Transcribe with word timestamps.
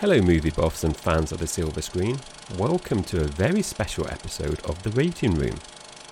Hello, 0.00 0.20
movie 0.20 0.50
buffs 0.50 0.84
and 0.84 0.94
fans 0.94 1.32
of 1.32 1.38
the 1.38 1.46
silver 1.46 1.80
screen. 1.80 2.20
Welcome 2.58 3.02
to 3.04 3.22
a 3.22 3.28
very 3.28 3.62
special 3.62 4.06
episode 4.08 4.62
of 4.66 4.82
The 4.82 4.90
Rating 4.90 5.34
Room, 5.34 5.58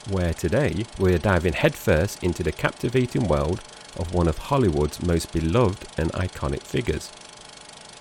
where 0.08 0.32
today 0.32 0.86
we're 0.98 1.18
diving 1.18 1.52
headfirst 1.52 2.24
into 2.24 2.42
the 2.42 2.50
captivating 2.50 3.28
world 3.28 3.60
of 3.98 4.14
one 4.14 4.26
of 4.26 4.38
Hollywood's 4.38 5.02
most 5.02 5.34
beloved 5.34 5.86
and 5.98 6.10
iconic 6.12 6.62
figures. 6.62 7.12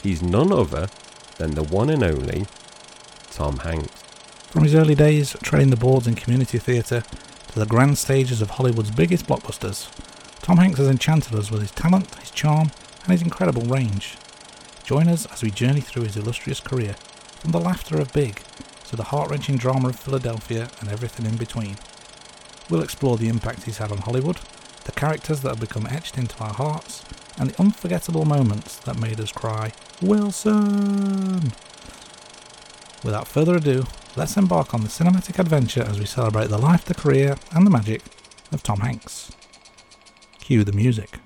He's 0.01 0.23
none 0.23 0.53
other 0.53 0.87
than 1.35 1.51
the 1.51 1.63
one 1.63 1.89
and 1.89 2.01
only 2.01 2.45
Tom 3.31 3.57
Hanks. 3.57 4.03
From 4.51 4.63
his 4.63 4.75
early 4.75 4.95
days 4.95 5.35
treading 5.43 5.69
the 5.69 5.75
boards 5.75 6.07
in 6.07 6.15
community 6.15 6.59
theatre 6.59 7.03
to 7.49 7.59
the 7.59 7.65
grand 7.65 7.97
stages 7.97 8.41
of 8.41 8.51
Hollywood's 8.51 8.91
biggest 8.91 9.27
blockbusters, 9.27 9.91
Tom 10.41 10.59
Hanks 10.59 10.79
has 10.79 10.87
enchanted 10.87 11.35
us 11.35 11.51
with 11.51 11.59
his 11.59 11.71
talent, 11.71 12.15
his 12.15 12.31
charm, 12.31 12.71
and 13.03 13.11
his 13.11 13.21
incredible 13.21 13.63
range. 13.63 14.15
Join 14.83 15.07
us 15.07 15.25
as 15.27 15.41
we 15.41 15.49
journey 15.49 15.79
through 15.79 16.03
his 16.03 16.17
illustrious 16.17 16.59
career, 16.59 16.93
from 17.39 17.51
the 17.51 17.59
laughter 17.59 17.99
of 17.99 18.11
Big 18.11 18.41
to 18.87 18.97
the 18.97 19.03
heart 19.03 19.29
wrenching 19.29 19.57
drama 19.57 19.89
of 19.89 19.99
Philadelphia 19.99 20.69
and 20.79 20.89
everything 20.89 21.25
in 21.25 21.37
between. 21.37 21.77
We'll 22.69 22.83
explore 22.83 23.17
the 23.17 23.29
impact 23.29 23.63
he's 23.63 23.77
had 23.77 23.91
on 23.91 23.99
Hollywood, 23.99 24.39
the 24.83 24.91
characters 24.91 25.41
that 25.41 25.49
have 25.49 25.59
become 25.59 25.87
etched 25.87 26.17
into 26.17 26.37
our 26.43 26.53
hearts, 26.53 27.03
and 27.37 27.49
the 27.49 27.61
unforgettable 27.61 28.25
moments 28.25 28.77
that 28.79 28.99
made 28.99 29.19
us 29.19 29.31
cry, 29.31 29.71
Wilson! 30.01 31.53
Without 33.03 33.27
further 33.27 33.55
ado, 33.55 33.85
let's 34.15 34.37
embark 34.37 34.73
on 34.73 34.81
the 34.81 34.89
cinematic 34.89 35.39
adventure 35.39 35.83
as 35.83 35.99
we 35.99 36.05
celebrate 36.05 36.47
the 36.47 36.57
life, 36.57 36.85
the 36.85 36.93
career, 36.93 37.37
and 37.53 37.65
the 37.65 37.71
magic 37.71 38.01
of 38.51 38.63
Tom 38.63 38.81
Hanks. 38.81 39.31
Cue 40.39 40.63
the 40.63 40.73
music. 40.73 41.19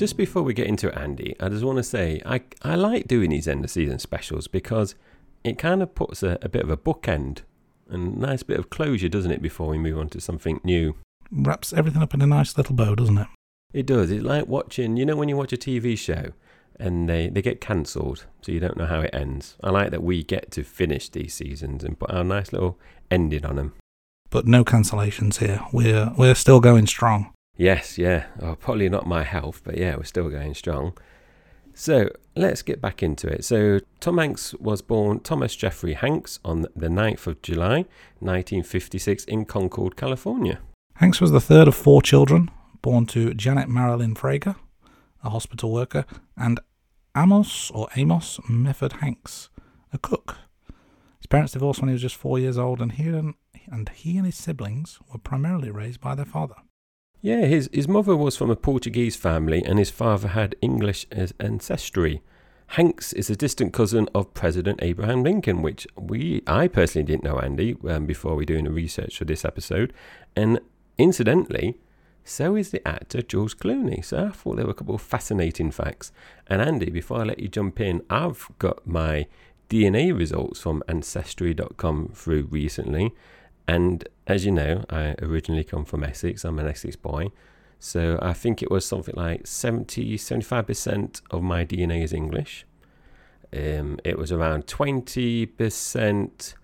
Just 0.00 0.16
before 0.16 0.42
we 0.42 0.54
get 0.54 0.66
into 0.66 0.88
it, 0.88 0.96
Andy, 0.96 1.36
I 1.40 1.50
just 1.50 1.62
want 1.62 1.76
to 1.76 1.82
say 1.82 2.22
I, 2.24 2.40
I 2.62 2.74
like 2.74 3.06
doing 3.06 3.28
these 3.28 3.46
end 3.46 3.62
of 3.62 3.70
season 3.70 3.98
specials 3.98 4.48
because 4.48 4.94
it 5.44 5.58
kind 5.58 5.82
of 5.82 5.94
puts 5.94 6.22
a, 6.22 6.38
a 6.40 6.48
bit 6.48 6.62
of 6.62 6.70
a 6.70 6.76
bookend 6.78 7.40
and 7.86 8.16
nice 8.16 8.42
bit 8.42 8.58
of 8.58 8.70
closure, 8.70 9.10
doesn't 9.10 9.30
it, 9.30 9.42
before 9.42 9.68
we 9.68 9.76
move 9.76 9.98
on 9.98 10.08
to 10.08 10.18
something 10.18 10.58
new. 10.64 10.96
Wraps 11.30 11.74
everything 11.74 12.00
up 12.00 12.14
in 12.14 12.22
a 12.22 12.26
nice 12.26 12.56
little 12.56 12.74
bow, 12.74 12.94
doesn't 12.94 13.18
it? 13.18 13.26
It 13.74 13.84
does. 13.84 14.10
It's 14.10 14.24
like 14.24 14.46
watching, 14.46 14.96
you 14.96 15.04
know, 15.04 15.16
when 15.16 15.28
you 15.28 15.36
watch 15.36 15.52
a 15.52 15.58
TV 15.58 15.98
show 15.98 16.32
and 16.78 17.06
they, 17.06 17.28
they 17.28 17.42
get 17.42 17.60
cancelled, 17.60 18.24
so 18.40 18.52
you 18.52 18.58
don't 18.58 18.78
know 18.78 18.86
how 18.86 19.00
it 19.00 19.10
ends. 19.12 19.58
I 19.62 19.68
like 19.68 19.90
that 19.90 20.02
we 20.02 20.24
get 20.24 20.50
to 20.52 20.64
finish 20.64 21.10
these 21.10 21.34
seasons 21.34 21.84
and 21.84 21.98
put 21.98 22.10
our 22.10 22.24
nice 22.24 22.54
little 22.54 22.78
ending 23.10 23.44
on 23.44 23.56
them. 23.56 23.74
But 24.30 24.46
no 24.46 24.64
cancellations 24.64 25.40
here. 25.40 25.60
We're 25.74 26.14
we're 26.16 26.34
still 26.34 26.60
going 26.60 26.86
strong. 26.86 27.34
Yes, 27.60 27.98
yeah. 27.98 28.24
Oh, 28.40 28.54
probably 28.54 28.88
not 28.88 29.06
my 29.06 29.22
health, 29.22 29.60
but 29.62 29.76
yeah, 29.76 29.94
we're 29.96 30.04
still 30.04 30.30
going 30.30 30.54
strong. 30.54 30.96
So 31.74 32.08
let's 32.34 32.62
get 32.62 32.80
back 32.80 33.02
into 33.02 33.28
it. 33.28 33.44
So 33.44 33.80
Tom 34.00 34.16
Hanks 34.16 34.54
was 34.54 34.80
born 34.80 35.20
Thomas 35.20 35.54
Jeffrey 35.54 35.92
Hanks 35.92 36.38
on 36.42 36.62
the 36.62 36.88
9th 36.88 37.26
of 37.26 37.42
July 37.42 37.84
1956 38.20 39.24
in 39.26 39.44
Concord, 39.44 39.94
California. 39.94 40.60
Hanks 40.94 41.20
was 41.20 41.32
the 41.32 41.40
third 41.40 41.68
of 41.68 41.74
four 41.74 42.00
children, 42.00 42.50
born 42.80 43.04
to 43.08 43.34
Janet 43.34 43.68
Marilyn 43.68 44.14
Frager, 44.14 44.56
a 45.22 45.28
hospital 45.28 45.70
worker, 45.70 46.06
and 46.38 46.60
Amos 47.14 47.70
or 47.72 47.88
Amos 47.94 48.38
Mefford 48.48 49.00
Hanks, 49.00 49.50
a 49.92 49.98
cook. 49.98 50.38
His 51.18 51.26
parents 51.26 51.52
divorced 51.52 51.82
when 51.82 51.90
he 51.90 51.92
was 51.92 52.00
just 52.00 52.16
four 52.16 52.38
years 52.38 52.56
old, 52.56 52.80
and 52.80 52.92
he 52.92 53.08
and, 53.08 53.34
and 53.70 53.90
he 53.90 54.16
and 54.16 54.24
his 54.24 54.36
siblings 54.36 54.98
were 55.12 55.18
primarily 55.18 55.70
raised 55.70 56.00
by 56.00 56.14
their 56.14 56.24
father. 56.24 56.54
Yeah, 57.22 57.42
his, 57.42 57.68
his 57.72 57.86
mother 57.86 58.16
was 58.16 58.36
from 58.36 58.50
a 58.50 58.56
Portuguese 58.56 59.14
family 59.14 59.62
and 59.62 59.78
his 59.78 59.90
father 59.90 60.28
had 60.28 60.56
English 60.62 61.06
as 61.10 61.34
ancestry. 61.38 62.22
Hanks 62.68 63.12
is 63.12 63.28
a 63.28 63.36
distant 63.36 63.72
cousin 63.74 64.08
of 64.14 64.32
President 64.32 64.78
Abraham 64.80 65.22
Lincoln, 65.22 65.60
which 65.60 65.86
we 65.96 66.42
I 66.46 66.68
personally 66.68 67.04
didn't 67.04 67.24
know, 67.24 67.38
Andy, 67.38 67.76
um, 67.88 68.06
before 68.06 68.36
we 68.36 68.46
doing 68.46 68.64
the 68.64 68.70
research 68.70 69.18
for 69.18 69.24
this 69.24 69.44
episode. 69.44 69.92
And 70.34 70.60
incidentally, 70.96 71.78
so 72.24 72.54
is 72.54 72.70
the 72.70 72.86
actor 72.86 73.22
George 73.22 73.58
Clooney. 73.58 74.04
So 74.04 74.26
I 74.26 74.30
thought 74.30 74.56
there 74.56 74.64
were 74.64 74.70
a 74.70 74.74
couple 74.74 74.94
of 74.94 75.02
fascinating 75.02 75.72
facts. 75.72 76.12
And 76.46 76.62
Andy, 76.62 76.90
before 76.90 77.20
I 77.20 77.24
let 77.24 77.40
you 77.40 77.48
jump 77.48 77.80
in, 77.80 78.02
I've 78.08 78.48
got 78.58 78.86
my 78.86 79.26
DNA 79.68 80.16
results 80.16 80.60
from 80.60 80.82
Ancestry.com 80.88 82.12
through 82.14 82.48
recently. 82.50 83.12
And 83.66 84.08
as 84.30 84.44
you 84.44 84.52
know, 84.52 84.84
I 84.88 85.16
originally 85.20 85.64
come 85.64 85.84
from 85.84 86.04
Essex. 86.04 86.44
I'm 86.44 86.58
an 86.60 86.68
Essex 86.68 86.94
boy. 86.94 87.32
So 87.80 88.18
I 88.22 88.32
think 88.32 88.62
it 88.62 88.70
was 88.70 88.84
something 88.84 89.14
like 89.16 89.46
70, 89.46 90.16
75% 90.16 91.22
of 91.30 91.42
my 91.42 91.64
DNA 91.64 92.04
is 92.04 92.12
English. 92.12 92.64
Um, 93.52 93.98
it 94.04 94.16
was 94.16 94.30
around 94.30 94.66
20% 94.66 96.54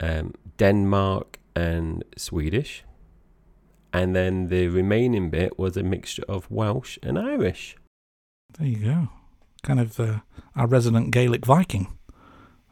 um, 0.00 0.34
Denmark 0.56 1.38
and 1.54 2.02
Swedish. 2.16 2.82
And 3.92 4.16
then 4.16 4.48
the 4.48 4.66
remaining 4.68 5.30
bit 5.30 5.58
was 5.58 5.76
a 5.76 5.84
mixture 5.84 6.24
of 6.28 6.50
Welsh 6.50 6.98
and 7.02 7.18
Irish. 7.18 7.76
There 8.58 8.66
you 8.66 8.84
go. 8.84 9.08
Kind 9.62 9.78
of 9.78 10.00
uh, 10.00 10.20
our 10.56 10.66
resident 10.66 11.12
Gaelic 11.12 11.46
Viking, 11.46 11.96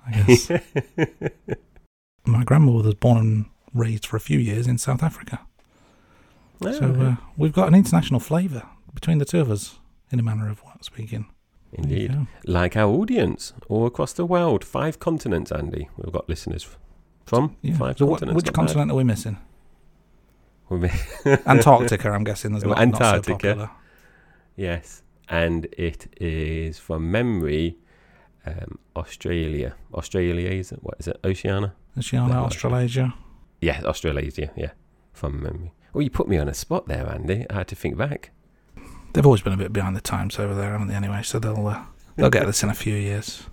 I 0.07 0.23
guess. 0.23 0.51
My 2.27 2.43
grandmother 2.45 2.89
was 2.89 2.95
born 2.95 3.51
raised 3.75 4.07
for 4.07 4.17
a 4.17 4.21
few 4.21 4.39
years 4.39 4.67
in 4.67 4.79
South 4.79 5.03
Africa. 5.03 5.41
So 6.63 6.95
uh, 6.95 7.17
we've 7.37 7.53
got 7.53 7.69
an 7.69 7.75
international 7.75 8.21
flavour 8.21 8.63
between 8.95 9.19
the 9.19 9.25
two 9.27 9.41
of 9.41 9.51
us, 9.51 9.79
in 10.11 10.19
a 10.21 10.23
manner 10.23 10.49
of 10.49 10.63
speaking. 10.81 11.27
Indeed. 11.73 12.27
Like 12.47 12.77
our 12.77 12.89
audience 12.89 13.53
all 13.69 13.85
across 13.87 14.13
the 14.13 14.25
world, 14.25 14.65
five 14.65 14.99
continents, 15.01 15.51
Andy. 15.51 15.89
We've 15.97 16.13
got 16.13 16.29
listeners 16.29 16.67
from 17.27 17.57
Yeah. 17.61 17.77
five 17.77 17.99
So 17.99 18.07
what, 18.07 18.21
continents. 18.21 18.37
which 18.37 18.47
not 18.47 18.53
bad. 18.55 18.61
continent 18.61 18.91
are 18.93 18.95
we 18.95 19.05
missing? 19.05 19.39
Antarctica, 21.47 22.11
I'm 22.11 22.25
guessing. 22.25 22.53
Well, 22.53 22.75
not, 22.75 22.89
not 23.01 23.25
so 23.27 23.33
popular. 23.33 23.71
yes. 24.57 25.03
And 25.29 25.67
it 25.77 26.07
is 26.21 26.79
from 26.79 27.11
memory 27.11 27.79
um, 28.47 28.79
Australia. 28.97 29.75
Australia 29.95 30.51
is 30.51 30.73
it? 30.73 30.79
What 30.83 30.97
is 30.99 31.09
it? 31.09 31.19
Oceania? 31.25 31.73
Oceania, 31.99 32.35
Australasia. 32.37 33.15
Yeah, 33.65 33.81
Australasia. 33.85 34.51
Yeah, 34.57 34.73
from 35.13 35.43
memory. 35.43 35.73
Well, 35.93 36.03
you 36.03 36.11
put 36.11 36.29
me 36.29 36.39
on 36.39 36.49
a 36.49 36.55
spot 36.55 36.87
there, 36.87 37.07
Andy. 37.09 37.47
I 37.51 37.55
had 37.55 37.69
to 37.69 37.77
think 37.77 37.97
back. 37.97 38.31
They've 39.13 39.25
always 39.25 39.43
been 39.43 39.53
a 39.53 39.57
bit 39.57 39.73
behind 39.73 39.95
the 39.97 40.01
times 40.01 40.39
over 40.39 40.55
there, 40.55 40.73
haven't 40.73 40.89
they? 40.89 40.95
Anyway, 40.95 41.23
so 41.23 41.39
they'll 41.39 41.67
uh, 41.67 41.83
they'll 42.17 42.31
get 42.31 42.47
this 42.47 42.63
in 42.63 42.69
a 42.69 42.75
few 42.75 42.95
years. 42.95 43.45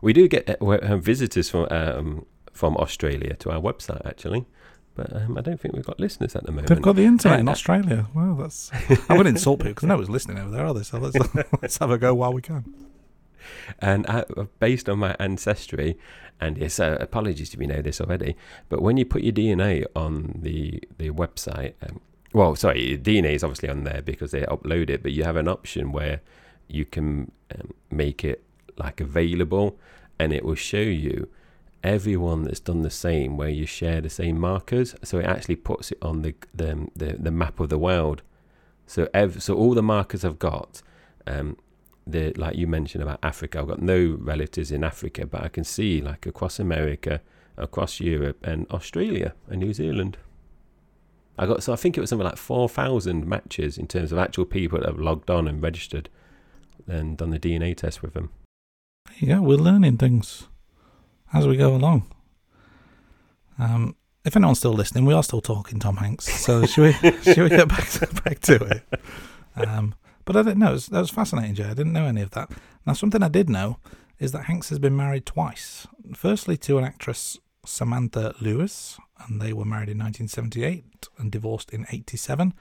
We 0.00 0.12
do 0.12 0.28
get 0.28 0.48
uh, 0.48 0.64
uh, 0.64 0.96
visitors 0.96 1.50
from 1.50 1.66
um, 1.70 2.24
from 2.52 2.76
Australia 2.76 3.34
to 3.36 3.50
our 3.50 3.60
website, 3.60 4.04
actually. 4.06 4.46
But 4.94 5.14
um, 5.14 5.36
I 5.36 5.42
don't 5.42 5.60
think 5.60 5.74
we've 5.74 5.84
got 5.84 6.00
listeners 6.00 6.34
at 6.36 6.44
the 6.44 6.52
moment. 6.52 6.68
They've 6.68 6.80
got 6.80 6.96
the 6.96 7.04
internet 7.04 7.40
in 7.40 7.48
Uh, 7.48 7.52
Australia. 7.52 8.06
Well, 8.14 8.34
that's. 8.36 8.70
I'm 8.88 9.16
going 9.18 9.24
to 9.24 9.28
insult 9.30 9.58
people 9.58 9.72
because 9.74 9.88
no 9.88 9.96
one's 9.96 10.08
listening 10.08 10.38
over 10.38 10.50
there, 10.50 10.64
are 10.64 10.72
they? 10.72 10.84
So 10.84 10.98
let's 10.98 11.16
let's 11.62 11.76
have 11.78 11.90
a 11.90 11.98
go 11.98 12.14
while 12.14 12.32
we 12.32 12.40
can. 12.40 12.64
And 13.78 14.06
based 14.58 14.88
on 14.88 14.98
my 14.98 15.16
ancestry, 15.18 15.98
and 16.40 16.58
yes, 16.58 16.78
uh, 16.78 16.96
apologies 17.00 17.54
if 17.54 17.60
you 17.60 17.66
know 17.66 17.82
this 17.82 18.00
already, 18.00 18.36
but 18.68 18.82
when 18.82 18.96
you 18.96 19.04
put 19.04 19.22
your 19.22 19.32
DNA 19.32 19.84
on 19.94 20.40
the 20.42 20.82
the 20.98 21.10
website, 21.10 21.74
um, 21.82 22.00
well, 22.32 22.54
sorry, 22.54 22.98
DNA 22.98 23.34
is 23.34 23.42
obviously 23.42 23.70
on 23.70 23.84
there 23.84 24.02
because 24.02 24.30
they 24.32 24.42
upload 24.42 24.90
it, 24.90 25.02
but 25.02 25.12
you 25.12 25.24
have 25.24 25.36
an 25.36 25.48
option 25.48 25.92
where 25.92 26.20
you 26.68 26.84
can 26.84 27.30
um, 27.54 27.72
make 27.90 28.24
it 28.24 28.42
like 28.76 29.00
available, 29.00 29.78
and 30.18 30.32
it 30.32 30.44
will 30.44 30.54
show 30.54 30.76
you 30.76 31.28
everyone 31.82 32.42
that's 32.42 32.60
done 32.60 32.82
the 32.82 32.90
same, 32.90 33.36
where 33.36 33.48
you 33.48 33.64
share 33.64 34.00
the 34.00 34.10
same 34.10 34.38
markers. 34.38 34.94
So 35.02 35.18
it 35.18 35.24
actually 35.24 35.56
puts 35.56 35.92
it 35.92 35.98
on 36.02 36.22
the 36.22 36.34
the 36.54 36.88
the, 36.94 37.16
the 37.18 37.30
map 37.30 37.60
of 37.60 37.70
the 37.70 37.78
world. 37.78 38.22
So 38.86 39.08
ev- 39.14 39.42
so 39.42 39.54
all 39.54 39.74
the 39.74 39.82
markers 39.82 40.24
I've 40.24 40.38
got. 40.38 40.82
Um, 41.26 41.56
the 42.06 42.32
like 42.36 42.56
you 42.56 42.66
mentioned 42.66 43.02
about 43.02 43.18
Africa. 43.22 43.58
I've 43.58 43.68
got 43.68 43.82
no 43.82 44.16
relatives 44.20 44.70
in 44.70 44.84
Africa, 44.84 45.26
but 45.26 45.42
I 45.42 45.48
can 45.48 45.64
see 45.64 46.00
like 46.00 46.26
across 46.26 46.58
America, 46.58 47.20
across 47.56 48.00
Europe, 48.00 48.38
and 48.46 48.66
Australia 48.70 49.34
and 49.48 49.60
New 49.60 49.72
Zealand. 49.72 50.16
I 51.38 51.46
got 51.46 51.62
so 51.62 51.72
I 51.72 51.76
think 51.76 51.98
it 51.98 52.00
was 52.00 52.10
something 52.10 52.26
like 52.26 52.36
four 52.36 52.68
thousand 52.68 53.26
matches 53.26 53.76
in 53.76 53.86
terms 53.86 54.12
of 54.12 54.18
actual 54.18 54.44
people 54.44 54.78
that 54.78 54.88
have 54.88 55.00
logged 55.00 55.30
on 55.30 55.48
and 55.48 55.62
registered 55.62 56.08
and 56.86 57.16
done 57.16 57.30
the 57.30 57.38
DNA 57.38 57.76
test 57.76 58.02
with 58.02 58.14
them. 58.14 58.30
Go. 59.24 59.40
We're 59.40 59.56
learning 59.56 59.98
things 59.98 60.46
as 61.32 61.46
we 61.46 61.56
go 61.56 61.74
along. 61.74 62.10
Um, 63.58 63.96
if 64.24 64.36
anyone's 64.36 64.58
still 64.58 64.72
listening, 64.72 65.06
we 65.06 65.14
are 65.14 65.22
still 65.22 65.40
talking 65.40 65.78
Tom 65.78 65.96
Hanks. 65.96 66.24
So 66.24 66.66
should 66.66 66.82
we 67.02 67.10
should 67.22 67.38
we 67.38 67.48
get 67.48 67.68
back 67.68 67.88
to, 67.90 68.06
back 68.24 68.40
to 68.40 68.54
it? 68.64 69.00
Um, 69.56 69.94
but 70.26 70.36
I 70.36 70.42
didn't 70.42 70.58
know. 70.58 70.76
That 70.76 71.00
was 71.00 71.10
fascinating, 71.10 71.54
Jay. 71.54 71.64
I 71.64 71.74
didn't 71.74 71.94
know 71.94 72.04
any 72.04 72.20
of 72.20 72.32
that. 72.32 72.50
Now, 72.84 72.92
something 72.92 73.22
I 73.22 73.28
did 73.28 73.48
know 73.48 73.78
is 74.18 74.32
that 74.32 74.44
Hanks 74.44 74.68
has 74.68 74.78
been 74.78 74.96
married 74.96 75.24
twice. 75.24 75.86
Firstly, 76.14 76.58
to 76.58 76.76
an 76.76 76.84
actress, 76.84 77.38
Samantha 77.64 78.34
Lewis, 78.40 78.98
and 79.26 79.40
they 79.40 79.52
were 79.52 79.64
married 79.64 79.88
in 79.88 79.98
1978 79.98 80.84
and 81.18 81.32
divorced 81.32 81.70
in 81.70 81.86
87. 81.90 82.52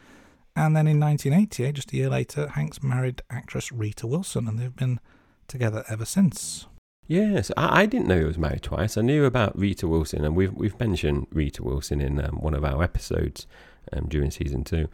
And 0.55 0.75
then 0.75 0.87
in 0.87 0.99
1988, 0.99 1.73
just 1.73 1.91
a 1.91 1.97
year 1.97 2.09
later, 2.09 2.47
Hanks 2.49 2.81
married 2.81 3.21
actress 3.29 3.71
Rita 3.71 4.07
Wilson, 4.07 4.47
and 4.47 4.57
they've 4.57 4.75
been 4.75 4.99
together 5.47 5.83
ever 5.89 6.05
since. 6.05 6.67
Yes, 7.07 7.51
I, 7.57 7.81
I 7.81 7.85
didn't 7.85 8.07
know 8.07 8.19
he 8.19 8.25
was 8.25 8.37
married 8.37 8.63
twice. 8.63 8.97
I 8.97 9.01
knew 9.01 9.25
about 9.25 9.57
Rita 9.57 9.87
Wilson, 9.87 10.23
and 10.23 10.35
we've 10.35 10.53
we've 10.53 10.79
mentioned 10.79 11.27
Rita 11.31 11.63
Wilson 11.63 12.01
in 12.01 12.23
um, 12.23 12.37
one 12.41 12.53
of 12.53 12.63
our 12.63 12.81
episodes 12.81 13.47
um, 13.93 14.07
during 14.07 14.31
season 14.31 14.63
two. 14.63 14.87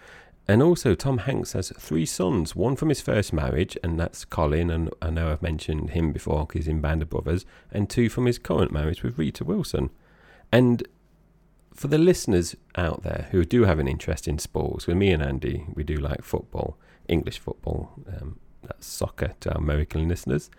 And 0.47 0.61
also, 0.61 0.95
Tom 0.95 1.19
Hanks 1.19 1.53
has 1.53 1.71
three 1.77 2.05
sons. 2.05 2.55
One 2.55 2.75
from 2.75 2.89
his 2.89 2.99
first 2.99 3.31
marriage, 3.31 3.77
and 3.83 3.99
that's 3.99 4.25
Colin, 4.25 4.69
and 4.69 4.89
I 5.01 5.09
know 5.09 5.31
I've 5.31 5.41
mentioned 5.41 5.91
him 5.91 6.11
before 6.11 6.45
because 6.45 6.65
he's 6.65 6.67
in 6.67 6.81
Band 6.81 7.01
of 7.01 7.09
Brothers. 7.09 7.45
And 7.71 7.89
two 7.89 8.09
from 8.09 8.25
his 8.25 8.39
current 8.39 8.71
marriage 8.71 9.03
with 9.03 9.17
Rita 9.17 9.43
Wilson. 9.43 9.91
And 10.51 10.87
for 11.73 11.87
the 11.87 11.97
listeners 11.97 12.55
out 12.75 13.03
there 13.03 13.27
who 13.31 13.45
do 13.45 13.63
have 13.63 13.79
an 13.79 13.87
interest 13.87 14.27
in 14.27 14.39
sports, 14.39 14.87
with 14.87 14.97
me 14.97 15.11
and 15.11 15.23
Andy, 15.23 15.65
we 15.73 15.83
do 15.83 15.95
like 15.95 16.23
football, 16.23 16.77
English 17.07 17.39
football, 17.39 17.93
um, 18.07 18.39
that's 18.63 18.87
soccer 18.87 19.33
to 19.39 19.51
our 19.51 19.57
American 19.57 20.07
listeners. 20.07 20.49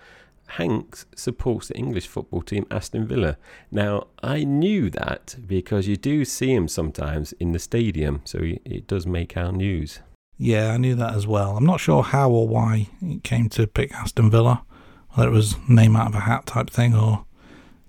Hanks 0.49 1.07
supports 1.15 1.69
the 1.69 1.77
English 1.77 2.07
football 2.07 2.43
team 2.43 2.67
Aston 2.71 3.07
Villa. 3.07 3.37
Now, 3.71 4.09
I 4.23 4.45
knew 4.45 4.91
that 4.91 5.37
because 5.47 5.89
you 5.89 5.97
do 5.97 6.25
see 6.25 6.53
him 6.53 6.69
sometimes 6.69 7.33
in 7.33 7.53
the 7.53 7.59
stadium, 7.59 8.21
so 8.25 8.39
it 8.43 8.87
does 8.87 9.07
make 9.07 9.37
our 9.37 9.53
news. 9.53 10.01
Yeah, 10.37 10.73
I 10.73 10.77
knew 10.77 10.95
that 10.97 11.15
as 11.15 11.27
well. 11.27 11.57
I'm 11.57 11.67
not 11.67 11.81
sure 11.81 12.03
how 12.03 12.31
or 12.31 12.49
why 12.49 12.89
he 13.01 13.21
came 13.21 13.49
to 13.51 13.67
pick 13.67 13.95
Aston 13.95 14.31
Villa, 14.31 14.65
whether 15.11 15.29
it 15.29 15.33
was 15.33 15.57
name 15.69 15.97
out 15.97 16.09
of 16.09 16.15
a 16.15 16.21
hat 16.21 16.47
type 16.47 16.69
thing 16.69 16.95
or 16.95 17.25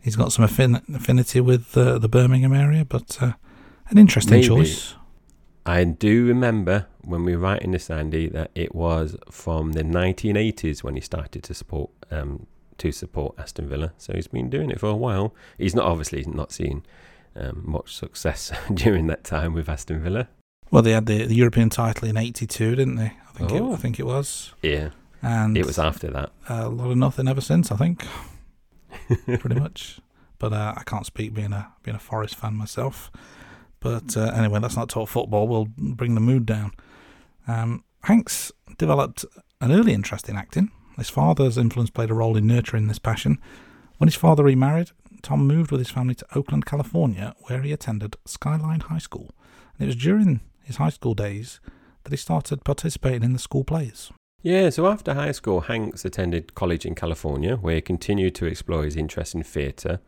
he's 0.01 0.15
got 0.15 0.31
some 0.31 0.45
affin- 0.45 0.95
affinity 0.95 1.41
with 1.41 1.75
uh, 1.77 1.97
the 1.97 2.09
Birmingham 2.09 2.53
area, 2.53 2.85
but 2.85 3.17
uh, 3.21 3.33
an 3.89 3.97
interesting 3.97 4.35
Maybe. 4.35 4.47
choice. 4.47 4.95
I 5.65 5.83
do 5.85 6.25
remember 6.25 6.87
when 7.03 7.23
we 7.23 7.35
were 7.35 7.41
writing 7.41 7.71
this, 7.71 7.89
Andy, 7.89 8.27
that 8.29 8.51
it 8.53 8.75
was 8.75 9.15
from 9.31 9.71
the 9.73 9.83
1980s 9.83 10.83
when 10.83 10.95
he 10.95 11.01
started 11.01 11.43
to 11.43 11.53
support 11.53 11.89
um, 12.11 12.47
to 12.79 12.91
support 12.91 13.35
Aston 13.37 13.69
Villa. 13.69 13.93
So 13.97 14.13
he's 14.13 14.27
been 14.27 14.49
doing 14.49 14.69
it 14.71 14.79
for 14.79 14.89
a 14.89 14.95
while. 14.95 15.33
He's 15.57 15.75
not 15.75 15.85
obviously 15.85 16.23
not 16.27 16.51
seen 16.51 16.83
um, 17.35 17.61
much 17.65 17.95
success 17.95 18.51
during 18.73 19.07
that 19.07 19.23
time 19.23 19.53
with 19.53 19.69
Aston 19.69 20.01
Villa. 20.03 20.27
Well, 20.71 20.81
they 20.83 20.91
had 20.91 21.05
the, 21.05 21.25
the 21.25 21.35
European 21.35 21.69
title 21.69 22.07
in 22.07 22.17
'82, 22.17 22.75
didn't 22.75 22.95
they? 22.95 23.13
I 23.29 23.31
think 23.37 23.51
it, 23.51 23.61
Oh. 23.61 23.73
I 23.73 23.75
think 23.77 23.99
it 23.99 24.05
was, 24.05 24.53
Yeah, 24.61 24.89
and 25.21 25.57
it 25.57 25.65
was 25.65 25.77
after 25.79 26.09
that. 26.11 26.31
a 26.49 26.67
lot 26.67 26.91
of 26.91 26.97
nothing 26.97 27.27
ever 27.27 27.41
since. 27.41 27.71
I 27.71 27.75
think, 27.77 28.05
pretty 29.25 29.55
much. 29.59 29.99
But 30.39 30.51
uh, 30.53 30.73
I 30.75 30.83
can't 30.83 31.05
speak 31.05 31.33
being 31.33 31.53
a 31.53 31.71
being 31.83 31.95
a 31.95 31.99
Forest 31.99 32.35
fan 32.35 32.55
myself. 32.55 33.11
But 33.83 34.15
uh, 34.15 34.31
anyway, 34.33 34.59
let's 34.59 34.77
not 34.77 34.89
talk 34.89 35.09
football. 35.09 35.47
We'll 35.47 35.67
bring 35.77 36.15
the 36.15 36.21
mood 36.21 36.45
down. 36.45 36.71
Um, 37.47 37.83
Hanks 38.03 38.51
developed 38.77 39.25
an 39.59 39.73
early 39.73 39.93
interest 39.93 40.29
in 40.29 40.37
acting. 40.37 40.71
His 40.97 41.09
father's 41.09 41.57
influence 41.57 41.89
played 41.89 42.09
a 42.09 42.13
role 42.13 42.37
in 42.37 42.47
nurturing 42.47 42.87
this 42.87 42.99
passion. 42.99 43.39
When 43.97 44.07
his 44.07 44.15
father 44.15 44.43
remarried, 44.43 44.91
Tom 45.21 45.45
moved 45.45 45.71
with 45.71 45.79
his 45.79 45.89
family 45.89 46.15
to 46.15 46.25
Oakland, 46.33 46.65
California, 46.65 47.35
where 47.47 47.61
he 47.61 47.73
attended 47.73 48.15
Skyline 48.25 48.81
High 48.81 48.99
School. 48.99 49.31
And 49.77 49.83
it 49.83 49.87
was 49.87 49.95
during 49.95 50.39
his 50.63 50.77
high 50.77 50.89
school 50.89 51.13
days 51.13 51.59
that 52.03 52.11
he 52.11 52.17
started 52.17 52.63
participating 52.63 53.23
in 53.23 53.33
the 53.33 53.39
school 53.39 53.63
plays. 53.63 54.11
Yeah, 54.41 54.69
so 54.69 54.87
after 54.87 55.13
high 55.13 55.31
school, 55.31 55.61
Hanks 55.61 56.05
attended 56.05 56.55
college 56.55 56.85
in 56.85 56.95
California, 56.95 57.55
where 57.55 57.75
he 57.75 57.81
continued 57.81 58.35
to 58.35 58.45
explore 58.45 58.83
his 58.83 58.95
interest 58.95 59.35
in 59.35 59.43
theatre. 59.43 59.99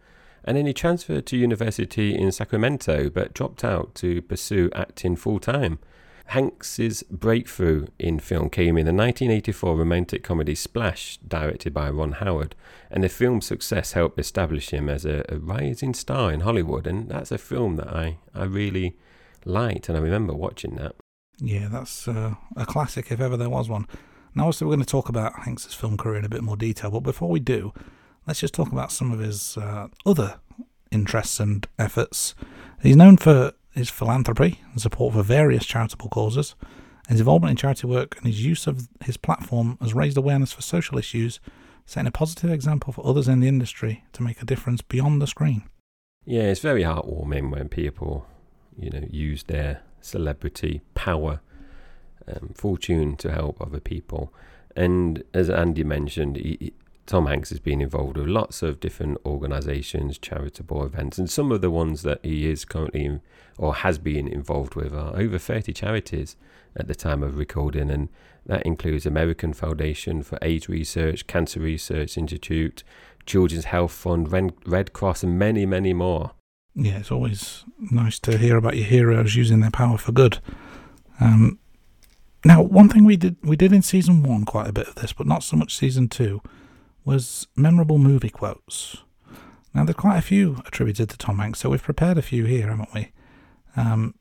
And 0.45 0.55
then 0.55 0.67
he 0.67 0.73
transferred 0.73 1.25
to 1.27 1.37
university 1.37 2.15
in 2.15 2.31
Sacramento, 2.31 3.09
but 3.09 3.33
dropped 3.33 3.63
out 3.63 3.95
to 3.95 4.21
pursue 4.21 4.69
acting 4.75 5.15
full 5.15 5.39
time. 5.39 5.79
Hanks's 6.27 7.03
breakthrough 7.03 7.87
in 7.99 8.19
film 8.19 8.49
came 8.49 8.77
in 8.77 8.85
the 8.85 8.93
1984 8.93 9.75
romantic 9.75 10.23
comedy 10.23 10.55
Splash, 10.55 11.17
directed 11.17 11.73
by 11.73 11.89
Ron 11.89 12.13
Howard, 12.13 12.55
and 12.89 13.03
the 13.03 13.09
film's 13.09 13.45
success 13.45 13.91
helped 13.91 14.19
establish 14.19 14.71
him 14.71 14.89
as 14.89 15.05
a, 15.05 15.23
a 15.29 15.37
rising 15.37 15.93
star 15.93 16.31
in 16.31 16.41
Hollywood. 16.41 16.87
And 16.87 17.09
that's 17.09 17.31
a 17.31 17.37
film 17.37 17.75
that 17.75 17.89
I, 17.89 18.17
I 18.33 18.45
really 18.45 18.97
liked, 19.45 19.89
and 19.89 19.97
I 19.97 20.01
remember 20.01 20.33
watching 20.33 20.75
that. 20.75 20.95
Yeah, 21.39 21.67
that's 21.67 22.07
uh, 22.07 22.35
a 22.55 22.65
classic 22.65 23.11
if 23.11 23.19
ever 23.19 23.37
there 23.37 23.49
was 23.49 23.69
one. 23.69 23.87
Now, 24.33 24.43
obviously, 24.43 24.67
we're 24.67 24.75
going 24.75 24.85
to 24.85 24.91
talk 24.91 25.09
about 25.09 25.41
Hanks's 25.43 25.73
film 25.73 25.95
career 25.95 26.17
in 26.17 26.25
a 26.25 26.29
bit 26.29 26.43
more 26.43 26.57
detail, 26.57 26.91
but 26.91 27.01
before 27.01 27.29
we 27.29 27.39
do, 27.39 27.73
let's 28.27 28.39
just 28.39 28.53
talk 28.53 28.71
about 28.71 28.91
some 28.91 29.11
of 29.11 29.19
his 29.19 29.57
uh, 29.57 29.87
other 30.05 30.39
interests 30.91 31.39
and 31.39 31.67
efforts. 31.77 32.35
He's 32.81 32.95
known 32.95 33.17
for 33.17 33.53
his 33.71 33.89
philanthropy 33.89 34.61
and 34.71 34.81
support 34.81 35.13
for 35.13 35.23
various 35.23 35.65
charitable 35.65 36.09
causes. 36.09 36.55
His 37.09 37.19
involvement 37.19 37.51
in 37.51 37.57
charity 37.57 37.87
work 37.87 38.17
and 38.17 38.25
his 38.25 38.43
use 38.43 38.67
of 38.67 38.87
his 39.03 39.17
platform 39.17 39.77
has 39.81 39.93
raised 39.93 40.17
awareness 40.17 40.53
for 40.53 40.61
social 40.61 40.97
issues, 40.97 41.39
setting 41.85 42.07
a 42.07 42.11
positive 42.11 42.51
example 42.51 42.93
for 42.93 43.05
others 43.05 43.27
in 43.27 43.41
the 43.41 43.47
industry 43.47 44.03
to 44.13 44.23
make 44.23 44.41
a 44.41 44.45
difference 44.45 44.81
beyond 44.81 45.21
the 45.21 45.27
screen. 45.27 45.63
Yeah, 46.25 46.43
it's 46.43 46.61
very 46.61 46.81
heartwarming 46.81 47.51
when 47.51 47.69
people, 47.69 48.25
you 48.77 48.89
know, 48.89 49.05
use 49.11 49.43
their 49.43 49.81
celebrity 50.01 50.81
power, 50.95 51.41
um, 52.27 52.53
fortune 52.55 53.15
to 53.17 53.31
help 53.31 53.61
other 53.61 53.79
people. 53.79 54.33
And 54.75 55.23
as 55.33 55.49
Andy 55.49 55.83
mentioned, 55.83 56.37
he, 56.37 56.73
Tom 57.05 57.27
Hanks 57.27 57.49
has 57.49 57.59
been 57.59 57.81
involved 57.81 58.17
with 58.17 58.27
lots 58.27 58.63
of 58.63 58.79
different 58.79 59.19
organisations, 59.25 60.17
charitable 60.17 60.83
events, 60.83 61.17
and 61.17 61.29
some 61.29 61.51
of 61.51 61.61
the 61.61 61.69
ones 61.69 62.01
that 62.01 62.19
he 62.23 62.49
is 62.49 62.65
currently 62.65 63.19
or 63.57 63.75
has 63.75 63.99
been 63.99 64.27
involved 64.27 64.75
with 64.75 64.93
are 64.93 65.15
over 65.15 65.37
30 65.37 65.71
charities 65.71 66.35
at 66.75 66.87
the 66.87 66.95
time 66.95 67.21
of 67.21 67.37
recording, 67.37 67.91
and 67.91 68.09
that 68.45 68.65
includes 68.65 69.05
American 69.05 69.53
Foundation 69.53 70.23
for 70.23 70.39
AIDS 70.41 70.67
Research, 70.67 71.27
Cancer 71.27 71.59
Research 71.59 72.17
Institute, 72.17 72.83
Children's 73.25 73.65
Health 73.65 73.91
Fund, 73.91 74.31
Red, 74.31 74.53
Red 74.65 74.93
Cross, 74.93 75.23
and 75.23 75.37
many, 75.37 75.65
many 75.65 75.93
more. 75.93 76.31
yeah, 76.73 76.97
it's 76.97 77.11
always 77.11 77.63
nice 77.79 78.19
to 78.19 78.37
hear 78.37 78.57
about 78.57 78.75
your 78.75 78.85
heroes 78.87 79.35
using 79.35 79.61
their 79.61 79.71
power 79.71 79.97
for 79.97 80.11
good. 80.11 80.39
Um, 81.19 81.59
now, 82.43 82.61
one 82.61 82.89
thing 82.89 83.05
we 83.05 83.15
did 83.15 83.37
we 83.41 83.55
did 83.55 83.71
in 83.71 83.81
season 83.81 84.21
one 84.21 84.43
quite 84.43 84.67
a 84.67 84.73
bit 84.73 84.87
of 84.87 84.95
this, 84.95 85.13
but 85.13 85.25
not 85.25 85.43
so 85.43 85.55
much 85.55 85.75
season 85.75 86.09
two, 86.09 86.41
was 87.05 87.47
memorable 87.55 87.97
movie 87.97 88.29
quotes. 88.29 88.97
Now, 89.73 89.83
there's 89.85 89.95
quite 89.95 90.17
a 90.17 90.21
few 90.21 90.61
attributed 90.65 91.09
to 91.09 91.17
Tom 91.17 91.37
Hanks, 91.37 91.59
so 91.59 91.69
we've 91.69 91.83
prepared 91.83 92.17
a 92.17 92.21
few 92.21 92.45
here, 92.45 92.69
haven't 92.69 92.93
we? 92.93 93.11
Um, 93.75 94.15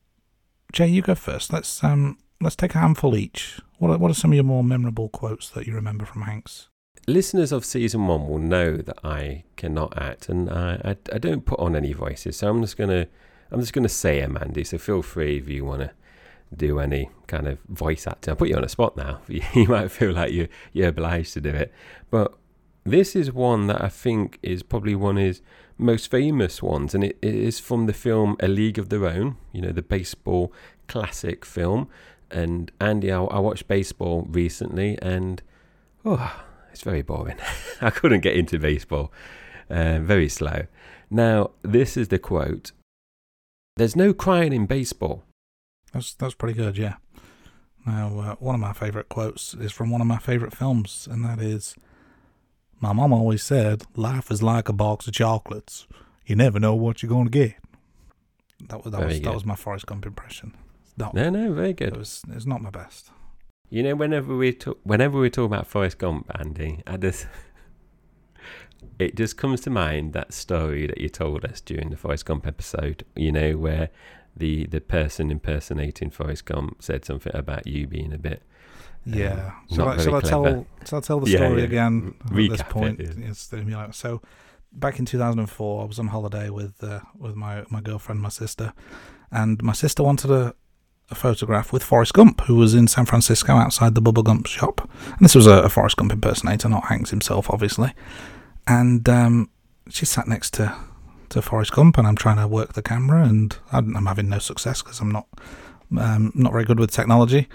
Jay, 0.72 0.88
you 0.88 1.00
go 1.00 1.14
first. 1.14 1.52
Let's 1.52 1.82
um, 1.84 2.18
let's 2.40 2.56
take 2.56 2.74
a 2.74 2.78
handful 2.78 3.16
each. 3.16 3.60
What 3.78 3.90
are, 3.90 3.98
what 3.98 4.10
are 4.10 4.14
some 4.14 4.32
of 4.32 4.34
your 4.34 4.44
more 4.44 4.64
memorable 4.64 5.08
quotes 5.08 5.48
that 5.50 5.66
you 5.66 5.74
remember 5.74 6.04
from 6.04 6.22
Hanks? 6.22 6.68
Listeners 7.06 7.52
of 7.52 7.64
season 7.64 8.06
one 8.06 8.26
will 8.26 8.38
know 8.38 8.78
that 8.78 8.98
I 9.04 9.44
cannot 9.56 9.96
act, 9.96 10.28
and 10.28 10.50
I, 10.50 10.80
I, 10.84 10.96
I 11.12 11.18
don't 11.18 11.46
put 11.46 11.60
on 11.60 11.76
any 11.76 11.92
voices, 11.92 12.38
so 12.38 12.50
I'm 12.50 12.60
just 12.60 12.76
gonna 12.76 13.06
I'm 13.52 13.60
just 13.60 13.72
gonna 13.72 13.88
say 13.88 14.20
them, 14.20 14.36
Andy. 14.40 14.64
So 14.64 14.78
feel 14.78 15.02
free 15.02 15.38
if 15.38 15.48
you 15.48 15.64
want 15.64 15.82
to 15.82 15.90
do 16.56 16.80
any 16.80 17.10
kind 17.28 17.46
of 17.46 17.58
voice 17.68 18.06
acting. 18.06 18.32
I'll 18.32 18.36
put 18.36 18.48
you 18.48 18.56
on 18.56 18.64
a 18.64 18.68
spot 18.68 18.96
now. 18.96 19.20
You 19.28 19.68
might 19.68 19.92
feel 19.92 20.12
like 20.12 20.32
you 20.32 20.48
you're 20.72 20.88
obliged 20.88 21.34
to 21.34 21.40
do 21.40 21.50
it, 21.50 21.72
but 22.10 22.34
this 22.84 23.16
is 23.16 23.32
one 23.32 23.66
that 23.66 23.82
I 23.82 23.88
think 23.88 24.38
is 24.42 24.62
probably 24.62 24.94
one 24.94 25.16
of 25.16 25.24
his 25.24 25.42
most 25.78 26.10
famous 26.10 26.62
ones, 26.62 26.94
and 26.94 27.04
it, 27.04 27.18
is 27.22 27.58
from 27.58 27.86
the 27.86 27.92
film 27.92 28.36
A 28.40 28.48
League 28.48 28.78
of 28.78 28.88
Their 28.88 29.06
Own. 29.06 29.36
You 29.52 29.62
know, 29.62 29.72
the 29.72 29.82
baseball 29.82 30.52
classic 30.86 31.44
film. 31.44 31.88
And 32.30 32.70
Andy, 32.80 33.12
I, 33.12 33.22
I 33.22 33.38
watched 33.38 33.68
baseball 33.68 34.26
recently, 34.28 34.98
and 35.00 35.42
oh, 36.04 36.44
it's 36.72 36.82
very 36.82 37.02
boring. 37.02 37.36
I 37.80 37.90
couldn't 37.90 38.20
get 38.20 38.36
into 38.36 38.58
baseball. 38.58 39.12
Uh, 39.70 39.98
very 40.00 40.28
slow. 40.28 40.66
Now, 41.10 41.52
this 41.62 41.96
is 41.96 42.08
the 42.08 42.18
quote. 42.18 42.72
There's 43.76 43.96
no 43.96 44.12
crying 44.12 44.52
in 44.52 44.66
baseball. 44.66 45.24
That's 45.92 46.14
that's 46.14 46.34
pretty 46.34 46.54
good, 46.54 46.76
yeah. 46.76 46.96
Now, 47.86 48.18
uh, 48.18 48.34
one 48.36 48.54
of 48.54 48.60
my 48.60 48.72
favourite 48.72 49.08
quotes 49.08 49.54
is 49.54 49.72
from 49.72 49.90
one 49.90 50.00
of 50.00 50.06
my 50.06 50.18
favourite 50.18 50.54
films, 50.54 51.06
and 51.10 51.24
that 51.24 51.40
is, 51.40 51.76
"My 52.84 52.92
mom 52.92 53.12
always 53.12 53.42
said, 53.42 53.84
life 53.96 54.30
is 54.30 54.42
like 54.42 54.68
a 54.68 54.72
box 54.74 55.06
of 55.06 55.14
chocolates. 55.14 55.86
You 56.26 56.36
never 56.36 56.58
know 56.60 56.74
what 56.74 57.02
you're 57.02 57.08
going 57.16 57.24
to 57.24 57.30
get." 57.30 57.54
That 58.68 58.84
was 58.84 58.92
that 58.92 58.98
Very 58.98 59.12
was 59.14 59.20
that 59.22 59.34
was 59.34 59.44
my 59.46 59.56
Forrest 59.56 59.86
Gump 59.86 60.04
impression. 60.06 60.54
No, 60.96 61.10
No, 61.14 61.30
no, 61.30 61.52
very 61.52 61.70
it 61.70 61.76
good. 61.76 61.96
was 61.96 62.22
it's 62.30 62.46
not 62.46 62.60
my 62.62 62.70
best. 62.70 63.10
You 63.70 63.82
know, 63.82 63.94
whenever 63.96 64.36
we 64.36 64.52
talk, 64.52 64.78
whenever 64.84 65.18
we 65.18 65.30
talk 65.30 65.46
about 65.46 65.66
Forrest 65.66 65.98
Gump, 65.98 66.30
Andy, 66.38 66.82
I 66.86 66.96
just, 66.98 67.26
it 68.98 69.16
just 69.16 69.36
comes 69.36 69.60
to 69.62 69.70
mind 69.70 70.12
that 70.12 70.32
story 70.32 70.86
that 70.86 71.00
you 71.00 71.08
told 71.08 71.44
us 71.44 71.60
during 71.60 71.90
the 71.90 71.96
Forrest 71.96 72.26
Gump 72.26 72.46
episode. 72.46 73.04
You 73.16 73.32
know, 73.32 73.52
where 73.56 73.88
the 74.36 74.66
the 74.66 74.80
person 74.80 75.30
impersonating 75.30 76.10
Forrest 76.10 76.44
Gump 76.44 76.82
said 76.82 77.04
something 77.04 77.32
about 77.34 77.66
you 77.66 77.86
being 77.86 78.12
a 78.12 78.18
bit. 78.18 78.42
um, 79.06 79.12
Yeah. 79.14 79.52
not 79.70 79.74
Shall 79.74 79.88
I, 79.88 79.96
shall 79.98 80.14
I 80.16 80.20
tell 80.20 80.66
shall 80.86 80.98
I 80.98 81.02
tell 81.02 81.20
the 81.20 81.30
story 81.30 81.60
yeah. 81.60 81.66
again 81.66 82.14
Recap 82.28 82.44
at 82.44 82.50
this 82.50 82.60
it, 82.60 82.68
point? 82.68 83.00
yeah. 83.00 83.58
You 83.58 83.64
know, 83.64 83.88
so 83.92 84.20
back 84.72 84.98
in 84.98 85.04
2004, 85.06 85.82
I 85.82 85.86
was 85.86 85.98
on 85.98 86.08
holiday 86.08 86.50
with 86.50 86.82
uh, 86.82 87.00
with 87.16 87.36
my 87.36 87.64
my 87.70 87.80
girlfriend, 87.80 88.20
my 88.20 88.28
sister, 88.28 88.72
and 89.30 89.62
my 89.62 89.72
sister 89.72 90.02
wanted 90.02 90.30
a, 90.30 90.54
a 91.10 91.14
photograph 91.14 91.72
with 91.72 91.84
Forrest 91.84 92.14
Gump, 92.14 92.40
who 92.42 92.56
was 92.56 92.74
in 92.74 92.88
San 92.88 93.04
Francisco 93.06 93.52
outside 93.54 93.94
the 93.94 94.00
Bubble 94.00 94.22
Gump 94.24 94.46
shop. 94.46 94.88
And 95.06 95.20
this 95.20 95.34
was 95.34 95.46
a, 95.46 95.62
a 95.62 95.68
Forrest 95.68 95.96
Gump 95.96 96.10
impersonator, 96.12 96.68
not 96.68 96.86
Hanks 96.86 97.10
himself, 97.10 97.48
obviously. 97.50 97.92
And 98.66 99.06
um, 99.08 99.50
she 99.90 100.06
sat 100.06 100.26
next 100.26 100.54
to 100.54 100.74
to 101.34 101.42
Forrest 101.42 101.72
Gump, 101.72 101.98
and 101.98 102.06
I'm 102.06 102.14
trying 102.14 102.36
to 102.36 102.46
work 102.46 102.74
the 102.74 102.82
camera, 102.82 103.24
and 103.24 103.56
I'm, 103.72 104.06
having 104.06 104.28
no 104.28 104.38
success 104.38 104.82
because 104.82 105.00
I'm 105.00 105.10
not 105.10 105.26
um, 105.98 106.30
not 106.34 106.52
very 106.52 106.64
good 106.64 106.78
with 106.78 106.92
technology. 106.92 107.48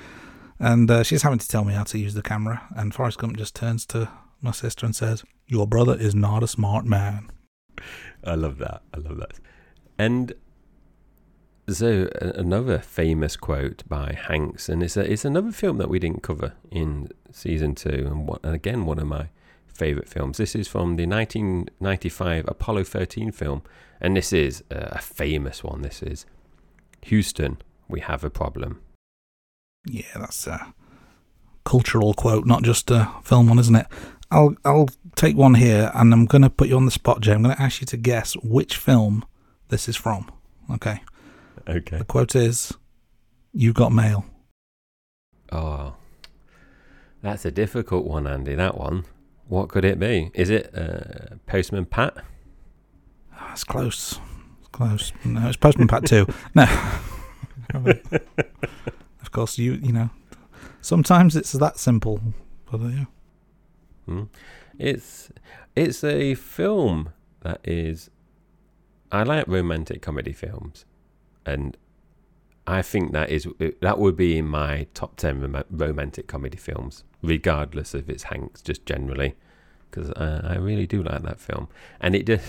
And 0.60 0.92
uh, 0.92 1.04
she's 1.04 1.22
having 1.22 1.40
to 1.40 1.48
tell 1.48 1.64
me 1.64 1.74
how 1.74 1.84
to 1.84 1.98
use 1.98 2.14
the 2.14 2.22
camera, 2.22 2.62
and 2.76 2.94
Forrest 2.94 3.20
Gump 3.20 3.38
just 3.38 3.56
turns 3.56 3.86
to 3.88 4.10
my 4.42 4.52
sister 4.52 4.86
and 4.86 4.94
says, 4.94 5.24
"Your 5.48 5.66
brother 5.66 5.96
is 5.98 6.14
not 6.14 6.44
a 6.44 6.48
smart 6.48 6.86
man." 6.86 7.32
I 8.24 8.36
love 8.36 8.58
that. 8.58 8.82
I 8.94 8.98
love 8.98 9.18
that. 9.18 9.40
And 9.98 10.34
so 11.70 12.10
another 12.20 12.80
famous 12.80 13.38
quote 13.38 13.84
by 13.88 14.18
Hanks, 14.28 14.68
and 14.68 14.84
it's 14.84 14.98
a, 14.98 15.10
it's 15.10 15.24
another 15.24 15.54
film 15.54 15.78
that 15.78 15.90
we 15.90 16.00
didn't 16.00 16.22
cover 16.22 16.54
in 16.70 17.10
season 17.32 17.76
two, 17.76 18.08
and, 18.12 18.28
one, 18.28 18.40
and 18.44 18.54
again 18.54 18.86
one 18.86 19.00
of 19.00 19.08
my 19.08 19.30
favorite 19.80 20.10
films. 20.10 20.38
This 20.38 20.56
is 20.56 20.68
from 20.68 20.98
the 20.98 21.08
1995 21.08 22.46
Apollo 22.48 22.84
13 22.84 23.32
film, 23.32 23.64
and 24.02 24.16
this 24.16 24.34
is 24.34 24.64
a, 24.70 25.00
famous 25.00 25.64
one. 25.64 25.82
This 25.82 26.04
is 26.04 26.26
Houston, 27.04 27.58
we 27.88 28.02
have 28.02 28.24
a 28.24 28.30
problem. 28.30 28.82
Yeah, 29.86 30.14
that's 30.16 30.46
a 30.46 30.74
cultural 31.64 32.14
quote, 32.14 32.46
not 32.46 32.64
just 32.64 32.92
a 32.92 33.10
film 33.24 33.48
one, 33.48 33.60
isn't 33.60 33.76
it? 33.76 33.88
I'll 34.32 34.56
I'll 34.64 34.90
take 35.16 35.36
one 35.36 35.56
here, 35.56 35.92
and 35.96 36.14
I'm 36.14 36.26
going 36.26 36.44
to 36.44 36.50
put 36.50 36.68
you 36.68 36.76
on 36.76 36.86
the 36.86 36.92
spot, 36.92 37.22
Jay. 37.22 37.34
I'm 37.34 37.42
going 37.42 37.56
to 37.56 37.62
ask 37.62 37.82
you 37.82 37.88
to 37.88 37.98
guess 37.98 38.36
which 38.44 38.78
film 38.78 39.26
this 39.70 39.90
is 39.90 39.96
from. 39.96 40.30
Okay. 40.72 41.02
Okay. 41.68 41.98
The 41.98 42.04
quote 42.04 42.36
is, 42.36 42.74
"You 43.54 43.74
got 43.74 43.92
mail." 43.92 44.26
Oh, 45.52 45.96
that's 47.24 47.46
a 47.46 47.52
difficult 47.52 48.06
one, 48.06 48.28
Andy. 48.28 48.54
That 48.54 48.78
one. 48.78 49.06
What 49.50 49.70
could 49.70 49.84
it 49.84 50.00
be? 50.00 50.30
Is 50.36 50.52
it 50.52 50.72
uh, 50.78 51.36
Postman 51.48 51.86
Pat? 51.86 52.16
That's 53.36 53.64
close. 53.64 54.20
It's 54.60 54.68
close. 54.68 55.12
No, 55.26 55.48
it's 55.48 55.58
Postman 55.58 55.88
Pat 55.88 56.06
too. 56.06 56.28
No. 56.56 56.66
of 59.22 59.32
course, 59.32 59.58
you 59.58 59.74
you 59.74 59.92
know. 59.92 60.10
Sometimes 60.82 61.36
it's 61.36 61.52
that 61.54 61.78
simple, 61.78 62.20
but 62.72 62.82
uh, 62.82 62.88
yeah. 62.88 63.06
Hmm. 64.06 64.24
It's 64.78 65.32
it's 65.76 66.04
a 66.04 66.36
film 66.36 67.10
that 67.42 67.60
is. 67.64 68.10
I 69.12 69.24
like 69.24 69.48
romantic 69.48 70.02
comedy 70.02 70.34
films, 70.34 70.86
and 71.46 71.76
I 72.68 72.82
think 72.82 73.14
that 73.14 73.30
is 73.30 73.48
that 73.82 73.98
would 74.00 74.16
be 74.16 74.38
in 74.38 74.46
my 74.46 74.86
top 74.94 75.16
ten 75.16 75.64
romantic 75.70 76.28
comedy 76.28 76.58
films, 76.58 77.04
regardless 77.22 77.94
if 77.94 78.10
it's 78.10 78.24
Hanks, 78.24 78.62
just 78.62 78.86
generally, 78.86 79.36
because 79.90 80.12
uh, 80.12 80.42
I 80.44 80.56
really 80.56 80.88
do 80.88 81.04
like 81.04 81.24
that 81.24 81.40
film, 81.40 81.68
and 82.00 82.16
it 82.16 82.26
just 82.26 82.46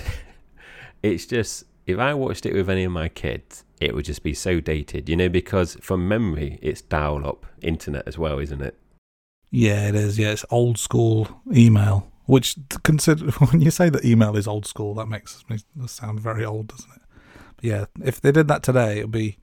it's 1.02 1.26
just 1.26 1.64
if 1.86 1.98
I 1.98 2.14
watched 2.14 2.46
it 2.46 2.54
with 2.54 2.70
any 2.70 2.84
of 2.84 2.92
my 2.92 3.08
kids, 3.08 3.64
it 3.80 3.94
would 3.94 4.04
just 4.04 4.22
be 4.22 4.34
so 4.34 4.60
dated, 4.60 5.08
you 5.08 5.16
know, 5.16 5.28
because 5.28 5.76
from 5.80 6.06
memory 6.06 6.58
it's 6.62 6.80
dial 6.80 7.26
up 7.26 7.46
internet 7.62 8.06
as 8.06 8.18
well, 8.18 8.38
isn't 8.38 8.62
it? 8.62 8.76
Yeah, 9.50 9.88
it 9.88 9.94
is. 9.94 10.18
Yeah, 10.18 10.30
it's 10.30 10.44
old 10.50 10.78
school 10.78 11.42
email. 11.52 12.06
Which 12.26 12.56
consider 12.84 13.30
when 13.50 13.60
you 13.60 13.70
say 13.70 13.88
that 13.90 14.04
email 14.04 14.36
is 14.36 14.46
old 14.46 14.66
school, 14.66 14.94
that 14.94 15.06
makes 15.06 15.44
me 15.48 15.58
sound 15.86 16.20
very 16.20 16.44
old, 16.44 16.68
doesn't 16.68 16.92
it? 16.92 17.02
But 17.56 17.64
yeah, 17.64 17.84
if 18.04 18.20
they 18.20 18.30
did 18.30 18.46
that 18.48 18.62
today, 18.62 18.98
it'd 18.98 19.10
be 19.10 19.38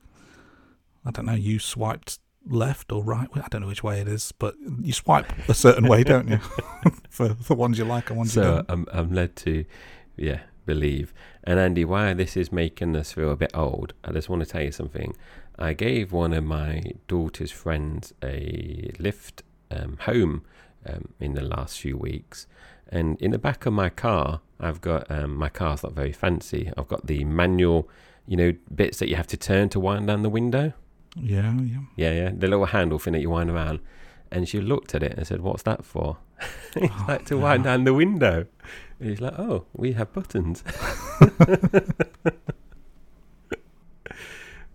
I 1.04 1.10
don't 1.10 1.26
know. 1.26 1.34
You 1.34 1.58
swiped 1.58 2.18
left 2.48 2.92
or 2.92 3.02
right. 3.02 3.28
I 3.34 3.46
don't 3.48 3.62
know 3.62 3.68
which 3.68 3.82
way 3.82 4.00
it 4.00 4.08
is, 4.08 4.32
but 4.32 4.54
you 4.80 4.92
swipe 4.92 5.32
a 5.48 5.54
certain 5.54 5.86
way, 5.88 6.04
don't 6.04 6.28
you? 6.28 6.38
for 7.10 7.28
the 7.28 7.54
ones 7.54 7.78
you 7.78 7.84
like 7.84 8.10
and 8.10 8.18
ones 8.18 8.36
you 8.36 8.42
don't. 8.42 8.66
I'm 8.68 8.86
I'm 8.92 9.12
led 9.12 9.36
to, 9.36 9.64
yeah, 10.16 10.40
believe. 10.66 11.12
And 11.44 11.58
Andy, 11.58 11.84
why 11.84 12.12
this 12.14 12.36
is 12.36 12.52
making 12.52 12.94
us 12.96 13.12
feel 13.12 13.30
a 13.30 13.36
bit 13.36 13.50
old, 13.54 13.94
I 14.04 14.12
just 14.12 14.28
want 14.28 14.42
to 14.42 14.46
tell 14.46 14.62
you 14.62 14.72
something. 14.72 15.14
I 15.58 15.72
gave 15.72 16.12
one 16.12 16.32
of 16.32 16.44
my 16.44 16.92
daughter's 17.08 17.50
friends 17.50 18.12
a 18.22 18.92
lift 18.98 19.42
um, 19.70 19.98
home 20.02 20.44
um, 20.86 21.08
in 21.18 21.34
the 21.34 21.42
last 21.42 21.80
few 21.80 21.96
weeks, 21.96 22.46
and 22.88 23.20
in 23.20 23.32
the 23.32 23.38
back 23.38 23.66
of 23.66 23.72
my 23.72 23.88
car, 23.88 24.40
I've 24.60 24.80
got 24.80 25.10
um, 25.10 25.34
my 25.36 25.48
car's 25.48 25.82
not 25.82 25.92
very 25.92 26.12
fancy. 26.12 26.70
I've 26.76 26.88
got 26.88 27.06
the 27.06 27.24
manual, 27.24 27.88
you 28.26 28.36
know, 28.36 28.54
bits 28.74 28.98
that 28.98 29.08
you 29.08 29.16
have 29.16 29.26
to 29.28 29.36
turn 29.36 29.68
to 29.70 29.80
wind 29.80 30.06
down 30.06 30.22
the 30.22 30.30
window. 30.30 30.72
Yeah, 31.20 31.52
yeah. 31.60 31.78
Yeah, 31.96 32.12
yeah, 32.12 32.30
the 32.36 32.46
little 32.48 32.66
handle 32.66 32.98
thing 32.98 33.12
that 33.14 33.20
you 33.20 33.30
wind 33.30 33.50
around. 33.50 33.80
And 34.30 34.48
she 34.48 34.60
looked 34.60 34.94
at 34.94 35.02
it 35.02 35.14
and 35.16 35.26
said, 35.26 35.40
"What's 35.40 35.62
that 35.64 35.84
for?" 35.84 36.18
it's 36.76 36.92
Oh, 36.92 37.04
like 37.08 37.24
to 37.26 37.34
no. 37.34 37.40
wind 37.40 37.64
down 37.64 37.84
the 37.84 37.94
window. 37.94 38.46
And 39.00 39.08
he's 39.10 39.20
like, 39.20 39.38
"Oh, 39.38 39.64
we 39.72 39.92
have 39.92 40.12
buttons." 40.12 40.62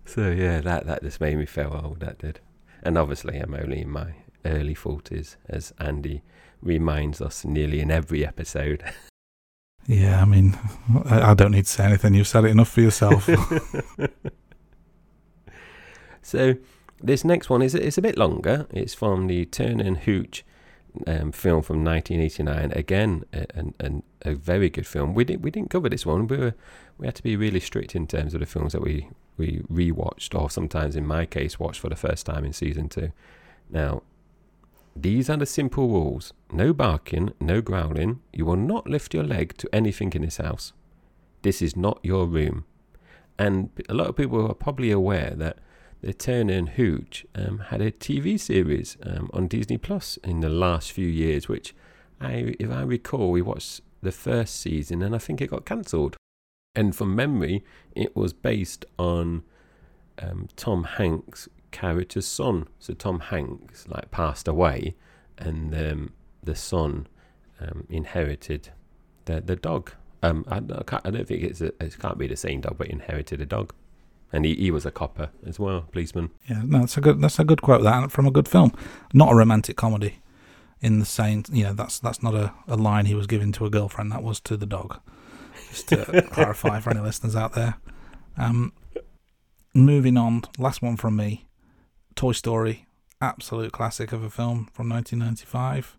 so 0.04 0.30
yeah, 0.30 0.60
that 0.60 0.86
that 0.86 1.02
just 1.02 1.20
made 1.20 1.36
me 1.38 1.46
feel 1.46 1.80
old. 1.82 2.00
That 2.00 2.18
did. 2.18 2.40
And 2.82 2.98
obviously, 2.98 3.38
I'm 3.38 3.54
only 3.54 3.80
in 3.82 3.90
my 3.90 4.14
early 4.44 4.74
forties, 4.74 5.36
as 5.48 5.72
Andy 5.78 6.22
reminds 6.60 7.20
us 7.20 7.44
nearly 7.44 7.80
in 7.80 7.90
every 7.90 8.26
episode. 8.26 8.84
Yeah, 9.86 10.22
I 10.22 10.24
mean, 10.24 10.56
I, 11.04 11.32
I 11.32 11.34
don't 11.34 11.50
need 11.50 11.66
to 11.66 11.70
say 11.70 11.84
anything. 11.84 12.14
You've 12.14 12.26
said 12.26 12.46
it 12.46 12.52
enough 12.52 12.70
for 12.70 12.80
yourself. 12.80 13.28
So 16.24 16.56
this 17.02 17.24
next 17.24 17.50
one 17.50 17.62
is 17.62 17.74
it's 17.74 17.98
a 17.98 18.02
bit 18.02 18.16
longer. 18.18 18.66
It's 18.70 18.94
from 18.94 19.26
the 19.26 19.44
Turner 19.44 19.84
and 19.84 19.98
Hooch 19.98 20.42
um, 21.06 21.32
film 21.32 21.62
from 21.62 21.84
1989. 21.84 22.72
Again, 22.72 23.24
a, 23.32 23.46
an- 23.78 24.02
a 24.22 24.34
very 24.34 24.70
good 24.70 24.86
film. 24.86 25.14
We 25.14 25.24
didn't 25.24 25.42
we 25.42 25.50
didn't 25.50 25.70
cover 25.70 25.88
this 25.88 26.06
one. 26.06 26.26
We 26.26 26.38
were 26.38 26.54
we 26.98 27.06
had 27.06 27.14
to 27.16 27.22
be 27.22 27.36
really 27.36 27.60
strict 27.60 27.94
in 27.94 28.06
terms 28.06 28.32
of 28.34 28.40
the 28.40 28.46
films 28.46 28.72
that 28.72 28.82
we 28.82 29.08
we 29.36 29.58
rewatched, 29.70 30.38
or 30.38 30.48
sometimes 30.50 30.96
in 30.96 31.06
my 31.06 31.26
case 31.26 31.60
watched 31.60 31.80
for 31.80 31.90
the 31.90 31.96
first 31.96 32.26
time 32.26 32.44
in 32.44 32.52
season 32.52 32.88
two. 32.88 33.12
Now. 33.70 34.02
These 34.96 35.28
are 35.28 35.36
the 35.36 35.44
simple 35.44 35.88
rules. 35.88 36.32
No 36.52 36.72
barking, 36.72 37.32
no 37.40 37.60
growling. 37.60 38.20
You 38.32 38.44
will 38.46 38.54
not 38.54 38.88
lift 38.88 39.12
your 39.12 39.24
leg 39.24 39.56
to 39.58 39.68
anything 39.74 40.12
in 40.12 40.22
this 40.22 40.36
house. 40.36 40.72
This 41.42 41.60
is 41.60 41.74
not 41.76 41.98
your 42.04 42.26
room. 42.26 42.64
And 43.36 43.70
a 43.88 43.92
lot 43.94 44.06
of 44.06 44.14
people 44.14 44.46
are 44.48 44.54
probably 44.54 44.92
aware 44.92 45.32
that 45.34 45.58
the 46.04 46.12
Turner 46.12 46.52
and 46.52 46.68
Hooch 46.70 47.24
um, 47.34 47.60
had 47.70 47.80
a 47.80 47.90
TV 47.90 48.38
series 48.38 48.98
um, 49.04 49.30
on 49.32 49.48
Disney 49.48 49.78
Plus 49.78 50.18
in 50.18 50.40
the 50.40 50.50
last 50.50 50.92
few 50.92 51.08
years, 51.08 51.48
which 51.48 51.74
I, 52.20 52.54
if 52.60 52.70
I 52.70 52.82
recall, 52.82 53.30
we 53.30 53.40
watched 53.40 53.80
the 54.02 54.12
first 54.12 54.60
season 54.60 55.02
and 55.02 55.14
I 55.14 55.18
think 55.18 55.40
it 55.40 55.48
got 55.48 55.64
cancelled. 55.64 56.16
And 56.74 56.94
from 56.94 57.16
memory, 57.16 57.64
it 57.94 58.14
was 58.14 58.34
based 58.34 58.84
on 58.98 59.44
um, 60.20 60.48
Tom 60.56 60.84
Hanks' 60.84 61.48
character's 61.70 62.26
son. 62.26 62.68
So 62.78 62.92
Tom 62.92 63.20
Hanks 63.20 63.88
like 63.88 64.10
passed 64.10 64.46
away, 64.46 64.94
and 65.38 65.74
um, 65.74 66.12
the 66.42 66.54
son 66.54 67.06
um, 67.60 67.86
inherited 67.88 68.70
the 69.24 69.40
the 69.40 69.56
dog. 69.56 69.92
Um, 70.22 70.44
I, 70.48 70.56
I, 70.56 71.00
I 71.04 71.10
don't 71.10 71.28
think 71.28 71.44
it's 71.44 71.60
a, 71.60 71.66
it 71.82 71.98
can't 71.98 72.18
be 72.18 72.26
the 72.26 72.36
same 72.36 72.60
dog, 72.60 72.76
but 72.76 72.88
inherited 72.88 73.40
a 73.40 73.46
dog 73.46 73.72
and 74.34 74.44
he, 74.44 74.54
he 74.56 74.70
was 74.72 74.84
a 74.84 74.90
copper 74.90 75.30
as 75.46 75.60
well, 75.60 75.82
policeman. 75.92 76.30
Yeah, 76.50 76.62
no, 76.64 76.80
that's 76.80 76.96
a 76.96 77.00
good 77.00 77.20
that's 77.20 77.38
a 77.38 77.44
good 77.44 77.62
quote 77.62 77.82
that 77.84 78.10
from 78.10 78.26
a 78.26 78.32
good 78.32 78.48
film, 78.48 78.72
not 79.12 79.32
a 79.32 79.34
romantic 79.36 79.76
comedy. 79.76 80.18
In 80.80 80.98
the 80.98 81.06
same, 81.06 81.44
you 81.50 81.64
know, 81.64 81.72
that's 81.72 82.00
that's 82.00 82.22
not 82.22 82.34
a, 82.34 82.52
a 82.66 82.76
line 82.76 83.06
he 83.06 83.14
was 83.14 83.28
giving 83.28 83.52
to 83.52 83.64
a 83.64 83.70
girlfriend. 83.70 84.10
That 84.10 84.24
was 84.24 84.40
to 84.40 84.56
the 84.56 84.66
dog. 84.66 85.00
Just 85.70 85.88
to 85.90 86.22
clarify 86.32 86.80
for 86.80 86.90
any 86.90 87.00
listeners 87.00 87.36
out 87.36 87.54
there. 87.54 87.76
Um, 88.36 88.72
moving 89.72 90.16
on, 90.16 90.42
last 90.58 90.82
one 90.82 90.96
from 90.96 91.14
me, 91.16 91.46
Toy 92.16 92.32
Story, 92.32 92.86
absolute 93.20 93.72
classic 93.72 94.12
of 94.12 94.24
a 94.24 94.30
film 94.30 94.68
from 94.72 94.88
1995. 94.88 95.96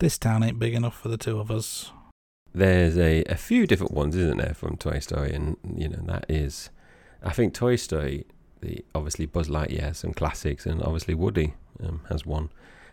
This 0.00 0.18
town 0.18 0.42
ain't 0.42 0.58
big 0.58 0.74
enough 0.74 0.98
for 0.98 1.08
the 1.08 1.16
two 1.16 1.38
of 1.38 1.50
us. 1.50 1.92
There's 2.52 2.98
a, 2.98 3.22
a 3.24 3.36
few 3.36 3.68
different 3.68 3.92
ones, 3.92 4.16
isn't 4.16 4.38
there, 4.38 4.54
from 4.54 4.76
Toy 4.76 4.98
Story, 4.98 5.32
and 5.32 5.56
you 5.76 5.88
know 5.88 6.02
that 6.06 6.26
is, 6.28 6.70
I 7.22 7.32
think 7.32 7.54
Toy 7.54 7.76
Story, 7.76 8.26
the 8.60 8.84
obviously 8.94 9.26
Buzz 9.26 9.48
Lightyear 9.48 9.94
some 9.94 10.12
classics, 10.12 10.66
and 10.66 10.82
obviously 10.82 11.14
Woody 11.14 11.54
um, 11.82 12.00
has 12.08 12.24
one. 12.26 12.50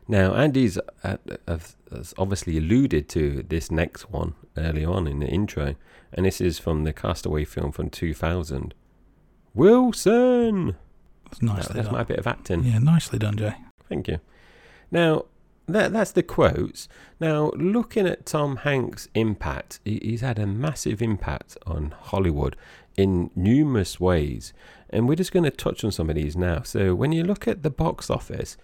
Now 0.07 0.35
Andy's 0.35 0.77
uh, 1.03 1.17
has 1.47 2.13
obviously 2.17 2.57
alluded 2.57 3.09
to 3.09 3.43
this 3.47 3.69
next 3.71 4.09
one 4.09 4.35
early 4.57 4.85
on 4.85 5.07
in 5.07 5.19
the 5.19 5.27
intro, 5.27 5.75
and 6.13 6.25
this 6.25 6.39
is 6.41 6.59
from 6.59 6.83
the 6.83 6.93
Castaway 6.93 7.43
film 7.45 7.71
from 7.71 7.89
2000. 7.89 8.73
Wilson. 9.53 10.75
It's 11.25 11.39
That- 11.39 11.45
nicely 11.45 11.73
that's 11.75 11.87
done. 11.87 11.97
my 11.97 12.03
bit 12.03 12.19
of 12.19 12.27
acting. 12.27 12.63
Yeah, 12.63 12.79
nicely 12.79 13.19
done, 13.19 13.37
Jay. 13.37 13.55
Thank 13.89 14.07
you. 14.07 14.19
Now, 14.91 15.25
that, 15.67 15.91
that's 15.91 16.11
the 16.13 16.23
quotes. 16.23 16.87
Now, 17.19 17.51
looking 17.55 18.07
at 18.07 18.25
Tom 18.25 18.57
Hanks' 18.57 19.09
impact, 19.13 19.79
he, 19.83 19.99
he's 20.01 20.21
had 20.21 20.39
a 20.39 20.47
massive 20.47 21.01
impact 21.01 21.57
on 21.65 21.93
Hollywood 21.99 22.55
in 22.97 23.29
numerous 23.35 23.99
ways. 23.99 24.53
And 24.89 25.07
we're 25.07 25.15
just 25.15 25.31
going 25.31 25.43
to 25.43 25.51
touch 25.51 25.83
on 25.83 25.91
some 25.91 26.09
of 26.09 26.15
these 26.15 26.35
now. 26.35 26.63
So, 26.63 26.95
when 26.95 27.11
you 27.11 27.23
look 27.23 27.47
at 27.47 27.63
the 27.63 27.69
box 27.69 28.09
office, 28.09 28.57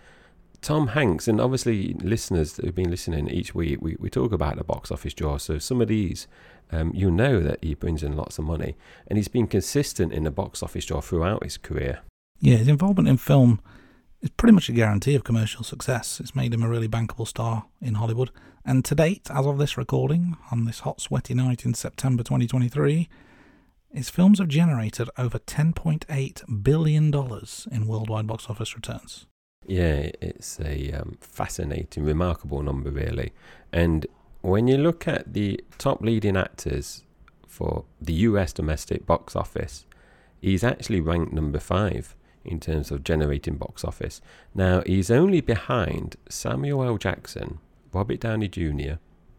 Tom 0.61 0.87
Hanks, 0.87 1.27
and 1.27 1.39
obviously 1.39 1.93
listeners 1.95 2.53
that 2.53 2.65
have 2.65 2.75
been 2.75 2.89
listening 2.89 3.29
each 3.29 3.53
week, 3.53 3.81
we, 3.81 3.95
we 3.99 4.09
talk 4.09 4.31
about 4.31 4.57
the 4.57 4.63
box 4.63 4.91
office 4.91 5.13
draw. 5.13 5.37
So, 5.37 5.59
some 5.59 5.81
of 5.81 5.87
these, 5.87 6.27
um, 6.71 6.91
you 6.95 7.11
know 7.11 7.41
that 7.41 7.59
he 7.63 7.75
brings 7.75 8.03
in 8.03 8.17
lots 8.17 8.39
of 8.39 8.45
money. 8.45 8.75
And 9.07 9.17
he's 9.17 9.27
been 9.27 9.47
consistent 9.47 10.11
in 10.11 10.23
the 10.23 10.31
box 10.31 10.63
office 10.63 10.85
draw 10.85 11.01
throughout 11.01 11.43
his 11.43 11.57
career. 11.57 11.99
Yeah, 12.39 12.57
his 12.57 12.67
involvement 12.67 13.07
in 13.07 13.17
film 13.17 13.61
is 14.21 14.29
pretty 14.31 14.53
much 14.53 14.69
a 14.69 14.73
guarantee 14.73 15.15
of 15.15 15.23
commercial 15.23 15.63
success. 15.63 16.19
It's 16.19 16.35
made 16.35 16.53
him 16.53 16.63
a 16.63 16.69
really 16.69 16.87
bankable 16.87 17.27
star 17.27 17.65
in 17.81 17.95
Hollywood. 17.95 18.31
And 18.65 18.85
to 18.85 18.95
date, 18.95 19.29
as 19.29 19.45
of 19.45 19.57
this 19.57 19.77
recording, 19.77 20.37
on 20.49 20.63
this 20.63 20.79
hot, 20.79 21.01
sweaty 21.01 21.33
night 21.33 21.65
in 21.65 21.73
September 21.73 22.23
2023, 22.23 23.09
his 23.93 24.09
films 24.09 24.39
have 24.39 24.47
generated 24.47 25.09
over 25.17 25.39
$10.8 25.39 26.63
billion 26.63 27.13
in 27.71 27.87
worldwide 27.87 28.27
box 28.27 28.49
office 28.49 28.75
returns. 28.75 29.27
Yeah, 29.65 30.09
it's 30.19 30.59
a 30.59 30.91
um, 30.91 31.17
fascinating, 31.21 32.03
remarkable 32.03 32.61
number, 32.63 32.89
really. 32.89 33.31
And 33.71 34.05
when 34.41 34.67
you 34.67 34.77
look 34.77 35.07
at 35.07 35.33
the 35.33 35.63
top 35.77 36.01
leading 36.01 36.35
actors 36.35 37.03
for 37.47 37.85
the 38.01 38.13
US 38.13 38.51
domestic 38.51 39.05
box 39.05 39.35
office, 39.35 39.85
he's 40.41 40.63
actually 40.63 40.99
ranked 40.99 41.31
number 41.31 41.59
five 41.59 42.15
in 42.43 42.59
terms 42.59 42.91
of 42.91 43.03
generating 43.03 43.55
box 43.55 43.85
office. 43.85 44.21
Now, 44.53 44.81
he's 44.85 45.09
only 45.09 45.39
behind 45.39 46.17
Samuel 46.27 46.83
L. 46.83 46.97
Jackson, 46.97 47.59
Robert 47.93 48.19
Downey 48.19 48.49
Jr., 48.49 48.95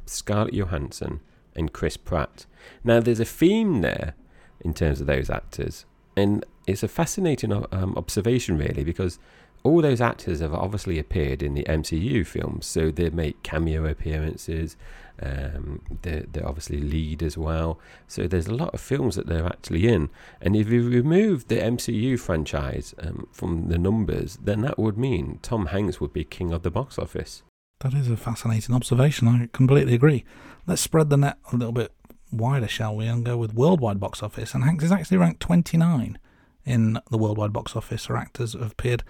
Scarlett 0.06 0.54
Johansson, 0.54 1.20
and 1.54 1.73
Chris 1.73 1.96
Pratt. 1.96 2.46
Now, 2.82 3.00
there's 3.00 3.20
a 3.20 3.26
theme 3.26 3.82
there 3.82 4.14
in 4.61 4.75
terms 4.75 5.00
of 5.00 5.06
those 5.06 5.30
actors, 5.30 5.84
and 6.16 6.44
it's 6.66 6.82
a 6.82 6.88
fascinating 6.88 7.52
um, 7.52 7.94
observation, 7.96 8.56
really, 8.56 8.84
because 8.84 9.18
all 9.62 9.80
those 9.80 10.00
actors 10.00 10.40
have 10.40 10.54
obviously 10.54 10.99
appeared 10.99 11.42
in 11.42 11.54
the 11.54 11.64
MCU 11.64 12.26
films, 12.26 12.66
so 12.66 12.90
they 12.90 13.11
make 13.11 13.42
cameo 13.42 13.87
appearances. 13.87 14.76
Um, 15.23 15.80
they're, 16.02 16.25
they're 16.30 16.46
obviously 16.46 16.80
lead 16.80 17.23
as 17.23 17.38
well. 17.38 17.78
So 18.06 18.26
there's 18.26 18.49
a 18.49 18.54
lot 18.54 18.75
of 18.75 18.80
films 18.80 19.16
that 19.16 19.26
they're 19.26 19.46
actually 19.46 19.87
in. 19.87 20.11
And 20.40 20.54
if 20.54 20.68
you 20.68 20.88
remove 20.88 21.49
the 21.49 21.56
MCU 21.56 22.18
franchise 22.18 22.94
um, 22.99 23.28
from 23.32 23.68
the 23.68 23.78
numbers, 23.78 24.38
then 24.42 24.61
that 24.62 24.78
would 24.78 24.99
mean 24.99 25.38
Tom 25.40 25.66
Hanks 25.66 26.00
would 26.00 26.12
be 26.12 26.25
king 26.25 26.52
of 26.52 26.62
the 26.62 26.70
box 26.70 26.99
office. 26.99 27.42
That 27.80 27.94
is 27.94 28.11
a 28.11 28.16
fascinating 28.16 28.75
observation. 28.75 29.28
I 29.28 29.49
completely 29.52 29.94
agree. 29.94 30.25
Let's 30.66 30.82
spread 30.82 31.11
the 31.11 31.16
net 31.16 31.38
a 31.52 31.56
little 31.56 31.73
bit 31.73 31.92
wider, 32.31 32.69
shall 32.69 32.97
we, 32.97 33.07
and 33.07 33.25
go 33.25 33.37
with 33.37 33.54
worldwide 33.54 34.00
box 34.00 34.23
office. 34.23 34.54
And 34.54 34.64
Hanks 34.64 34.85
is 34.85 34.93
actually 34.93 35.19
ranked 35.19 35.40
29 35.40 36.19
in 36.64 36.99
the 37.11 37.19
worldwide 37.19 37.52
box 37.52 37.76
office 37.76 38.07
for 38.07 38.16
actors 38.16 38.52
who 38.52 38.61
have 38.61 38.73
appeared 38.73 39.02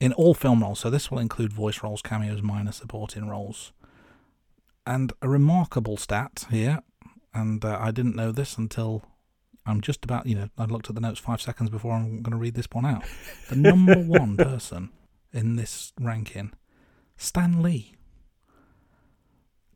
in 0.00 0.12
all 0.12 0.34
film 0.34 0.62
roles. 0.62 0.80
So 0.80 0.90
this 0.90 1.10
will 1.10 1.18
include 1.18 1.52
voice 1.52 1.82
roles, 1.82 2.02
cameos, 2.02 2.42
minor 2.42 2.72
supporting 2.72 3.28
roles. 3.28 3.72
And 4.86 5.12
a 5.20 5.28
remarkable 5.28 5.96
stat 5.96 6.46
here, 6.50 6.80
and 7.34 7.64
uh, 7.64 7.78
I 7.80 7.90
didn't 7.90 8.16
know 8.16 8.32
this 8.32 8.56
until 8.56 9.04
I'm 9.66 9.80
just 9.80 10.04
about, 10.04 10.26
you 10.26 10.36
know, 10.36 10.48
I 10.56 10.64
looked 10.64 10.88
at 10.88 10.94
the 10.94 11.00
notes 11.00 11.18
five 11.18 11.40
seconds 11.40 11.70
before 11.70 11.92
I'm 11.92 12.22
going 12.22 12.32
to 12.32 12.36
read 12.36 12.54
this 12.54 12.68
one 12.70 12.86
out. 12.86 13.04
The 13.48 13.56
number 13.56 13.94
one 13.96 14.36
person 14.36 14.90
in 15.32 15.56
this 15.56 15.92
ranking, 16.00 16.52
Stan 17.16 17.62
Lee. 17.62 17.94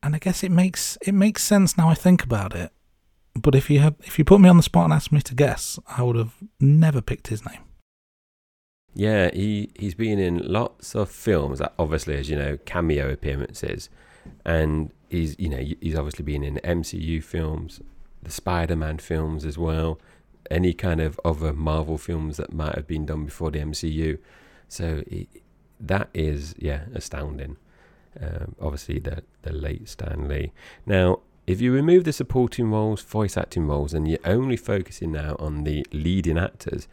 And 0.02 0.14
I 0.14 0.18
guess 0.18 0.42
it 0.42 0.50
makes 0.50 0.96
it 1.02 1.12
makes 1.12 1.42
sense 1.42 1.76
now 1.76 1.90
I 1.90 1.94
think 1.94 2.22
about 2.22 2.54
it. 2.54 2.72
But 3.34 3.54
if 3.54 3.70
you 3.70 3.80
had 3.80 3.94
if 4.00 4.18
you 4.18 4.24
put 4.24 4.40
me 4.40 4.48
on 4.48 4.56
the 4.56 4.62
spot 4.62 4.84
and 4.84 4.92
asked 4.92 5.12
me 5.12 5.20
to 5.22 5.34
guess, 5.34 5.78
I 5.86 6.02
would 6.02 6.16
have 6.16 6.34
never 6.58 7.00
picked 7.00 7.28
his 7.28 7.44
name. 7.46 7.60
Yeah, 8.94 9.30
he 9.32 9.70
he's 9.78 9.94
been 9.94 10.18
in 10.18 10.38
lots 10.52 10.94
of 10.94 11.10
films. 11.10 11.62
Obviously, 11.78 12.16
as 12.16 12.28
you 12.28 12.36
know, 12.36 12.58
cameo 12.64 13.10
appearances, 13.10 13.88
and 14.44 14.90
he's 15.08 15.36
you 15.38 15.48
know 15.48 15.64
he's 15.80 15.96
obviously 15.96 16.24
been 16.24 16.42
in 16.42 16.56
MCU 16.64 17.22
films, 17.22 17.80
the 18.22 18.30
Spider-Man 18.30 18.98
films 18.98 19.44
as 19.44 19.56
well, 19.56 20.00
any 20.50 20.72
kind 20.72 21.00
of 21.00 21.20
other 21.24 21.52
Marvel 21.52 21.98
films 21.98 22.36
that 22.36 22.52
might 22.52 22.74
have 22.74 22.86
been 22.86 23.06
done 23.06 23.24
before 23.24 23.50
the 23.50 23.60
MCU. 23.60 24.18
So 24.68 25.04
he, 25.08 25.28
that 25.78 26.08
is 26.12 26.54
yeah 26.58 26.82
astounding. 26.92 27.56
Um, 28.20 28.56
obviously, 28.60 28.98
the 28.98 29.22
the 29.42 29.52
late 29.52 29.88
Stan 29.88 30.26
Lee. 30.26 30.52
Now, 30.84 31.20
if 31.46 31.60
you 31.60 31.72
remove 31.72 32.04
the 32.04 32.12
supporting 32.12 32.70
roles, 32.70 33.02
voice 33.02 33.36
acting 33.36 33.66
roles, 33.66 33.94
and 33.94 34.06
you're 34.06 34.18
only 34.24 34.56
focusing 34.56 35.12
now 35.12 35.36
on 35.38 35.64
the 35.64 35.86
leading 35.92 36.38
actors, 36.38 36.86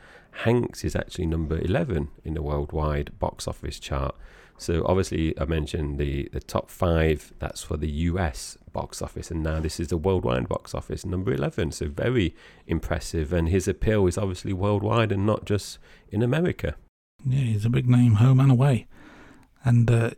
Hanks 0.44 0.84
is 0.84 0.96
actually 0.96 1.26
number 1.26 1.60
11 1.60 2.10
in 2.24 2.34
the 2.36 2.44
worldwide 2.44 3.18
box 3.18 3.48
office 3.48 3.80
chart. 3.80 4.16
So 4.58 4.84
obviously, 4.86 5.40
I 5.40 5.46
mentioned 5.46 6.00
the, 6.00 6.30
the 6.34 6.40
top 6.40 6.70
five, 6.70 7.34
that's 7.40 7.62
for 7.64 7.78
the 7.78 7.90
US 7.90 8.58
box 8.74 9.02
office, 9.02 9.30
and 9.30 9.44
now 9.44 9.60
this 9.60 9.80
is 9.80 9.88
the 9.90 9.98
worldwide 9.98 10.48
box 10.48 10.74
office, 10.74 11.06
number 11.06 11.32
11. 11.32 11.72
So 11.72 11.88
very 11.88 12.36
impressive, 12.66 13.34
and 13.34 13.50
his 13.50 13.68
appeal 13.68 14.08
is 14.08 14.18
obviously 14.18 14.54
worldwide 14.54 15.12
and 15.12 15.26
not 15.26 15.46
just 15.46 15.78
in 16.10 16.24
America. 16.24 16.76
Yeah, 17.26 17.42
he's 17.42 17.66
a 17.66 17.70
big 17.70 17.88
name 17.88 18.14
home 18.14 18.40
and 18.40 18.52
away. 18.52 18.88
And 19.64 19.90
uh, 19.90 20.12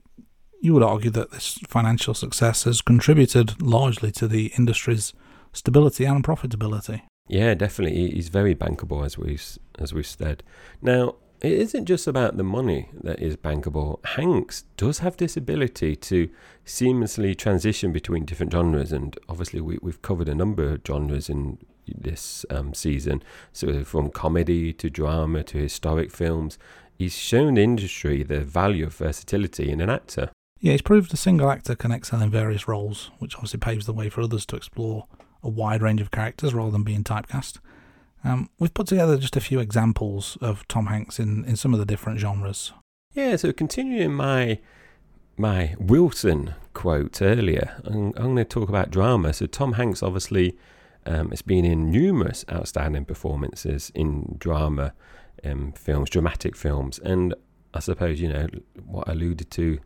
you 0.61 0.73
would 0.73 0.83
argue 0.83 1.11
that 1.11 1.31
this 1.31 1.57
financial 1.67 2.13
success 2.13 2.63
has 2.63 2.81
contributed 2.81 3.61
largely 3.61 4.11
to 4.11 4.27
the 4.27 4.47
industry's 4.57 5.13
stability 5.53 6.05
and 6.05 6.23
profitability. 6.23 7.01
Yeah, 7.27 7.53
definitely. 7.53 8.11
He's 8.11 8.29
very 8.29 8.55
bankable, 8.55 9.05
as 9.05 9.17
we've 9.17 9.57
as 9.77 9.93
we've 9.93 10.05
said. 10.05 10.43
Now, 10.81 11.15
it 11.41 11.53
isn't 11.53 11.85
just 11.85 12.07
about 12.07 12.37
the 12.37 12.43
money 12.43 12.89
that 13.01 13.21
is 13.21 13.37
bankable. 13.37 14.03
Hanks 14.05 14.63
does 14.75 14.99
have 14.99 15.15
this 15.17 15.37
ability 15.37 15.95
to 15.95 16.29
seamlessly 16.65 17.37
transition 17.37 17.93
between 17.93 18.25
different 18.25 18.51
genres, 18.51 18.91
and 18.91 19.17
obviously 19.29 19.61
we, 19.61 19.77
we've 19.81 20.01
covered 20.01 20.27
a 20.27 20.35
number 20.35 20.73
of 20.73 20.81
genres 20.85 21.29
in 21.29 21.59
this 21.87 22.45
um, 22.49 22.73
season. 22.73 23.23
So 23.53 23.83
from 23.83 24.09
comedy 24.09 24.73
to 24.73 24.89
drama 24.89 25.43
to 25.43 25.57
historic 25.57 26.11
films, 26.11 26.57
he's 26.97 27.15
shown 27.15 27.53
the 27.53 27.63
industry 27.63 28.23
the 28.23 28.41
value 28.41 28.85
of 28.85 28.95
versatility 28.95 29.71
in 29.71 29.81
an 29.81 29.89
actor. 29.89 30.31
Yeah, 30.59 30.73
he's 30.73 30.81
proved 30.81 31.13
a 31.13 31.17
single 31.17 31.49
actor 31.49 31.75
can 31.75 31.91
excel 31.91 32.21
in 32.21 32.29
various 32.29 32.67
roles, 32.67 33.11
which 33.19 33.35
obviously 33.35 33.59
paves 33.59 33.85
the 33.85 33.93
way 33.93 34.09
for 34.09 34.21
others 34.21 34.45
to 34.47 34.55
explore 34.55 35.07
a 35.41 35.49
wide 35.49 35.81
range 35.81 36.01
of 36.01 36.11
characters 36.11 36.53
rather 36.53 36.71
than 36.71 36.83
being 36.83 37.03
typecast. 37.03 37.59
Um, 38.23 38.49
we've 38.59 38.73
put 38.73 38.87
together 38.87 39.17
just 39.17 39.37
a 39.37 39.41
few 39.41 39.59
examples 39.59 40.37
of 40.41 40.67
Tom 40.67 40.87
Hanks 40.87 41.19
in, 41.19 41.45
in 41.45 41.55
some 41.55 41.73
of 41.73 41.79
the 41.79 41.85
different 41.85 42.19
genres. 42.19 42.73
Yeah, 43.13 43.37
so 43.37 43.53
continuing 43.53 44.13
my 44.13 44.59
my 45.37 45.73
Wilson 45.79 46.53
quote 46.73 47.21
earlier, 47.21 47.81
I'm, 47.85 48.07
I'm 48.17 48.35
going 48.35 48.35
to 48.35 48.43
talk 48.43 48.67
about 48.67 48.91
drama. 48.91 49.31
So 49.31 49.45
Tom 49.45 49.73
Hanks 49.73 50.03
obviously 50.03 50.57
um, 51.05 51.29
has 51.29 51.41
been 51.41 51.63
in 51.63 51.89
numerous 51.89 52.43
outstanding 52.51 53.05
performances 53.05 53.89
in 53.95 54.35
drama 54.37 54.93
um, 55.45 55.71
films, 55.71 56.09
dramatic 56.09 56.57
films, 56.57 56.99
and 56.99 57.33
I 57.73 57.79
suppose 57.79 58.19
you 58.19 58.27
know 58.27 58.47
what 58.85 59.07
I 59.07 59.13
alluded 59.13 59.49
to 59.51 59.79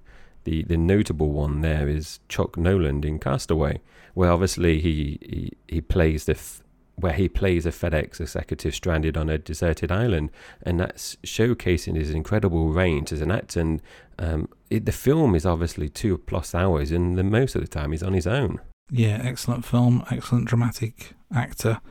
the, 0.44 0.64
the 0.64 0.78
notable 0.78 1.32
one 1.32 1.62
there 1.62 1.88
is 1.88 2.20
Chuck 2.30 2.58
Noland 2.58 3.06
in 3.06 3.20
Castaway, 3.20 3.82
where 4.14 4.32
obviously 4.32 4.80
he 4.80 5.20
he, 5.22 5.52
he 5.68 5.82
plays 5.82 6.26
the 6.26 6.34
f- 6.34 6.62
where 6.96 7.14
he 7.14 7.28
plays 7.28 7.66
a 7.66 7.72
FedEx 7.72 8.22
executive 8.22 8.76
stranded 8.76 9.18
on 9.18 9.30
a 9.30 9.38
deserted 9.38 9.92
island, 9.92 10.32
and 10.62 10.80
that's 10.80 11.16
showcasing 11.24 11.96
his 11.96 12.12
incredible 12.12 12.70
range 12.70 13.12
as 13.12 13.22
an 13.22 13.32
actor. 13.32 13.60
And 13.60 13.82
um, 14.20 14.50
it, 14.70 14.86
the 14.86 14.92
film 14.92 15.34
is 15.34 15.46
obviously 15.46 15.90
two 15.90 16.18
plus 16.20 16.54
hours, 16.54 16.92
and 16.92 17.18
the 17.18 17.24
most 17.24 17.56
of 17.56 17.62
the 17.62 17.68
time 17.68 17.92
he's 17.92 18.04
on 18.04 18.14
his 18.14 18.28
own. 18.28 18.60
Yeah, 18.92 19.20
excellent 19.24 19.66
film, 19.66 20.04
excellent 20.12 20.46
dramatic 20.48 21.14
actor. 21.34 21.82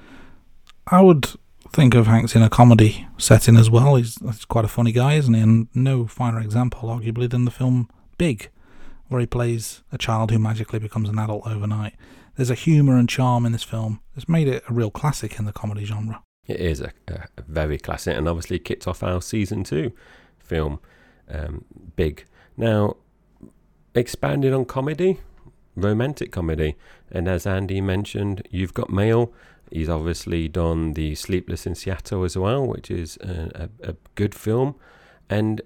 I 0.87 1.01
would 1.01 1.31
think 1.73 1.95
of 1.95 2.07
Hanks 2.07 2.37
in 2.37 2.43
a 2.43 2.51
comedy 2.51 3.07
setting 3.19 3.57
as 3.57 3.71
well. 3.71 3.97
He's, 3.97 4.19
he's 4.21 4.45
quite 4.45 4.65
a 4.65 4.69
funny 4.69 4.93
guy, 4.93 5.15
isn't 5.15 5.35
he? 5.35 5.41
And 5.41 5.69
no 5.75 6.07
finer 6.07 6.41
example, 6.41 6.88
arguably, 6.88 7.29
than 7.29 7.45
the 7.45 7.51
film 7.51 7.88
Big, 8.23 8.51
where 9.09 9.21
he 9.21 9.27
plays 9.27 9.83
a 9.91 9.99
child 9.99 10.31
who 10.31 10.39
magically 10.39 10.79
becomes 10.79 11.09
an 11.09 11.19
adult 11.19 11.45
overnight. 11.45 11.95
There's 12.37 12.51
a 12.51 12.55
humour 12.55 12.97
and 12.97 13.09
charm 13.09 13.45
in 13.45 13.51
this 13.51 13.65
film 13.65 14.01
that's 14.15 14.29
made 14.29 14.47
it 14.47 14.63
a 14.69 14.73
real 14.73 14.93
classic 14.93 15.41
in 15.41 15.45
the 15.45 15.53
comedy 15.53 15.85
genre. 15.85 16.23
It 16.47 16.61
is 16.61 16.81
a, 16.81 16.93
a 17.09 17.43
very 17.49 17.79
classic, 17.79 18.17
and 18.17 18.29
obviously 18.29 18.61
kicked 18.61 18.87
off 18.87 19.03
our 19.03 19.21
season 19.21 19.65
two 19.65 19.91
film, 20.39 20.79
um, 21.29 21.65
Big. 21.97 22.25
Now, 22.57 22.95
expanded 23.93 24.53
on 24.53 24.67
comedy, 24.67 25.19
romantic 25.75 26.31
comedy, 26.31 26.77
and 27.11 27.27
as 27.27 27.45
Andy 27.45 27.81
mentioned, 27.81 28.47
you've 28.53 28.73
got 28.73 28.89
Mail. 28.89 29.33
He's 29.73 29.89
obviously 29.89 30.47
done 30.47 30.93
the 30.93 31.17
Sleepless 31.17 31.67
in 31.67 31.75
Seattle 31.75 32.23
as 32.23 32.37
well, 32.37 32.65
which 32.65 32.89
is 32.89 33.17
a, 33.17 33.69
a, 33.83 33.91
a 33.91 33.97
good 34.15 34.33
film, 34.33 34.77
and 35.29 35.61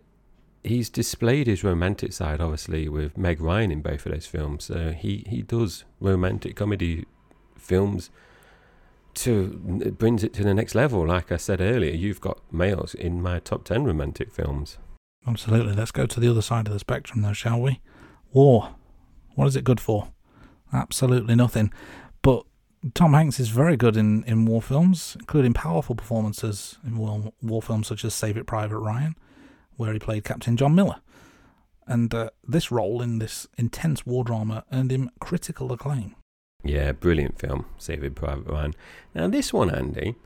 he's 0.67 0.91
displayed 0.91 1.47
his 1.47 1.65
romantic 1.65 2.13
side, 2.13 2.41
obviously, 2.41 2.89
with 2.89 3.17
Meg 3.17 3.41
Ryan 3.41 3.71
in 3.71 3.83
both 3.83 4.07
of 4.07 4.13
those 4.13 4.27
films. 4.27 4.65
So 4.65 4.93
he, 4.93 5.25
he 5.29 5.43
does 5.43 5.85
romantic 6.01 6.57
comedy 6.57 7.05
films 7.57 8.11
to 9.15 9.81
it 9.83 9.97
brings 9.99 10.23
it 10.23 10.35
to 10.35 10.45
the 10.45 10.55
next 10.55 10.75
level. 10.75 11.07
Like 11.07 11.33
I 11.33 11.39
said 11.39 11.61
earlier, 11.61 11.95
you've 11.95 12.21
got 12.21 12.41
Mail's 12.53 12.95
in 12.95 13.23
my 13.23 13.39
top 13.39 13.65
ten 13.65 13.85
romantic 13.85 14.31
films. 14.31 14.79
Absolutely. 15.27 15.73
Let's 15.73 15.91
go 15.91 16.07
to 16.07 16.21
the 16.21 16.31
other 16.31 16.43
side 16.43 16.67
of 16.67 16.73
the 16.73 16.79
spectrum, 16.79 17.23
though, 17.23 17.33
shall 17.33 17.61
we? 17.61 17.81
War. 18.33 18.75
What 19.35 19.47
is 19.47 19.57
it 19.57 19.65
good 19.65 19.81
for? 19.81 20.09
Absolutely 20.73 21.35
nothing. 21.35 21.73
But 22.23 22.45
Tom 22.95 23.15
Hanks 23.15 23.41
is 23.41 23.49
very 23.49 23.77
good 23.77 23.97
in, 23.97 24.23
in 24.25 24.45
war 24.45 24.63
films, 24.63 25.17
including 25.19 25.55
powerful 25.55 25.97
performances 25.97 26.79
in 26.85 26.97
war, 26.99 27.33
war 27.43 27.63
films 27.63 27.87
such 27.89 28.05
as 28.05 28.15
Saving 28.15 28.45
Private 28.45 28.79
Ryan, 28.79 29.17
where 29.77 29.93
he 29.93 29.99
played 29.99 30.25
Captain 30.25 30.57
John 30.57 30.75
Miller. 30.75 31.01
And 31.87 32.13
uh, 32.13 32.31
this 32.47 32.73
role 32.73 33.01
in 33.01 33.19
this 33.19 33.47
intense 33.57 34.05
war 34.05 34.25
drama 34.25 34.65
earned 34.73 34.91
him 34.91 35.11
critical 35.21 35.73
acclaim. 35.73 36.17
Yeah, 36.65 36.93
brilliant 36.93 37.39
film, 37.39 37.67
Saving 37.79 38.15
Private 38.15 38.51
Ryan. 38.51 38.75
Now, 39.15 39.29
this 39.29 39.53
one, 39.53 39.71
Andy, 39.71 40.17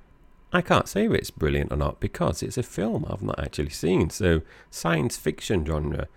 I 0.53 0.63
can't 0.63 0.89
say 0.89 1.05
if 1.05 1.13
it's 1.13 1.31
brilliant 1.31 1.71
or 1.73 1.77
not 1.77 2.01
because 2.01 2.43
it's 2.43 2.57
a 2.57 2.63
film 2.63 3.05
I've 3.09 3.23
not 3.23 3.39
actually 3.39 3.71
seen. 3.71 4.09
So, 4.09 4.41
science 4.71 5.17
fiction 5.19 5.67
genre. 5.67 6.09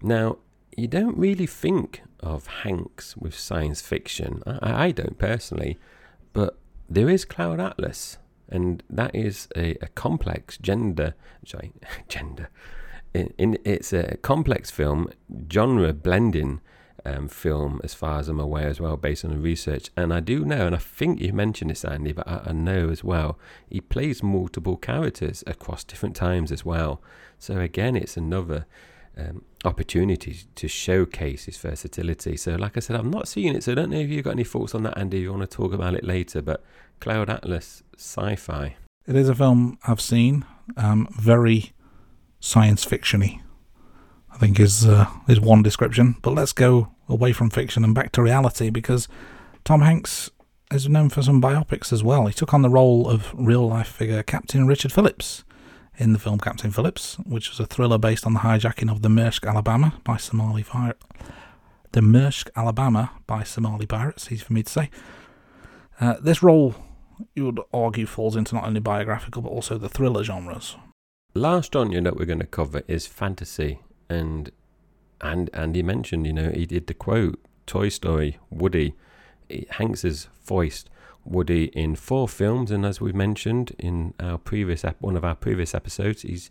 Now, 0.00 0.38
you 0.76 0.86
don't 0.86 1.16
really 1.18 1.46
think 1.46 2.02
of 2.20 2.46
Hanks 2.46 3.16
with 3.16 3.38
science 3.38 3.80
fiction. 3.80 4.42
I, 4.46 4.86
I 4.86 4.90
don't 4.92 5.18
personally, 5.18 5.78
but 6.32 6.56
there 6.88 7.10
is 7.10 7.24
Cloud 7.24 7.60
Atlas, 7.60 8.18
and 8.48 8.82
that 8.90 9.14
is 9.14 9.48
a, 9.56 9.76
a 9.80 9.88
complex 9.88 10.58
gender, 10.58 11.14
sorry, 11.44 11.72
gender. 12.08 12.48
In, 13.12 13.32
in, 13.38 13.58
it's 13.64 13.92
a 13.92 14.16
complex 14.18 14.70
film, 14.70 15.08
genre 15.50 15.92
blending 15.92 16.60
um, 17.06 17.28
film, 17.28 17.80
as 17.84 17.94
far 17.94 18.18
as 18.18 18.28
I'm 18.28 18.40
aware, 18.40 18.68
as 18.68 18.80
well, 18.80 18.96
based 18.96 19.24
on 19.24 19.30
the 19.30 19.38
research. 19.38 19.90
And 19.96 20.12
I 20.12 20.20
do 20.20 20.44
know, 20.44 20.66
and 20.66 20.74
I 20.74 20.78
think 20.78 21.20
you 21.20 21.32
mentioned 21.32 21.70
this, 21.70 21.84
Andy, 21.84 22.12
but 22.12 22.26
I, 22.26 22.42
I 22.46 22.52
know 22.52 22.88
as 22.88 23.04
well, 23.04 23.38
he 23.68 23.80
plays 23.80 24.22
multiple 24.22 24.76
characters 24.76 25.44
across 25.46 25.84
different 25.84 26.16
times 26.16 26.50
as 26.50 26.64
well. 26.64 27.00
So 27.38 27.58
again, 27.58 27.94
it's 27.94 28.16
another 28.16 28.66
um, 29.16 29.44
opportunity 29.64 30.38
to 30.54 30.68
showcase 30.68 31.44
his 31.44 31.56
versatility. 31.56 32.36
So, 32.36 32.56
like 32.56 32.76
I 32.76 32.80
said, 32.80 32.96
I've 32.96 33.04
not 33.04 33.28
seen 33.28 33.54
it, 33.54 33.62
so 33.62 33.72
I 33.72 33.74
don't 33.76 33.90
know 33.90 33.98
if 33.98 34.10
you've 34.10 34.24
got 34.24 34.32
any 34.32 34.44
thoughts 34.44 34.74
on 34.74 34.82
that, 34.84 34.98
Andy. 34.98 35.20
You 35.20 35.32
want 35.32 35.48
to 35.48 35.56
talk 35.56 35.72
about 35.72 35.94
it 35.94 36.04
later, 36.04 36.42
but 36.42 36.64
Cloud 37.04 37.28
Atlas 37.28 37.82
sci-fi. 37.98 38.76
It 39.06 39.14
is 39.14 39.28
a 39.28 39.34
film 39.34 39.78
I've 39.86 40.00
seen, 40.00 40.46
um, 40.78 41.06
very 41.10 41.74
science 42.40 42.82
fictiony. 42.82 43.42
I 44.32 44.38
think 44.38 44.58
is 44.58 44.86
uh, 44.86 45.10
is 45.28 45.38
one 45.38 45.62
description. 45.62 46.16
But 46.22 46.30
let's 46.30 46.54
go 46.54 46.94
away 47.06 47.34
from 47.34 47.50
fiction 47.50 47.84
and 47.84 47.94
back 47.94 48.10
to 48.12 48.22
reality 48.22 48.70
because 48.70 49.06
Tom 49.64 49.82
Hanks 49.82 50.30
is 50.72 50.88
known 50.88 51.10
for 51.10 51.20
some 51.20 51.42
biopics 51.42 51.92
as 51.92 52.02
well. 52.02 52.24
He 52.26 52.32
took 52.32 52.54
on 52.54 52.62
the 52.62 52.70
role 52.70 53.06
of 53.06 53.34
real 53.34 53.68
life 53.68 53.88
figure 53.88 54.22
Captain 54.22 54.66
Richard 54.66 54.90
Phillips 54.90 55.44
in 55.98 56.14
the 56.14 56.18
film 56.18 56.38
Captain 56.38 56.70
Phillips, 56.70 57.16
which 57.26 57.50
was 57.50 57.60
a 57.60 57.66
thriller 57.66 57.98
based 57.98 58.24
on 58.24 58.32
the 58.32 58.40
hijacking 58.40 58.90
of 58.90 59.02
the 59.02 59.10
Maersk, 59.10 59.46
Alabama 59.46 60.00
by 60.04 60.16
Somali 60.16 60.62
fire. 60.62 60.94
The 61.92 62.00
Maersk, 62.00 62.48
Alabama 62.56 63.10
by 63.26 63.42
Somali 63.42 63.84
pirates, 63.84 64.32
easy 64.32 64.42
for 64.42 64.54
me 64.54 64.62
to 64.62 64.72
say. 64.72 64.90
Uh, 66.00 66.14
this 66.20 66.42
role, 66.42 66.74
you 67.34 67.46
would 67.46 67.60
argue, 67.72 68.06
falls 68.06 68.36
into 68.36 68.54
not 68.54 68.64
only 68.64 68.80
biographical 68.80 69.42
but 69.42 69.50
also 69.50 69.78
the 69.78 69.88
thriller 69.88 70.24
genres. 70.24 70.76
Last 71.34 71.72
genre 71.72 72.00
that 72.00 72.16
we're 72.16 72.26
going 72.26 72.38
to 72.40 72.46
cover 72.46 72.82
is 72.86 73.06
fantasy, 73.06 73.80
and 74.08 74.50
and 75.20 75.50
and 75.52 75.74
he 75.74 75.82
mentioned, 75.82 76.26
you 76.26 76.32
know, 76.32 76.50
he 76.50 76.66
did 76.66 76.86
the 76.86 76.94
quote 76.94 77.40
Toy 77.66 77.88
Story, 77.88 78.38
Woody, 78.50 78.94
Hanks 79.50 79.76
Hanks's 79.76 80.28
voiced 80.44 80.90
Woody 81.24 81.66
in 81.66 81.96
four 81.96 82.28
films, 82.28 82.70
and 82.70 82.84
as 82.84 83.00
we 83.00 83.12
mentioned 83.12 83.74
in 83.78 84.14
our 84.20 84.38
previous 84.38 84.84
ep- 84.84 85.00
one 85.00 85.16
of 85.16 85.24
our 85.24 85.34
previous 85.34 85.74
episodes, 85.74 86.22
he's 86.22 86.50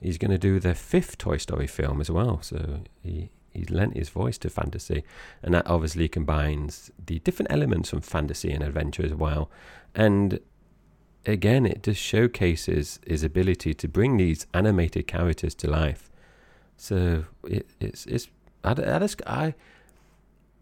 he's 0.00 0.18
going 0.18 0.30
to 0.30 0.38
do 0.38 0.60
the 0.60 0.74
fifth 0.74 1.18
Toy 1.18 1.38
Story 1.38 1.66
film 1.66 2.00
as 2.00 2.10
well. 2.10 2.42
So 2.42 2.80
he 3.02 3.30
he's 3.52 3.70
lent 3.70 3.96
his 3.96 4.10
voice 4.10 4.38
to 4.38 4.50
fantasy, 4.50 5.04
and 5.42 5.54
that 5.54 5.66
obviously 5.66 6.08
combines 6.08 6.90
the 7.04 7.18
different 7.20 7.50
elements 7.50 7.90
from 7.90 8.02
fantasy 8.02 8.52
and 8.52 8.62
adventure 8.62 9.04
as 9.04 9.14
well. 9.14 9.50
And 9.94 10.40
again, 11.26 11.66
it 11.66 11.82
just 11.82 12.00
showcases 12.00 13.00
his 13.06 13.22
ability 13.22 13.74
to 13.74 13.88
bring 13.88 14.16
these 14.16 14.46
animated 14.54 15.06
characters 15.06 15.54
to 15.56 15.70
life. 15.70 16.10
So 16.76 17.24
it, 17.44 17.68
it's 17.80 18.06
it's 18.06 18.28
I, 18.64 18.70
I 18.70 18.98
just 18.98 19.22
I 19.26 19.54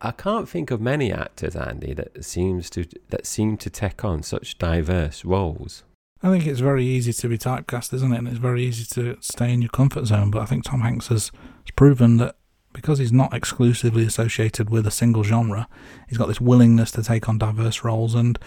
I 0.00 0.12
can't 0.12 0.48
think 0.48 0.70
of 0.70 0.80
many 0.80 1.12
actors, 1.12 1.56
Andy, 1.56 1.92
that 1.94 2.24
seems 2.24 2.70
to 2.70 2.86
that 3.10 3.26
seem 3.26 3.56
to 3.58 3.70
take 3.70 4.04
on 4.04 4.22
such 4.22 4.58
diverse 4.58 5.24
roles. 5.24 5.84
I 6.22 6.30
think 6.30 6.46
it's 6.46 6.60
very 6.60 6.84
easy 6.84 7.12
to 7.12 7.28
be 7.28 7.38
typecast, 7.38 7.94
isn't 7.94 8.12
it? 8.12 8.18
And 8.18 8.28
it's 8.28 8.38
very 8.38 8.64
easy 8.64 8.84
to 8.94 9.16
stay 9.20 9.52
in 9.52 9.62
your 9.62 9.70
comfort 9.70 10.06
zone. 10.06 10.32
But 10.32 10.42
I 10.42 10.46
think 10.46 10.64
Tom 10.64 10.80
Hanks 10.80 11.08
has, 11.08 11.30
proven 11.76 12.16
that 12.16 12.34
because 12.72 12.98
he's 12.98 13.12
not 13.12 13.32
exclusively 13.32 14.04
associated 14.04 14.70
with 14.70 14.86
a 14.86 14.90
single 14.90 15.22
genre, 15.22 15.68
he's 16.08 16.18
got 16.18 16.26
this 16.26 16.40
willingness 16.40 16.90
to 16.92 17.02
take 17.02 17.28
on 17.28 17.38
diverse 17.38 17.84
roles, 17.84 18.14
and 18.14 18.38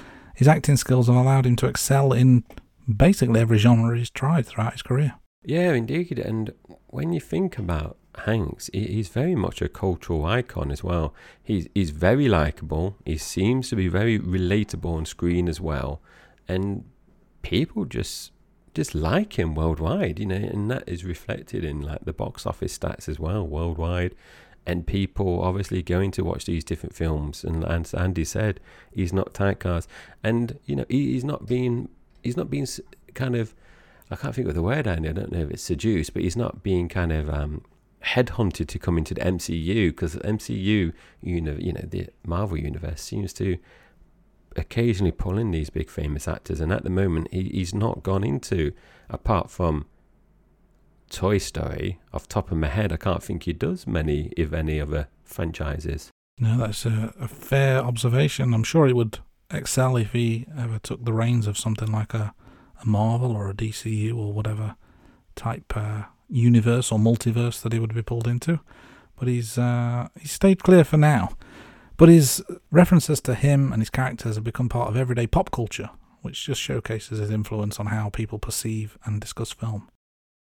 his 0.42 0.48
acting 0.48 0.76
skills 0.76 1.06
have 1.06 1.16
allowed 1.16 1.46
him 1.46 1.56
to 1.56 1.68
excel 1.68 2.12
in 2.12 2.44
basically 2.92 3.40
every 3.40 3.60
genre 3.60 3.96
he's 3.96 4.10
tried 4.10 4.44
throughout 4.44 4.72
his 4.72 4.82
career. 4.82 5.14
Yeah, 5.44 5.74
indeed. 5.74 6.18
And 6.18 6.52
when 6.88 7.14
you 7.14 7.20
think 7.20 7.60
about 7.60 8.00
Hanks, 8.26 8.68
he's 8.74 9.10
very 9.10 9.36
much 9.36 9.62
a 9.62 9.70
cultural 9.70 10.26
icon 10.26 10.72
as 10.72 10.84
well. 10.84 11.14
He's 11.44 11.68
he's 11.76 11.92
very 11.92 12.28
likable. 12.28 12.98
He 13.06 13.20
seems 13.20 13.70
to 13.70 13.76
be 13.76 13.88
very 13.88 14.18
relatable 14.18 14.92
on 14.92 15.06
screen 15.06 15.48
as 15.48 15.62
well, 15.62 16.02
and 16.48 16.86
people 17.44 17.86
just 17.86 18.32
just 18.74 18.96
like 18.96 19.38
him 19.38 19.54
worldwide. 19.54 20.18
You 20.18 20.26
know, 20.26 20.36
and 20.54 20.72
that 20.72 20.90
is 20.90 21.06
reflected 21.06 21.64
in 21.64 21.82
like 21.82 22.06
the 22.06 22.14
box 22.14 22.48
office 22.48 22.76
stats 22.76 23.08
as 23.08 23.20
well 23.20 23.46
worldwide. 23.48 24.16
And 24.66 24.86
people 24.86 25.42
obviously 25.42 25.82
going 25.82 26.12
to 26.12 26.24
watch 26.24 26.46
these 26.46 26.64
different 26.64 26.96
films. 26.96 27.44
And 27.44 27.66
Andy 27.66 28.24
said, 28.24 28.60
he's 28.92 29.12
not 29.12 29.34
typecast, 29.34 29.88
and 30.24 30.60
you 30.66 30.76
know 30.76 30.86
he, 30.88 31.14
he's 31.14 31.24
not 31.24 31.48
being 31.48 31.90
he's 32.22 32.38
not 32.38 32.50
being 32.50 32.68
kind 33.16 33.36
of 33.36 33.56
I 34.12 34.18
can't 34.18 34.36
think 34.36 34.48
of 34.50 34.56
the 34.56 34.62
word, 34.62 34.88
Andy. 34.88 35.10
I 35.10 35.14
don't 35.14 35.32
know 35.32 35.40
if 35.40 35.52
it's 35.52 35.64
seduced, 35.64 36.14
but 36.14 36.22
he's 36.22 36.36
not 36.36 36.62
being 36.62 36.90
kind 36.90 37.14
of 37.14 37.30
um, 37.30 37.64
headhunted 38.04 38.68
to 38.68 38.78
come 38.80 38.98
into 38.98 39.14
the 39.14 39.22
MCU 39.22 39.90
because 39.90 40.14
the 40.14 40.20
MCU, 40.20 40.94
you 41.22 41.42
know, 41.42 41.56
you 41.58 41.72
know, 41.72 41.86
the 41.88 42.08
Marvel 42.26 42.58
universe 42.58 43.02
seems 43.02 43.32
to 43.34 43.58
occasionally 44.58 45.14
pull 45.14 45.38
in 45.38 45.52
these 45.52 45.70
big 45.70 45.90
famous 45.90 46.28
actors, 46.28 46.60
and 46.60 46.74
at 46.74 46.84
the 46.84 46.90
moment, 46.90 47.30
he, 47.32 47.44
he's 47.44 47.74
not 47.74 48.04
gone 48.04 48.24
into 48.24 48.74
apart 49.10 49.50
from 49.50 49.86
Toy 51.12 51.38
Story. 51.38 52.00
Off 52.14 52.28
top 52.28 52.52
of 52.52 52.58
my 52.58 52.68
head, 52.68 52.92
I 52.92 52.98
can't 52.98 53.22
think 53.22 53.44
he 53.44 53.54
does 53.54 53.86
many, 53.86 54.32
if 54.38 54.54
any, 54.54 54.80
other 54.80 55.08
franchises. 55.24 56.10
No, 56.40 56.58
that's 56.58 56.86
a, 56.86 57.14
a 57.20 57.28
fair 57.28 57.80
observation. 57.80 58.54
I'm 58.54 58.64
sure 58.64 58.88
he 58.88 58.94
would 58.94 59.20
excel 59.52 59.98
if 59.98 60.14
he 60.14 60.48
ever 60.58 60.80
took 60.80 61.04
the 61.06 61.14
reins 61.14 61.46
of 61.48 61.58
something 61.58 61.92
like 61.92 62.14
a, 62.14 62.34
a 62.82 62.88
Marvel 62.88 63.36
or 63.36 63.50
a 63.50 63.54
DCU 63.54 64.16
or 64.16 64.34
whatever 64.34 64.76
type 65.36 65.76
uh, 65.76 66.04
universe 66.30 66.92
or 66.92 66.98
multiverse 66.98 67.62
that 67.62 67.74
he 67.74 67.80
would 67.80 67.94
be 67.94 68.02
pulled 68.02 68.28
into. 68.28 68.60
But 69.20 69.28
he's 69.28 69.58
uh, 69.58 70.08
he's 70.20 70.32
stayed 70.32 70.64
clear 70.64 70.84
for 70.84 70.98
now. 70.98 71.36
But 71.98 72.10
his 72.10 72.44
references 72.72 73.22
to 73.22 73.36
him 73.36 73.72
and 73.72 73.82
his 73.82 73.92
characters 73.92 74.36
have 74.36 74.44
become 74.44 74.70
part 74.70 74.90
of 74.90 74.98
everyday 74.98 75.28
pop 75.28 75.52
culture, 75.52 75.92
which 76.22 76.46
just 76.46 76.60
showcases 76.60 77.20
his 77.20 77.30
influence 77.30 77.80
on 77.80 77.88
how 77.88 78.10
people 78.10 78.40
perceive 78.40 78.98
and 79.06 79.22
discuss 79.22 79.52
film. 79.52 79.90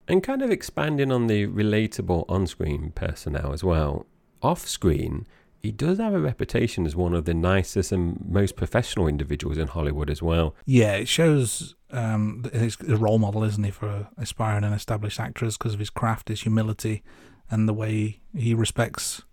And 0.09 0.23
kind 0.23 0.41
of 0.41 0.49
expanding 0.49 1.11
on 1.11 1.27
the 1.27 1.47
relatable 1.47 2.25
on 2.27 2.47
screen 2.47 2.91
personnel 2.95 3.53
as 3.53 3.63
well. 3.63 4.07
Off 4.41 4.67
screen, 4.67 5.27
he 5.61 5.71
does 5.71 5.99
have 5.99 6.13
a 6.13 6.19
reputation 6.19 6.85
as 6.85 6.95
one 6.95 7.13
of 7.13 7.25
the 7.25 7.33
nicest 7.33 7.91
and 7.91 8.19
most 8.27 8.55
professional 8.55 9.07
individuals 9.07 9.57
in 9.57 9.67
Hollywood 9.67 10.09
as 10.09 10.21
well. 10.21 10.55
Yeah, 10.65 10.93
it 10.93 11.07
shows 11.07 11.75
um, 11.91 12.43
he's 12.53 12.77
a 12.87 12.95
role 12.95 13.19
model, 13.19 13.43
isn't 13.43 13.63
he, 13.63 13.71
for 13.71 14.07
aspiring 14.17 14.63
and 14.63 14.73
established 14.73 15.19
actors 15.19 15.57
because 15.57 15.73
of 15.73 15.79
his 15.79 15.89
craft, 15.89 16.29
his 16.29 16.41
humility, 16.41 17.03
and 17.51 17.67
the 17.67 17.73
way 17.73 18.21
he 18.35 18.53
respects 18.53 19.23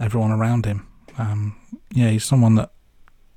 everyone 0.00 0.30
around 0.30 0.66
him. 0.66 0.86
Um, 1.18 1.56
yeah, 1.92 2.10
he's 2.10 2.24
someone 2.24 2.54
that 2.56 2.72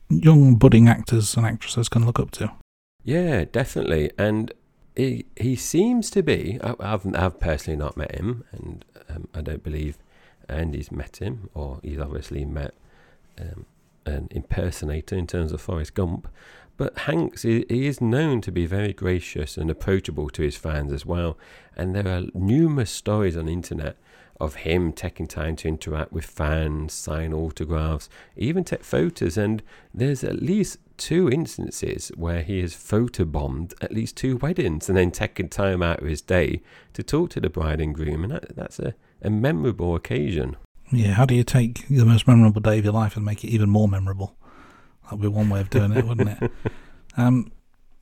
young 0.10 0.56
budding 0.56 0.88
actors 0.88 1.36
and 1.38 1.46
actresses 1.46 1.90
can 1.90 2.06
look 2.06 2.20
up 2.20 2.32
to. 2.32 2.52
Yeah, 3.04 3.46
definitely, 3.46 4.12
and 4.18 4.54
he 5.00 5.26
he 5.36 5.56
seems 5.56 6.10
to 6.12 6.22
be. 6.22 6.60
I, 6.62 6.76
I've 6.80 7.16
I've 7.16 7.40
personally 7.40 7.78
not 7.78 7.96
met 7.96 8.16
him, 8.16 8.44
and 8.52 8.86
um, 9.10 9.28
I 9.34 9.42
don't 9.42 9.64
believe 9.64 9.98
Andy's 10.48 10.92
met 10.92 11.18
him, 11.18 11.50
or 11.54 11.80
he's 11.84 12.00
obviously 12.00 12.44
met 12.46 12.74
um, 13.40 13.66
an 14.06 14.28
impersonator 14.32 15.16
in 15.16 15.28
terms 15.28 15.52
of 15.52 15.62
Forrest 15.62 15.94
Gump. 15.94 16.28
But 16.76 16.98
Hanks, 17.00 17.42
he, 17.44 17.66
he 17.68 17.88
is 17.88 18.00
known 18.00 18.40
to 18.42 18.52
be 18.52 18.66
very 18.66 18.94
gracious 18.94 19.58
and 19.58 19.70
approachable 19.70 20.30
to 20.30 20.42
his 20.42 20.56
fans 20.56 20.94
as 20.94 21.06
well. 21.06 21.38
And 21.76 21.94
there 21.94 22.08
are 22.08 22.24
numerous 22.34 22.90
stories 22.90 23.36
on 23.36 23.46
the 23.48 23.54
internet 23.54 23.98
of 24.40 24.56
him 24.56 24.94
taking 24.94 25.28
time 25.28 25.56
to 25.58 25.68
interact 25.68 26.14
with 26.14 26.26
fans, 26.26 26.94
sign 26.94 27.34
autographs, 27.34 28.10
even 28.38 28.64
take 28.64 28.84
photos. 28.84 29.38
And 29.38 29.62
there's 29.94 30.24
at 30.24 30.42
least 30.42 30.78
two 30.98 31.30
instances 31.30 32.12
where 32.16 32.42
he 32.42 32.62
has 32.62 32.74
photobombed 32.74 33.74
at 33.82 33.94
least 33.94 34.16
two 34.16 34.38
weddings 34.38 34.88
and 34.88 34.98
then 34.98 35.12
taken 35.12 35.50
time 35.50 35.82
out 35.84 36.02
of 36.02 36.08
his 36.08 36.22
day 36.22 36.62
to 36.94 37.04
talk 37.04 37.30
to 37.32 37.42
the 37.42 37.50
bride 37.50 37.82
and 37.82 37.94
groom. 37.94 38.24
And 38.24 38.32
that, 38.32 38.56
that's 38.56 38.80
a, 38.80 38.94
a 39.22 39.30
memorable 39.30 39.96
occasion. 39.96 40.56
Yeah, 40.92 41.14
how 41.14 41.26
do 41.26 41.36
you 41.36 41.44
take 41.44 41.88
the 41.88 42.06
most 42.06 42.28
memorable 42.28 42.62
day 42.62 42.80
of 42.80 42.86
your 42.86 42.94
life 42.94 43.16
and 43.16 43.26
make 43.26 43.44
it 43.44 43.50
even 43.50 43.70
more 43.70 43.88
memorable? 43.88 44.36
That 45.04 45.18
would 45.18 45.22
be 45.22 45.28
one 45.28 45.50
way 45.50 45.60
of 45.60 45.70
doing 45.70 45.92
it, 45.92 46.06
wouldn't 46.06 46.42
it? 46.42 46.52
Um, 47.18 47.52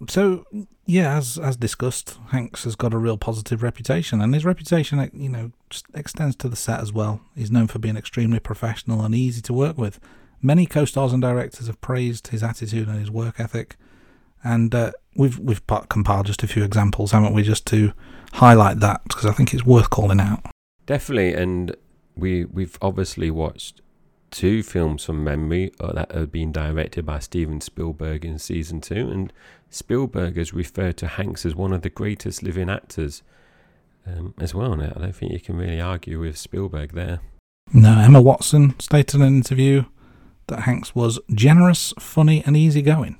so 0.07 0.45
yeah, 0.85 1.17
as 1.17 1.37
as 1.37 1.57
discussed, 1.57 2.17
Hanks 2.29 2.63
has 2.63 2.75
got 2.75 2.93
a 2.93 2.97
real 2.97 3.17
positive 3.17 3.63
reputation, 3.63 4.21
and 4.21 4.33
his 4.33 4.45
reputation, 4.45 5.09
you 5.13 5.29
know, 5.29 5.51
extends 5.93 6.35
to 6.37 6.49
the 6.49 6.55
set 6.55 6.79
as 6.79 6.93
well. 6.93 7.21
He's 7.35 7.51
known 7.51 7.67
for 7.67 7.79
being 7.79 7.97
extremely 7.97 8.39
professional 8.39 9.03
and 9.03 9.15
easy 9.15 9.41
to 9.41 9.53
work 9.53 9.77
with. 9.77 9.99
Many 10.41 10.67
co-stars 10.67 11.13
and 11.13 11.21
directors 11.21 11.67
have 11.67 11.81
praised 11.81 12.27
his 12.27 12.43
attitude 12.43 12.87
and 12.87 12.99
his 12.99 13.09
work 13.09 13.39
ethic, 13.39 13.75
and 14.43 14.73
uh, 14.75 14.91
we've 15.15 15.39
we've 15.39 15.65
compiled 15.89 16.27
just 16.27 16.43
a 16.43 16.47
few 16.47 16.63
examples, 16.63 17.11
haven't 17.11 17.33
we, 17.33 17.41
just 17.41 17.65
to 17.67 17.93
highlight 18.33 18.79
that 18.79 19.01
because 19.03 19.25
I 19.25 19.31
think 19.31 19.53
it's 19.53 19.65
worth 19.65 19.89
calling 19.89 20.19
out. 20.19 20.45
Definitely, 20.85 21.33
and 21.33 21.75
we 22.15 22.45
we've 22.45 22.77
obviously 22.83 23.31
watched 23.31 23.81
two 24.31 24.63
films 24.63 25.03
from 25.05 25.23
memory 25.23 25.71
that 25.79 26.11
have 26.11 26.31
been 26.31 26.51
directed 26.51 27.05
by 27.05 27.19
Steven 27.19 27.61
Spielberg 27.61 28.25
in 28.25 28.39
season 28.39 28.81
two, 28.81 29.09
and 29.09 29.33
Spielberg 29.69 30.37
has 30.37 30.53
referred 30.53 30.97
to 30.97 31.07
Hanks 31.07 31.45
as 31.45 31.55
one 31.55 31.73
of 31.73 31.81
the 31.81 31.89
greatest 31.89 32.43
living 32.43 32.69
actors 32.69 33.23
um, 34.05 34.33
as 34.39 34.53
well. 34.53 34.73
And 34.73 34.83
I 34.83 34.87
don't 34.87 35.15
think 35.15 35.31
you 35.31 35.39
can 35.39 35.57
really 35.57 35.81
argue 35.81 36.19
with 36.19 36.37
Spielberg 36.37 36.93
there. 36.93 37.19
No, 37.73 37.99
Emma 37.99 38.21
Watson 38.21 38.79
stated 38.79 39.15
in 39.15 39.21
an 39.21 39.35
interview 39.35 39.85
that 40.47 40.61
Hanks 40.61 40.95
was 40.95 41.19
generous, 41.33 41.93
funny, 41.99 42.43
and 42.45 42.55
easygoing. 42.55 43.17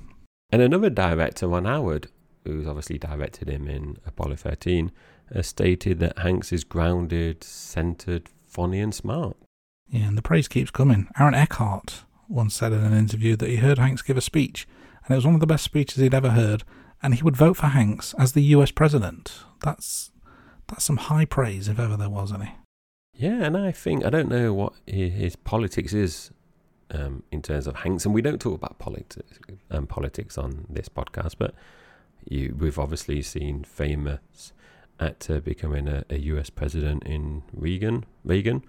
And 0.50 0.62
another 0.62 0.88
director, 0.88 1.46
Ron 1.48 1.66
Howard, 1.66 2.08
who's 2.44 2.66
obviously 2.66 2.98
directed 2.98 3.50
him 3.50 3.68
in 3.68 3.98
Apollo 4.06 4.36
13, 4.36 4.90
has 5.34 5.46
stated 5.46 5.98
that 5.98 6.18
Hanks 6.18 6.52
is 6.52 6.64
grounded, 6.64 7.44
centered, 7.44 8.30
funny, 8.46 8.80
and 8.80 8.94
smart. 8.94 9.36
Yeah, 9.90 10.08
and 10.08 10.18
the 10.18 10.22
praise 10.22 10.48
keeps 10.48 10.70
coming. 10.70 11.08
Aaron 11.18 11.34
Eckhart 11.34 12.04
once 12.28 12.54
said 12.54 12.72
in 12.72 12.84
an 12.84 12.96
interview 12.96 13.36
that 13.36 13.48
he 13.48 13.56
heard 13.56 13.78
Hanks 13.78 14.02
give 14.02 14.16
a 14.16 14.22
speech, 14.22 14.68
and 15.04 15.12
it 15.12 15.16
was 15.16 15.24
one 15.24 15.34
of 15.34 15.40
the 15.40 15.46
best 15.46 15.64
speeches 15.64 15.96
he'd 15.96 16.14
ever 16.14 16.30
heard, 16.30 16.64
and 17.02 17.14
he 17.14 17.22
would 17.22 17.36
vote 17.36 17.56
for 17.56 17.68
Hanks 17.68 18.14
as 18.18 18.32
the 18.32 18.42
US 18.42 18.70
president. 18.70 19.40
That's 19.62 20.10
that's 20.66 20.84
some 20.84 20.98
high 20.98 21.24
praise 21.24 21.68
if 21.68 21.78
ever 21.78 21.96
there 21.96 22.10
was 22.10 22.32
any. 22.32 22.54
Yeah, 23.14 23.42
and 23.42 23.56
I 23.56 23.72
think 23.72 24.04
I 24.04 24.10
don't 24.10 24.28
know 24.28 24.52
what 24.52 24.74
his 24.86 25.34
politics 25.36 25.94
is 25.94 26.30
um, 26.90 27.22
in 27.32 27.42
terms 27.42 27.66
of 27.66 27.76
Hanks, 27.76 28.04
and 28.04 28.14
we 28.14 28.22
don't 28.22 28.40
talk 28.40 28.54
about 28.54 28.78
politics 28.78 29.16
um, 29.70 29.86
politics 29.86 30.36
on 30.36 30.66
this 30.68 30.88
podcast, 30.88 31.34
but 31.38 31.54
you, 32.28 32.54
we've 32.58 32.78
obviously 32.78 33.22
seen 33.22 33.64
famous 33.64 34.52
actor 35.00 35.40
becoming 35.40 35.88
a, 35.88 36.04
a 36.10 36.18
US 36.18 36.50
president 36.50 37.04
in 37.04 37.42
Reagan, 37.52 38.04
Reagan, 38.24 38.64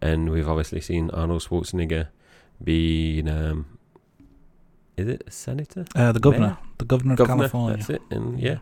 and 0.00 0.30
we've 0.30 0.48
obviously 0.48 0.80
seen 0.80 1.10
Arnold 1.10 1.42
Schwarzenegger 1.42 2.08
being 2.62 3.28
um, 3.28 3.78
is 4.96 5.08
it 5.08 5.24
a 5.26 5.30
senator? 5.30 5.84
Uh, 5.94 6.12
the 6.12 6.20
governor, 6.20 6.46
Mayor? 6.46 6.58
the 6.78 6.84
governor 6.84 7.12
of 7.12 7.18
governor, 7.18 7.36
California. 7.48 7.76
That's 7.76 7.90
it, 7.90 8.02
and 8.10 8.40
yeah, 8.40 8.58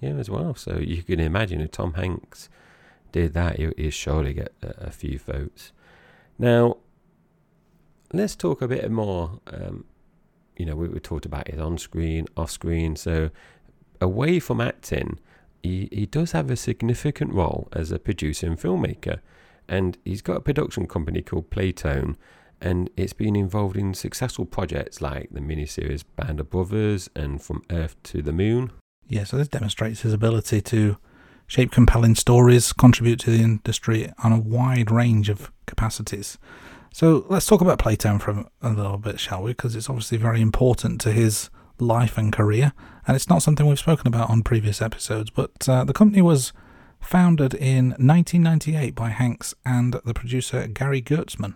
yeah, 0.00 0.10
as 0.10 0.28
well. 0.28 0.54
So 0.54 0.78
you 0.78 1.02
can 1.02 1.20
imagine 1.20 1.60
if 1.60 1.70
Tom 1.70 1.94
Hanks 1.94 2.48
did 3.12 3.34
that, 3.34 3.56
he 3.58 3.66
would 3.66 3.94
surely 3.94 4.32
get 4.32 4.52
a, 4.62 4.86
a, 4.86 4.90
few 4.90 5.18
votes. 5.18 5.72
Now, 6.38 6.78
let's 8.12 8.34
talk 8.34 8.62
a 8.62 8.68
bit 8.68 8.90
more. 8.90 9.40
Um, 9.46 9.84
you 10.56 10.66
know, 10.66 10.76
we, 10.76 10.88
we 10.88 11.00
talked 11.00 11.24
about 11.24 11.48
his 11.48 11.58
on-screen, 11.58 12.26
off-screen. 12.36 12.96
So 12.96 13.30
away 14.00 14.40
from 14.40 14.60
acting, 14.60 15.18
he, 15.62 15.88
he 15.90 16.06
does 16.06 16.32
have 16.32 16.50
a 16.50 16.56
significant 16.56 17.32
role 17.32 17.68
as 17.72 17.90
a 17.92 17.98
producer 17.98 18.46
and 18.46 18.58
filmmaker 18.58 19.20
and 19.70 19.96
he's 20.04 20.20
got 20.20 20.36
a 20.36 20.40
production 20.40 20.86
company 20.86 21.22
called 21.22 21.48
Playtone, 21.48 22.16
and 22.60 22.90
it's 22.96 23.14
been 23.14 23.36
involved 23.36 23.76
in 23.76 23.94
successful 23.94 24.44
projects 24.44 25.00
like 25.00 25.28
the 25.30 25.40
miniseries 25.40 26.04
Band 26.16 26.40
of 26.40 26.50
Brothers 26.50 27.08
and 27.14 27.40
From 27.40 27.62
Earth 27.70 27.96
to 28.02 28.20
the 28.20 28.32
Moon. 28.32 28.72
Yeah, 29.06 29.24
so 29.24 29.38
this 29.38 29.48
demonstrates 29.48 30.02
his 30.02 30.12
ability 30.12 30.60
to 30.62 30.96
shape 31.46 31.70
compelling 31.70 32.16
stories, 32.16 32.72
contribute 32.72 33.20
to 33.20 33.30
the 33.30 33.42
industry 33.42 34.12
on 34.22 34.32
a 34.32 34.40
wide 34.40 34.90
range 34.90 35.28
of 35.28 35.50
capacities. 35.66 36.36
So 36.92 37.24
let's 37.28 37.46
talk 37.46 37.60
about 37.60 37.78
Playtone 37.78 38.20
for 38.20 38.44
a 38.60 38.70
little 38.70 38.98
bit, 38.98 39.20
shall 39.20 39.44
we? 39.44 39.52
Because 39.52 39.76
it's 39.76 39.88
obviously 39.88 40.18
very 40.18 40.40
important 40.40 41.00
to 41.02 41.12
his 41.12 41.48
life 41.78 42.18
and 42.18 42.32
career, 42.32 42.72
and 43.06 43.14
it's 43.14 43.28
not 43.28 43.42
something 43.42 43.66
we've 43.66 43.78
spoken 43.78 44.08
about 44.08 44.30
on 44.30 44.42
previous 44.42 44.82
episodes. 44.82 45.30
But 45.30 45.68
uh, 45.68 45.84
the 45.84 45.92
company 45.92 46.20
was 46.22 46.52
founded 47.00 47.54
in 47.54 47.90
1998 47.90 48.94
by 48.94 49.08
Hanks 49.10 49.54
and 49.64 49.94
the 50.04 50.14
producer 50.14 50.66
Gary 50.66 51.02
Goetzman. 51.02 51.54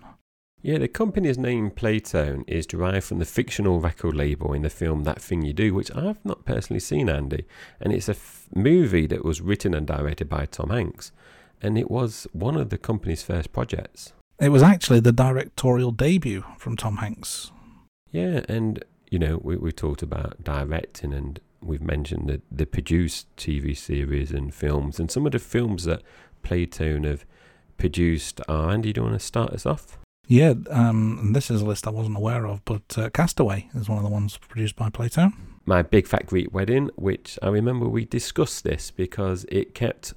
Yeah, 0.65 0.79
the 0.79 0.89
company's 0.89 1.37
name 1.37 1.71
Playtone 1.71 2.43
is 2.49 2.67
derived 2.67 3.05
from 3.05 3.19
the 3.19 3.27
fictional 3.27 3.81
record 3.81 4.17
label 4.17 4.55
in 4.55 4.63
the 4.63 4.71
film 4.71 5.05
That 5.05 5.21
Thing 5.21 5.43
You 5.43 5.53
Do, 5.53 5.75
which 5.75 5.95
I've 5.95 6.25
not 6.25 6.47
personally 6.47 6.81
seen, 6.81 7.11
Andy. 7.11 7.45
And 7.83 7.93
it's 7.93 8.09
a 8.09 8.13
f- 8.13 8.47
movie 8.55 9.07
that 9.09 9.27
was 9.27 9.43
written 9.43 9.75
and 9.75 9.87
directed 9.87 10.31
by 10.31 10.47
Tom 10.47 10.71
Hanks. 10.71 11.13
And 11.61 11.77
it 11.77 11.91
was 11.91 12.27
one 12.33 12.57
of 12.57 12.71
the 12.71 12.79
company's 12.79 13.23
first 13.23 13.53
projects. 13.53 14.15
It 14.41 14.49
was 14.49 14.63
actually 14.63 15.01
the 15.01 15.13
directorial 15.13 15.93
debut 15.93 16.45
from 16.57 16.79
Tom 16.79 16.97
Hanks. 16.97 17.51
Yeah, 18.11 18.41
and, 18.49 18.83
you 19.11 19.19
know, 19.19 19.41
we, 19.43 19.57
we 19.57 19.71
talked 19.71 20.03
about 20.03 20.43
directing 20.43 21.13
and 21.13 21.41
we've 21.65 21.83
mentioned 21.83 22.29
the, 22.29 22.41
the 22.51 22.67
produced 22.67 23.35
TV 23.37 23.77
series 23.77 24.31
and 24.31 24.55
films, 24.55 24.99
and 24.99 25.11
some 25.11 25.27
of 25.27 25.33
the 25.33 25.39
films 25.39 25.85
that 25.85 26.03
Playtone 26.43 27.05
have 27.05 27.25
produced 27.77 28.41
are. 28.49 28.71
Andy, 28.71 28.93
do 28.93 29.01
you 29.01 29.07
want 29.07 29.19
to 29.19 29.25
start 29.25 29.53
us 29.53 29.67
off? 29.67 29.99
Yeah, 30.27 30.55
um, 30.71 31.33
this 31.35 31.51
is 31.51 31.61
a 31.61 31.67
list 31.67 31.87
I 31.87 31.91
wasn't 31.91 32.17
aware 32.17 32.47
of, 32.47 32.65
but 32.65 32.97
uh, 32.97 33.11
Castaway 33.11 33.69
is 33.75 33.89
one 33.89 33.99
of 33.99 34.05
the 34.05 34.11
ones 34.11 34.39
produced 34.39 34.77
by 34.77 34.89
Playtone. 34.89 35.35
My 35.67 35.83
Big 35.83 36.07
Fat 36.07 36.27
Greek 36.27 36.53
Wedding, 36.53 36.91
which 36.97 37.39
I 37.43 37.49
remember 37.49 37.87
we 37.89 38.05
discussed 38.05 38.65
this 38.65 38.91
because 38.91 39.45
it 39.51 39.75
kept 39.75 40.15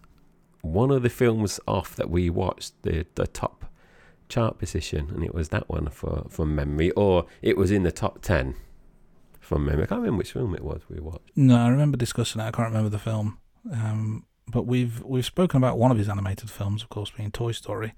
one 0.61 0.91
of 0.91 1.03
the 1.03 1.09
films 1.09 1.59
off 1.67 1.95
that 1.95 2.09
we 2.09 2.29
watched, 2.29 2.81
the, 2.83 3.05
the 3.15 3.27
top 3.27 3.65
chart 4.29 4.57
position, 4.57 5.09
and 5.13 5.23
it 5.23 5.33
was 5.33 5.49
that 5.49 5.69
one 5.69 5.89
for, 5.89 6.25
from 6.29 6.55
memory, 6.55 6.91
or 6.91 7.25
it 7.41 7.57
was 7.57 7.71
in 7.71 7.83
the 7.83 7.91
top 7.91 8.21
10 8.21 8.55
from 9.47 9.65
memory. 9.65 9.83
I 9.83 9.87
can't 9.87 10.01
remember 10.01 10.19
which 10.19 10.33
film 10.33 10.53
it 10.53 10.63
was 10.63 10.81
we 10.89 10.99
watched. 10.99 11.31
No, 11.35 11.57
I 11.57 11.69
remember 11.69 11.97
discussing 11.97 12.41
it. 12.41 12.45
I 12.45 12.51
can't 12.51 12.67
remember 12.67 12.89
the 12.89 12.99
film. 12.99 13.39
Um, 13.71 14.25
but 14.47 14.63
we've 14.63 15.01
we've 15.03 15.25
spoken 15.25 15.57
about 15.57 15.77
one 15.77 15.91
of 15.91 15.97
his 15.97 16.09
animated 16.09 16.49
films, 16.49 16.83
of 16.83 16.89
course, 16.89 17.11
being 17.11 17.31
Toy 17.31 17.51
Story. 17.51 17.93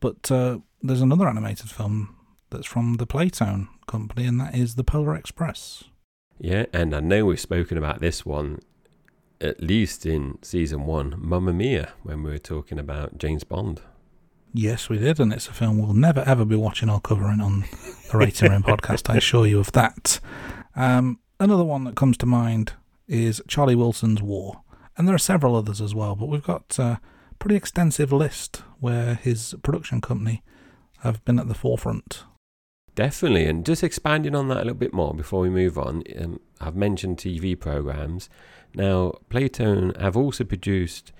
But 0.00 0.30
uh, 0.30 0.58
there's 0.82 1.00
another 1.00 1.28
animated 1.28 1.70
film 1.70 2.16
that's 2.50 2.66
from 2.66 2.94
the 2.94 3.06
Playtone 3.06 3.68
company, 3.86 4.26
and 4.26 4.40
that 4.40 4.54
is 4.54 4.74
The 4.74 4.84
Polar 4.84 5.14
Express. 5.14 5.84
Yeah, 6.38 6.66
and 6.72 6.94
I 6.94 7.00
know 7.00 7.26
we've 7.26 7.40
spoken 7.40 7.78
about 7.78 8.00
this 8.00 8.24
one 8.24 8.60
at 9.40 9.60
least 9.62 10.04
in 10.04 10.38
season 10.42 10.84
one, 10.84 11.14
Mamma 11.16 11.52
Mia, 11.52 11.92
when 12.02 12.22
we 12.22 12.30
were 12.30 12.38
talking 12.38 12.78
about 12.78 13.18
James 13.18 13.44
Bond. 13.44 13.80
Yes, 14.52 14.88
we 14.88 14.98
did, 14.98 15.20
and 15.20 15.32
it's 15.32 15.46
a 15.46 15.52
film 15.52 15.78
we'll 15.78 15.94
never 15.94 16.20
ever 16.20 16.44
be 16.44 16.56
watching 16.56 16.88
or 16.88 17.00
covering 17.00 17.40
on 17.40 17.64
the 18.10 18.18
Rating 18.18 18.50
Room 18.50 18.62
podcast. 18.64 19.10
I 19.10 19.16
assure 19.16 19.46
you 19.46 19.60
of 19.60 19.72
that. 19.72 20.20
Um, 20.78 21.18
another 21.40 21.64
one 21.64 21.82
that 21.84 21.96
comes 21.96 22.16
to 22.18 22.26
mind 22.26 22.74
is 23.08 23.42
Charlie 23.48 23.74
Wilson's 23.74 24.22
War, 24.22 24.62
and 24.96 25.08
there 25.08 25.14
are 25.14 25.18
several 25.18 25.56
others 25.56 25.80
as 25.80 25.92
well. 25.92 26.14
But 26.14 26.28
we've 26.28 26.42
got 26.42 26.78
a 26.78 27.00
pretty 27.40 27.56
extensive 27.56 28.12
list 28.12 28.62
where 28.78 29.14
his 29.16 29.56
production 29.64 30.00
company 30.00 30.42
have 31.00 31.24
been 31.24 31.40
at 31.40 31.48
the 31.48 31.54
forefront. 31.54 32.22
Definitely, 32.94 33.46
and 33.46 33.66
just 33.66 33.82
expanding 33.82 34.36
on 34.36 34.46
that 34.48 34.58
a 34.58 34.60
little 34.60 34.74
bit 34.74 34.94
more 34.94 35.14
before 35.14 35.40
we 35.40 35.50
move 35.50 35.76
on, 35.76 36.04
um, 36.16 36.40
I've 36.60 36.76
mentioned 36.76 37.16
TV 37.16 37.58
programs. 37.58 38.30
Now, 38.72 39.14
Playtone 39.30 40.00
have 40.00 40.16
also 40.16 40.44
produced, 40.44 41.10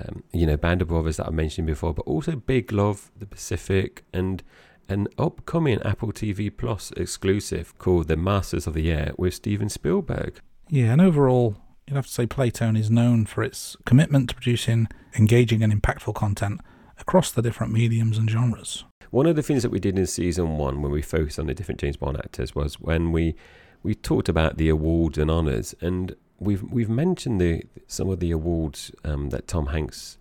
um, 0.00 0.22
you 0.32 0.46
know, 0.46 0.56
Band 0.56 0.80
of 0.80 0.88
Brothers 0.88 1.18
that 1.18 1.26
I 1.26 1.30
mentioned 1.30 1.66
before, 1.66 1.92
but 1.92 2.06
also 2.06 2.36
Big 2.36 2.72
Love, 2.72 3.10
The 3.18 3.26
Pacific, 3.26 4.04
and 4.14 4.42
an 4.88 5.08
upcoming 5.18 5.80
Apple 5.82 6.12
TV 6.12 6.54
Plus 6.54 6.92
exclusive 6.96 7.76
called 7.78 8.08
The 8.08 8.16
Masters 8.16 8.66
of 8.66 8.74
the 8.74 8.90
Air 8.90 9.12
with 9.16 9.34
Steven 9.34 9.68
Spielberg. 9.68 10.40
Yeah, 10.68 10.92
and 10.92 11.00
overall, 11.00 11.56
you'd 11.86 11.96
have 11.96 12.06
to 12.06 12.12
say 12.12 12.26
Playtone 12.26 12.78
is 12.78 12.90
known 12.90 13.26
for 13.26 13.42
its 13.42 13.76
commitment 13.84 14.30
to 14.30 14.34
producing 14.34 14.88
engaging 15.16 15.62
and 15.62 15.72
impactful 15.72 16.14
content 16.14 16.60
across 16.98 17.30
the 17.30 17.42
different 17.42 17.72
mediums 17.72 18.18
and 18.18 18.30
genres. 18.30 18.84
One 19.10 19.26
of 19.26 19.36
the 19.36 19.42
things 19.42 19.62
that 19.62 19.70
we 19.70 19.80
did 19.80 19.98
in 19.98 20.06
season 20.06 20.56
one 20.56 20.82
when 20.82 20.90
we 20.90 21.02
focused 21.02 21.38
on 21.38 21.46
the 21.46 21.54
different 21.54 21.80
James 21.80 21.96
Bond 21.96 22.16
actors 22.16 22.54
was 22.54 22.80
when 22.80 23.12
we 23.12 23.34
we 23.82 23.94
talked 23.94 24.28
about 24.28 24.56
the 24.56 24.68
awards 24.68 25.18
and 25.18 25.30
honours, 25.30 25.74
and 25.80 26.16
we've 26.38 26.62
we've 26.64 26.88
mentioned 26.88 27.40
the 27.40 27.64
some 27.86 28.08
of 28.08 28.18
the 28.18 28.30
awards 28.30 28.90
um, 29.04 29.30
that 29.30 29.46
Tom 29.46 29.66
Hanks 29.66 30.18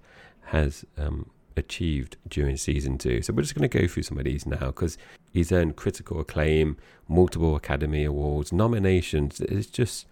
has 0.48 0.86
um, 0.98 1.30
achieved 1.58 2.18
during 2.28 2.58
season 2.58 2.98
two. 2.98 3.22
So 3.22 3.34
we're 3.34 3.42
just 3.42 3.56
going 3.56 3.70
to 3.70 3.80
go 3.80 3.88
through 3.88 4.04
some 4.04 4.18
of 4.18 4.26
these 4.26 4.46
now 4.46 4.68
because 4.68 4.98
he's 5.32 5.52
earned 5.52 5.76
critical 5.76 6.20
acclaim, 6.20 6.78
multiple 7.08 7.56
Academy 7.56 8.04
Awards, 8.04 8.52
nominations. 8.52 9.40
It's 9.42 9.68
just 9.68 10.06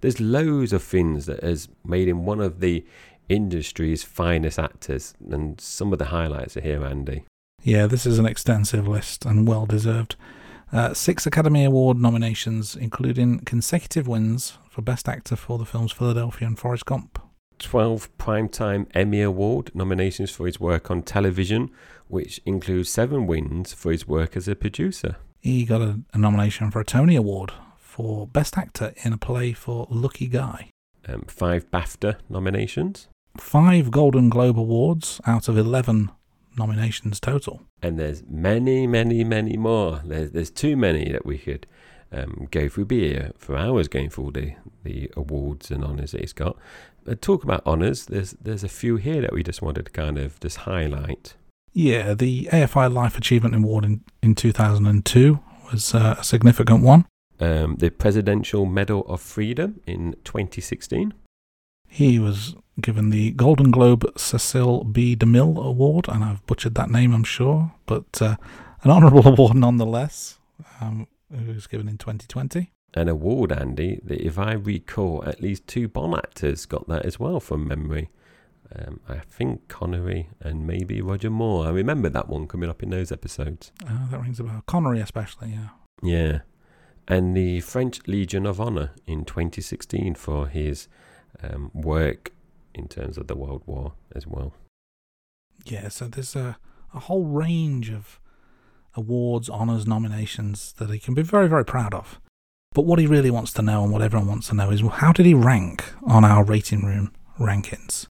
there's 0.00 0.20
loads 0.20 0.72
of 0.72 0.82
things 0.82 1.26
that 1.26 1.42
has 1.42 1.68
made 1.84 2.08
him 2.08 2.24
one 2.24 2.40
of 2.40 2.60
the 2.60 2.84
industry's 3.28 4.02
finest 4.02 4.58
actors, 4.58 5.14
and 5.30 5.60
some 5.60 5.92
of 5.92 5.98
the 5.98 6.06
highlights 6.06 6.56
are 6.56 6.62
here, 6.62 6.84
Andy. 6.84 7.24
Yeah, 7.62 7.86
this 7.86 8.06
is 8.06 8.18
an 8.18 8.26
extensive 8.26 8.86
list 8.86 9.24
and 9.24 9.46
well 9.46 9.66
deserved. 9.66 10.16
Uh, 10.72 10.92
six 10.94 11.26
Academy 11.26 11.64
Award 11.64 11.98
nominations, 11.98 12.76
including 12.76 13.40
consecutive 13.40 14.06
wins 14.06 14.58
for 14.70 14.82
Best 14.82 15.08
Actor 15.08 15.36
for 15.36 15.58
the 15.58 15.64
films 15.64 15.92
Philadelphia 15.92 16.46
and 16.46 16.58
Forrest 16.58 16.84
Gump. 16.84 17.18
12 17.58 18.16
Primetime 18.18 18.86
Emmy 18.94 19.22
Award 19.22 19.70
nominations 19.74 20.30
for 20.30 20.46
his 20.46 20.60
work 20.60 20.90
on 20.90 21.02
television, 21.02 21.70
which 22.08 22.40
includes 22.44 22.88
seven 22.88 23.26
wins 23.26 23.72
for 23.72 23.92
his 23.92 24.06
work 24.06 24.36
as 24.36 24.48
a 24.48 24.54
producer. 24.54 25.16
He 25.40 25.64
got 25.64 25.80
a, 25.80 26.00
a 26.12 26.18
nomination 26.18 26.70
for 26.70 26.80
a 26.80 26.84
Tony 26.84 27.16
Award 27.16 27.52
for 27.76 28.26
Best 28.26 28.56
Actor 28.56 28.94
in 29.04 29.12
a 29.12 29.18
play 29.18 29.52
for 29.52 29.86
Lucky 29.90 30.26
Guy. 30.26 30.70
Um, 31.06 31.22
five 31.22 31.70
BAFTA 31.70 32.16
nominations. 32.28 33.08
Five 33.38 33.90
Golden 33.90 34.28
Globe 34.28 34.58
Awards 34.58 35.20
out 35.26 35.48
of 35.48 35.56
11 35.56 36.10
nominations 36.56 37.20
total. 37.20 37.62
And 37.82 37.98
there's 37.98 38.22
many, 38.28 38.86
many, 38.86 39.24
many 39.24 39.56
more. 39.56 40.02
There's, 40.04 40.32
there's 40.32 40.50
too 40.50 40.76
many 40.76 41.12
that 41.12 41.24
we 41.24 41.38
could 41.38 41.66
um, 42.12 42.48
go 42.50 42.68
through, 42.68 42.86
be 42.86 43.08
here 43.08 43.32
for 43.36 43.56
hours 43.56 43.88
going 43.88 44.10
through 44.10 44.32
the, 44.32 44.54
the 44.82 45.10
awards 45.16 45.70
and 45.70 45.84
honours 45.84 46.12
that 46.12 46.20
he's 46.20 46.32
got. 46.32 46.56
But 47.08 47.22
talk 47.22 47.42
about 47.42 47.66
honours, 47.66 48.04
there's, 48.04 48.32
there's 48.32 48.62
a 48.62 48.68
few 48.68 48.96
here 48.96 49.22
that 49.22 49.32
we 49.32 49.42
just 49.42 49.62
wanted 49.62 49.86
to 49.86 49.90
kind 49.90 50.18
of 50.18 50.38
just 50.40 50.58
highlight. 50.58 51.36
Yeah, 51.72 52.12
the 52.12 52.50
AFI 52.52 52.92
Life 52.92 53.16
Achievement 53.16 53.54
Award 53.54 53.86
in, 53.86 54.02
in 54.22 54.34
2002 54.34 55.40
was 55.72 55.94
uh, 55.94 56.16
a 56.18 56.22
significant 56.22 56.82
one. 56.82 57.06
Um, 57.40 57.76
the 57.76 57.88
Presidential 57.88 58.66
Medal 58.66 59.06
of 59.06 59.22
Freedom 59.22 59.80
in 59.86 60.16
2016. 60.24 61.14
He 61.88 62.18
was 62.18 62.54
given 62.78 63.08
the 63.08 63.30
Golden 63.30 63.70
Globe 63.70 64.04
Cecil 64.18 64.84
B. 64.84 65.16
DeMille 65.16 65.64
Award, 65.64 66.08
and 66.10 66.22
I've 66.22 66.44
butchered 66.46 66.74
that 66.74 66.90
name, 66.90 67.14
I'm 67.14 67.24
sure, 67.24 67.72
but 67.86 68.20
uh, 68.20 68.36
an 68.82 68.90
honourable 68.90 69.26
award 69.32 69.56
nonetheless. 69.56 70.38
Um, 70.78 71.06
it 71.32 71.54
was 71.54 71.66
given 71.66 71.88
in 71.88 71.96
2020. 71.96 72.70
An 72.94 73.08
award, 73.08 73.52
Andy, 73.52 74.00
that 74.04 74.20
if 74.20 74.38
I 74.38 74.52
recall, 74.52 75.22
at 75.26 75.42
least 75.42 75.66
two 75.66 75.88
Bond 75.88 76.14
actors 76.14 76.66
got 76.66 76.88
that 76.88 77.04
as 77.04 77.20
well 77.20 77.38
from 77.38 77.68
memory. 77.68 78.10
Um, 78.74 79.00
I 79.08 79.18
think 79.18 79.68
Connery 79.68 80.28
and 80.40 80.66
maybe 80.66 81.00
Roger 81.00 81.30
Moore. 81.30 81.66
I 81.66 81.70
remember 81.70 82.08
that 82.10 82.28
one 82.28 82.46
coming 82.46 82.68
up 82.68 82.82
in 82.82 82.90
those 82.90 83.10
episodes. 83.12 83.72
Uh, 83.86 84.08
that 84.10 84.20
rings 84.20 84.40
a 84.40 84.44
bell. 84.44 84.62
Connery, 84.66 85.00
especially, 85.00 85.50
yeah. 85.50 85.68
Yeah. 86.02 86.40
And 87.06 87.36
the 87.36 87.60
French 87.60 88.06
Legion 88.06 88.44
of 88.46 88.60
Honor 88.60 88.92
in 89.06 89.24
2016 89.24 90.14
for 90.14 90.48
his 90.48 90.88
um, 91.42 91.70
work 91.72 92.32
in 92.74 92.88
terms 92.88 93.16
of 93.16 93.26
the 93.26 93.36
World 93.36 93.62
War 93.66 93.94
as 94.14 94.26
well. 94.26 94.54
Yeah, 95.64 95.88
so 95.88 96.06
there's 96.06 96.36
a, 96.36 96.58
a 96.94 97.00
whole 97.00 97.24
range 97.24 97.90
of 97.90 98.20
awards, 98.94 99.48
honours, 99.48 99.86
nominations 99.86 100.72
that 100.74 100.90
he 100.90 100.98
can 100.98 101.14
be 101.14 101.22
very, 101.22 101.48
very 101.48 101.64
proud 101.64 101.94
of. 101.94 102.20
But 102.74 102.84
what 102.84 102.98
he 102.98 103.06
really 103.06 103.30
wants 103.30 103.52
to 103.54 103.62
know 103.62 103.82
and 103.82 103.92
what 103.92 104.02
everyone 104.02 104.28
wants 104.28 104.48
to 104.48 104.54
know 104.54 104.70
is 104.70 104.80
how 104.80 105.12
did 105.12 105.26
he 105.26 105.34
rank 105.34 105.84
on 106.04 106.24
our 106.24 106.44
rating 106.44 106.84
room 106.84 107.12
rankings? 107.38 108.06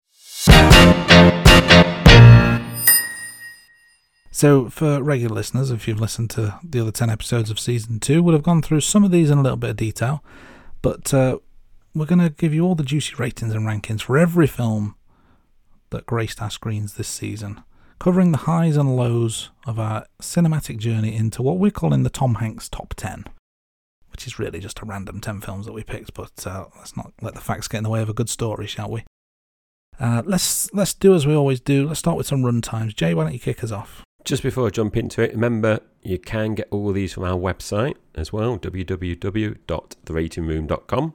So, 4.34 4.68
for 4.70 5.02
regular 5.02 5.34
listeners, 5.34 5.70
if 5.70 5.86
you've 5.86 6.00
listened 6.00 6.30
to 6.30 6.58
the 6.64 6.80
other 6.80 6.90
10 6.90 7.10
episodes 7.10 7.50
of 7.50 7.60
season 7.60 8.00
2, 8.00 8.22
we'll 8.22 8.34
have 8.34 8.42
gone 8.42 8.62
through 8.62 8.80
some 8.80 9.04
of 9.04 9.10
these 9.10 9.30
in 9.30 9.38
a 9.38 9.42
little 9.42 9.58
bit 9.58 9.70
of 9.70 9.76
detail. 9.76 10.24
But 10.80 11.12
uh, 11.14 11.38
we're 11.94 12.06
going 12.06 12.18
to 12.18 12.30
give 12.30 12.54
you 12.54 12.64
all 12.64 12.74
the 12.74 12.82
juicy 12.82 13.14
ratings 13.16 13.54
and 13.54 13.66
rankings 13.66 14.02
for 14.02 14.18
every 14.18 14.46
film 14.46 14.96
that 15.90 16.06
graced 16.06 16.40
our 16.42 16.50
screens 16.50 16.94
this 16.94 17.08
season, 17.08 17.62
covering 18.00 18.32
the 18.32 18.38
highs 18.38 18.76
and 18.76 18.96
lows 18.96 19.50
of 19.66 19.78
our 19.78 20.06
cinematic 20.20 20.78
journey 20.78 21.14
into 21.14 21.42
what 21.42 21.58
we're 21.58 21.70
calling 21.70 22.02
the 22.02 22.10
Tom 22.10 22.36
Hanks 22.36 22.68
Top 22.68 22.94
10, 22.96 23.24
which 24.12 24.26
is 24.26 24.38
really 24.38 24.60
just 24.60 24.80
a 24.80 24.84
random 24.84 25.20
10 25.20 25.40
films 25.40 25.66
that 25.66 25.72
we 25.72 25.82
picked, 25.82 26.14
but 26.14 26.46
uh, 26.46 26.66
let's 26.78 26.96
not 26.96 27.12
let 27.20 27.34
the 27.34 27.40
facts 27.40 27.66
get 27.68 27.78
in 27.78 27.84
the 27.84 27.90
way 27.90 28.02
of 28.02 28.08
a 28.08 28.14
good 28.14 28.28
story, 28.28 28.66
shall 28.66 28.90
we? 28.90 29.04
Uh, 29.98 30.22
let's 30.24 30.72
let's 30.72 30.94
do 30.94 31.14
as 31.14 31.26
we 31.26 31.34
always 31.34 31.60
do. 31.60 31.86
Let's 31.86 32.00
start 32.00 32.16
with 32.16 32.26
some 32.26 32.42
run 32.44 32.62
times. 32.62 32.94
Jay, 32.94 33.14
why 33.14 33.24
don't 33.24 33.34
you 33.34 33.38
kick 33.38 33.62
us 33.62 33.70
off? 33.70 34.02
Just 34.24 34.42
before 34.42 34.66
I 34.66 34.70
jump 34.70 34.96
into 34.96 35.22
it, 35.22 35.32
remember 35.32 35.80
you 36.02 36.18
can 36.18 36.54
get 36.54 36.68
all 36.70 36.90
these 36.92 37.12
from 37.12 37.24
our 37.24 37.36
website 37.36 37.96
as 38.14 38.32
well, 38.32 38.58
www.theratingroom.com. 38.58 41.14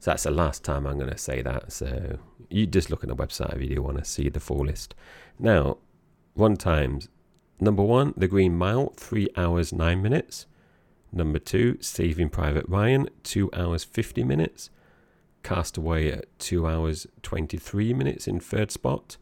So 0.00 0.10
that's 0.10 0.22
the 0.22 0.30
last 0.30 0.64
time 0.64 0.86
I'm 0.86 0.98
going 0.98 1.10
to 1.10 1.18
say 1.18 1.42
that. 1.42 1.72
So 1.72 2.18
you 2.48 2.66
just 2.66 2.90
look 2.90 3.02
at 3.02 3.08
the 3.08 3.16
website 3.16 3.54
if 3.54 3.62
you 3.62 3.76
do 3.76 3.82
want 3.82 3.98
to 3.98 4.04
see 4.04 4.28
the 4.28 4.40
full 4.40 4.64
list. 4.64 4.94
Now, 5.38 5.78
run 6.36 6.56
times. 6.56 7.08
Number 7.60 7.82
one, 7.82 8.14
The 8.16 8.28
Green 8.28 8.56
Mile, 8.56 8.92
3 8.96 9.28
hours 9.36 9.72
9 9.72 10.00
minutes. 10.00 10.46
Number 11.12 11.38
two, 11.38 11.78
Saving 11.80 12.28
Private 12.28 12.68
Ryan, 12.68 13.08
2 13.22 13.50
hours 13.52 13.84
50 13.84 14.24
minutes. 14.24 14.70
Castaway 15.42 16.10
at 16.10 16.26
2 16.38 16.66
hours 16.66 17.06
23 17.22 17.94
minutes 17.94 18.26
in 18.26 18.40
third 18.40 18.70
spot. 18.70 19.16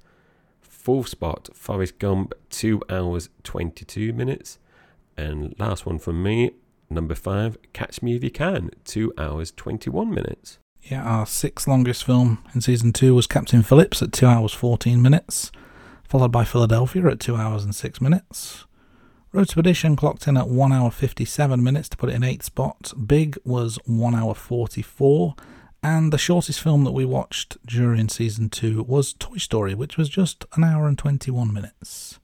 Fourth 0.61 1.09
spot, 1.09 1.49
Forrest 1.55 1.99
Gump, 1.99 2.35
2 2.51 2.83
hours 2.91 3.29
22 3.45 4.13
minutes. 4.13 4.59
And 5.17 5.55
last 5.59 5.87
one 5.87 5.99
from 5.99 6.23
me, 6.23 6.53
number 6.91 7.15
five, 7.15 7.57
Catch 7.73 8.03
Me 8.03 8.17
If 8.17 8.25
You 8.25 8.31
Can, 8.31 8.71
2 8.85 9.15
hours 9.19 9.51
21 9.53 10.11
minutes. 10.13 10.59
Yeah, 10.83 11.03
our 11.03 11.27
sixth 11.27 11.67
longest 11.67 12.05
film 12.05 12.45
in 12.55 12.61
season 12.61 12.93
two 12.93 13.15
was 13.15 13.27
Captain 13.27 13.63
Phillips 13.63 14.03
at 14.03 14.13
2 14.13 14.27
hours 14.27 14.53
14 14.53 15.03
minutes, 15.03 15.51
followed 16.05 16.31
by 16.31 16.45
Philadelphia 16.45 17.07
at 17.09 17.19
2 17.19 17.35
hours 17.35 17.65
and 17.65 17.75
6 17.75 18.01
minutes. 18.01 18.66
Road 19.37 19.51
to 19.51 19.55
Perdition 19.57 19.97
clocked 19.97 20.27
in 20.27 20.39
at 20.39 20.49
1 20.49 20.73
hour 20.73 20.91
57 20.91 21.63
minutes 21.63 21.91
to 21.91 21.97
put 21.99 22.09
it 22.09 22.15
in 22.15 22.25
eighth 22.25 22.45
spot. 22.45 22.95
Big 23.07 23.37
was 23.45 23.79
1 23.85 24.15
hour 24.15 24.35
44. 24.35 25.35
And 25.83 26.11
the 26.11 26.17
shortest 26.17 26.59
film 26.59 26.85
that 26.85 26.93
we 26.93 27.05
watched 27.05 27.59
during 27.67 28.09
season 28.09 28.49
two 28.49 28.83
was 28.85 29.13
Toy 29.13 29.37
Story, 29.37 29.75
which 29.75 29.99
was 29.99 30.09
just 30.09 30.47
an 30.55 30.65
hour 30.65 30.89
and 30.89 30.97
21 30.97 31.53
minutes. 31.53 32.19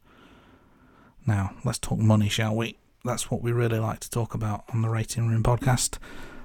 Now, 1.27 1.55
let's 1.67 1.79
talk 1.79 1.99
money, 1.99 2.31
shall 2.31 2.57
we? 2.57 2.79
That's 3.05 3.31
what 3.31 3.43
we 3.43 3.53
really 3.53 3.79
like 3.79 4.01
to 4.01 4.11
talk 4.11 4.33
about 4.33 4.65
on 4.73 4.81
the 4.81 4.89
Rating 4.89 5.29
Room 5.29 5.43
podcast 5.43 5.99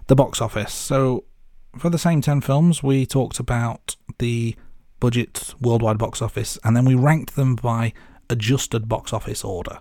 the 0.07 0.17
box 0.17 0.41
office. 0.41 0.73
So, 0.73 1.23
for 1.77 1.89
the 1.89 1.97
same 1.97 2.19
10 2.19 2.41
films, 2.41 2.83
we 2.83 3.05
talked 3.05 3.39
about 3.39 3.95
the 4.19 4.57
budget 4.99 5.53
worldwide 5.61 5.97
box 5.97 6.21
office 6.21 6.59
and 6.65 6.75
then 6.75 6.83
we 6.83 6.93
ranked 6.93 7.37
them 7.37 7.55
by 7.55 7.93
adjusted 8.29 8.89
box 8.89 9.13
office 9.13 9.45
order. 9.45 9.79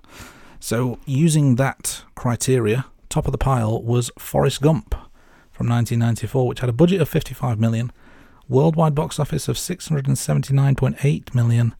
So, 0.60 0.98
using 1.04 1.56
that 1.56 2.02
criteria, 2.14 2.86
top 3.08 3.26
of 3.26 3.32
the 3.32 3.38
pile 3.38 3.82
was 3.82 4.10
Forrest 4.18 4.60
Gump 4.60 4.94
from 5.52 5.68
1994, 5.68 6.46
which 6.46 6.60
had 6.60 6.68
a 6.68 6.72
budget 6.72 7.00
of 7.00 7.08
55 7.08 7.58
million, 7.58 7.92
worldwide 8.48 8.94
box 8.94 9.18
office 9.18 9.48
of 9.48 9.56
679.8 9.56 11.34
million, 11.34 11.74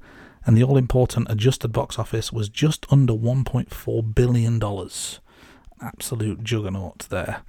and 0.45 0.57
the 0.57 0.63
all 0.63 0.77
important 0.77 1.31
adjusted 1.31 1.69
box 1.69 1.99
office 1.99 2.33
was 2.33 2.49
just 2.49 2.87
under 2.91 3.13
1.4 3.13 4.15
billion 4.15 4.59
dollars. 4.59 5.21
Absolute 5.81 6.43
juggernaut 6.45 7.07
there. 7.11 7.43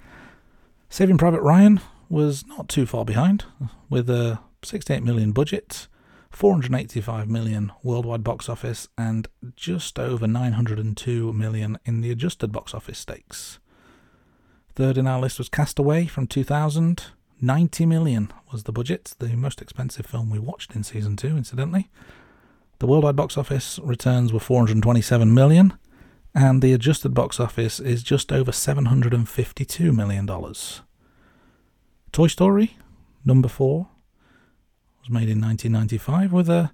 Saving 0.90 1.18
Private 1.18 1.42
Ryan 1.42 1.80
was 2.08 2.46
not 2.46 2.68
too 2.68 2.86
far 2.86 3.04
behind, 3.04 3.44
with 3.88 4.08
a 4.10 4.40
68 4.62 5.02
million 5.02 5.32
budget, 5.32 5.86
485 6.30 7.28
million 7.28 7.72
worldwide 7.82 8.22
box 8.22 8.48
office, 8.48 8.88
and 8.96 9.28
just 9.56 9.98
over 9.98 10.26
902 10.26 11.32
million 11.32 11.78
in 11.84 12.00
the 12.00 12.10
adjusted 12.10 12.52
box 12.52 12.74
office 12.74 12.98
stakes. 12.98 13.58
Third 14.74 14.98
in 14.98 15.06
our 15.06 15.20
list 15.20 15.38
was 15.38 15.48
Castaway 15.48 16.06
from 16.06 16.26
2000. 16.26 17.06
90 17.40 17.86
million 17.86 18.32
was 18.52 18.64
the 18.64 18.72
budget, 18.72 19.14
the 19.18 19.28
most 19.36 19.62
expensive 19.62 20.06
film 20.06 20.28
we 20.30 20.38
watched 20.38 20.74
in 20.74 20.82
season 20.82 21.16
two, 21.16 21.36
incidentally. 21.36 21.88
The 22.80 22.86
worldwide 22.86 23.16
box 23.16 23.36
office 23.36 23.78
returns 23.82 24.32
were 24.32 24.40
427 24.40 25.32
million, 25.32 25.74
and 26.34 26.62
the 26.62 26.72
adjusted 26.72 27.14
box 27.14 27.40
office 27.40 27.80
is 27.80 28.02
just 28.02 28.32
over 28.32 28.52
752 28.52 29.92
million 29.92 30.26
dollars. 30.26 30.82
Toy 32.12 32.28
Story, 32.28 32.76
number 33.24 33.48
four, 33.48 33.88
was 35.08 35.14
made 35.14 35.30
in 35.30 35.40
1995 35.40 36.32
with 36.32 36.48
a 36.50 36.70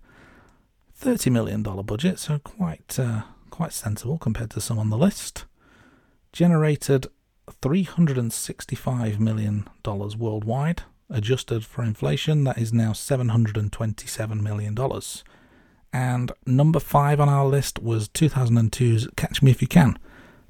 30 0.94 1.30
million 1.30 1.62
dollar 1.62 1.82
budget, 1.82 2.18
so 2.18 2.38
quite 2.38 2.98
uh, 2.98 3.22
quite 3.50 3.72
sensible 3.72 4.18
compared 4.18 4.50
to 4.50 4.60
some 4.60 4.78
on 4.78 4.90
the 4.90 4.98
list. 4.98 5.44
Generated 6.32 7.06
$365 7.62 9.20
million 9.20 9.68
worldwide. 9.84 10.82
Adjusted 11.10 11.64
for 11.64 11.84
inflation, 11.84 12.44
that 12.44 12.58
is 12.58 12.72
now 12.72 12.92
$727 12.92 14.40
million. 14.40 14.76
And 15.92 16.32
number 16.46 16.80
five 16.80 17.20
on 17.20 17.28
our 17.28 17.46
list 17.46 17.80
was 17.80 18.08
2002's 18.08 19.06
Catch 19.16 19.42
Me 19.42 19.52
If 19.52 19.62
You 19.62 19.68
Can. 19.68 19.96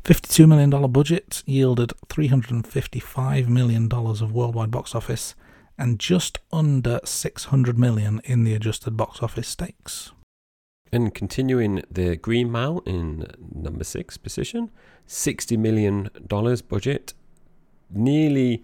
$52 0.05 0.49
million 0.49 0.71
budget 0.91 1.43
yielded 1.45 1.93
$355 2.09 3.49
million 3.49 3.93
of 3.93 4.33
worldwide 4.33 4.71
box 4.71 4.95
office 4.95 5.35
and 5.79 5.99
just 5.99 6.39
under 6.53 7.01
600 7.05 7.79
million 7.79 8.21
in 8.25 8.45
the 8.45 8.55
adjusted 8.55 8.97
box 8.97 9.23
office 9.23 9.49
stakes. 9.49 10.13
And 10.93 11.13
continuing 11.15 11.83
the 11.91 12.17
Green 12.17 12.51
Mile 12.51 12.83
in 12.87 13.27
number 13.53 13.83
six 13.85 14.17
position, 14.17 14.71
$60 15.09 15.59
million 15.59 16.09
budget, 16.69 17.15
nearly 17.91 18.63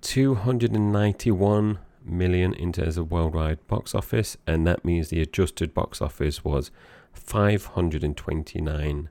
291 0.00 1.78
million 2.04 2.54
in 2.54 2.72
terms 2.72 2.96
of 2.96 3.10
worldwide 3.10 3.66
box 3.66 3.94
office, 3.94 4.38
and 4.46 4.66
that 4.66 4.84
means 4.84 5.08
the 5.08 5.20
adjusted 5.20 5.74
box 5.74 6.00
office 6.00 6.42
was 6.44 6.70
529 7.12 9.08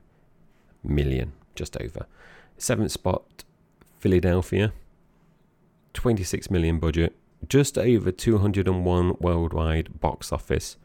million, 0.82 1.32
just 1.54 1.76
over. 1.80 2.06
Seventh 2.56 2.90
spot, 2.90 3.44
Philadelphia, 3.98 4.72
26 5.92 6.50
million 6.50 6.78
budget, 6.80 7.14
just 7.46 7.78
over 7.78 8.10
201 8.10 9.16
worldwide 9.20 10.00
box 10.00 10.32
office. 10.32 10.76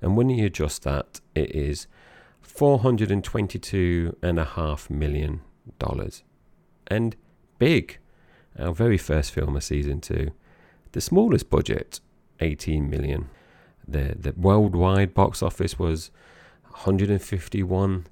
And 0.00 0.16
when 0.16 0.30
you 0.30 0.46
adjust 0.46 0.82
that, 0.82 1.20
it 1.34 1.54
is 1.54 1.86
$422.5 2.44 4.90
million. 4.90 5.42
And 6.88 7.14
big, 7.58 7.98
our 8.58 8.72
very 8.72 8.98
first 8.98 9.30
film 9.32 9.54
of 9.56 9.62
season 9.62 10.00
two. 10.00 10.32
The 10.92 11.00
smallest 11.00 11.48
budget, 11.48 12.00
18 12.40 12.90
million. 12.90 13.30
The, 13.86 14.16
the 14.18 14.34
worldwide 14.36 15.14
box 15.14 15.40
office 15.42 15.78
was 15.78 16.10
151 16.64 18.06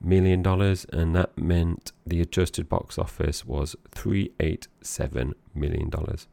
million 0.00 0.42
dollars 0.42 0.86
and 0.92 1.14
that 1.14 1.36
meant 1.38 1.92
the 2.04 2.20
adjusted 2.20 2.68
box 2.68 2.98
office 2.98 3.46
was 3.46 3.76
387 3.92 5.32
million 5.54 5.88
dollars 5.88 6.26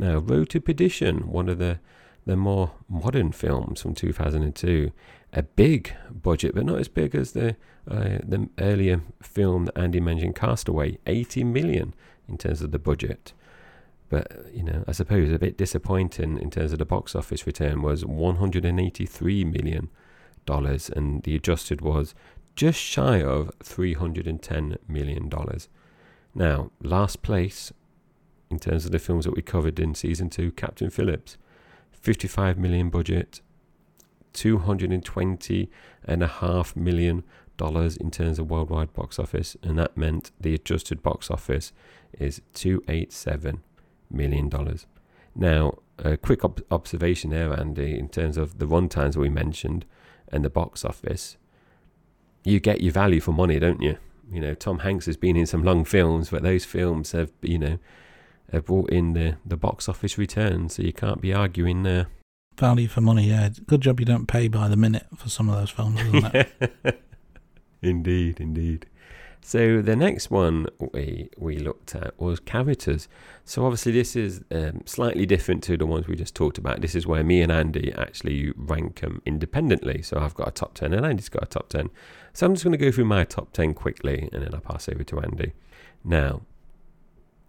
now 0.00 0.18
road 0.18 0.48
to 0.50 0.60
perdition 0.60 1.28
one 1.28 1.48
of 1.48 1.58
the 1.58 1.78
the 2.26 2.36
more 2.36 2.72
modern 2.88 3.32
films 3.32 3.80
from 3.80 3.94
2002 3.94 4.92
a 5.32 5.42
big 5.42 5.94
budget 6.10 6.54
but 6.54 6.66
not 6.66 6.78
as 6.78 6.88
big 6.88 7.14
as 7.14 7.32
the 7.32 7.56
uh, 7.90 8.18
the 8.22 8.48
earlier 8.58 9.00
film 9.22 9.64
that 9.64 9.78
Andy 9.78 10.00
mentioned 10.00 10.34
Castaway 10.34 10.98
80 11.06 11.44
million 11.44 11.94
in 12.28 12.36
terms 12.36 12.62
of 12.62 12.72
the 12.72 12.78
budget 12.78 13.32
but 14.08 14.30
you 14.52 14.62
know 14.62 14.84
I 14.86 14.92
suppose 14.92 15.32
a 15.32 15.38
bit 15.38 15.56
disappointing 15.56 16.38
in 16.38 16.50
terms 16.50 16.72
of 16.72 16.78
the 16.78 16.84
box 16.84 17.14
office 17.14 17.46
return 17.46 17.82
was 17.82 18.04
183 18.04 19.44
million 19.44 19.88
dollars 20.46 20.90
and 20.90 21.22
the 21.22 21.34
adjusted 21.36 21.80
was 21.80 22.14
just 22.56 22.78
shy 22.78 23.22
of 23.22 23.50
$310 23.60 24.76
million. 24.88 25.30
Now, 26.34 26.70
last 26.82 27.22
place 27.22 27.72
in 28.50 28.58
terms 28.58 28.84
of 28.84 28.92
the 28.92 28.98
films 28.98 29.24
that 29.24 29.34
we 29.36 29.42
covered 29.42 29.78
in 29.78 29.94
season 29.94 30.28
two 30.28 30.50
Captain 30.52 30.90
Phillips, 30.90 31.36
55 31.92 32.58
million 32.58 32.90
budget, 32.90 33.40
220 34.32 35.70
and 36.04 36.22
a 36.22 36.26
half 36.26 36.76
million 36.76 37.24
dollars 37.56 37.96
in 37.96 38.10
terms 38.10 38.38
of 38.38 38.50
worldwide 38.50 38.92
box 38.94 39.18
office, 39.18 39.56
and 39.62 39.78
that 39.78 39.96
meant 39.96 40.30
the 40.40 40.54
adjusted 40.54 41.02
box 41.02 41.30
office 41.30 41.72
is 42.18 42.40
287 42.54 43.62
million 44.10 44.48
dollars. 44.48 44.86
Now, 45.34 45.78
a 45.98 46.16
quick 46.16 46.44
ob- 46.44 46.62
observation 46.70 47.30
there, 47.30 47.52
Andy, 47.52 47.98
in 47.98 48.08
terms 48.08 48.36
of 48.36 48.58
the 48.58 48.66
run 48.66 48.88
times 48.88 49.16
we 49.16 49.28
mentioned 49.28 49.84
and 50.32 50.44
the 50.44 50.50
box 50.50 50.84
office 50.84 51.36
you 52.44 52.60
get 52.60 52.80
your 52.80 52.92
value 52.92 53.20
for 53.20 53.32
money, 53.32 53.58
don't 53.58 53.82
you? 53.82 53.98
You 54.30 54.40
know, 54.40 54.54
Tom 54.54 54.80
Hanks 54.80 55.06
has 55.06 55.16
been 55.16 55.36
in 55.36 55.46
some 55.46 55.62
long 55.62 55.84
films, 55.84 56.30
but 56.30 56.42
those 56.42 56.64
films 56.64 57.12
have, 57.12 57.30
you 57.42 57.58
know, 57.58 57.78
have 58.52 58.66
brought 58.66 58.90
in 58.90 59.12
the, 59.12 59.36
the 59.44 59.56
box 59.56 59.88
office 59.88 60.18
return, 60.18 60.68
so 60.68 60.82
you 60.82 60.92
can't 60.92 61.20
be 61.20 61.32
arguing 61.32 61.82
there. 61.82 62.06
Value 62.58 62.88
for 62.88 63.00
money, 63.00 63.28
yeah. 63.28 63.48
Good 63.66 63.80
job 63.80 64.00
you 64.00 64.06
don't 64.06 64.26
pay 64.26 64.48
by 64.48 64.68
the 64.68 64.76
minute 64.76 65.06
for 65.16 65.28
some 65.28 65.48
of 65.48 65.56
those 65.56 65.70
films, 65.70 66.00
isn't 66.00 66.34
it? 66.34 67.02
indeed, 67.82 68.40
indeed. 68.40 68.86
So 69.42 69.80
the 69.80 69.96
next 69.96 70.30
one 70.30 70.66
we 70.92 71.30
we 71.38 71.58
looked 71.58 71.94
at 71.94 72.18
was 72.20 72.40
characters. 72.40 73.08
So 73.44 73.64
obviously 73.64 73.92
this 73.92 74.14
is 74.14 74.42
um, 74.50 74.82
slightly 74.84 75.24
different 75.24 75.62
to 75.64 75.76
the 75.76 75.86
ones 75.86 76.06
we 76.06 76.14
just 76.14 76.34
talked 76.34 76.58
about. 76.58 76.82
This 76.82 76.94
is 76.94 77.06
where 77.06 77.24
me 77.24 77.40
and 77.40 77.50
Andy 77.50 77.92
actually 77.96 78.52
rank 78.56 79.00
them 79.00 79.22
independently. 79.24 80.02
So 80.02 80.18
I've 80.18 80.34
got 80.34 80.48
a 80.48 80.52
top 80.52 80.74
ten 80.74 80.92
and 80.92 81.06
Andy's 81.06 81.30
got 81.30 81.42
a 81.42 81.46
top 81.46 81.70
ten. 81.70 81.90
So 82.32 82.46
I'm 82.46 82.54
just 82.54 82.64
going 82.64 82.72
to 82.72 82.84
go 82.84 82.92
through 82.92 83.06
my 83.06 83.24
top 83.24 83.52
ten 83.52 83.72
quickly 83.72 84.28
and 84.32 84.42
then 84.42 84.54
I'll 84.54 84.60
pass 84.60 84.88
over 84.88 85.02
to 85.04 85.20
Andy. 85.20 85.52
Now, 86.04 86.42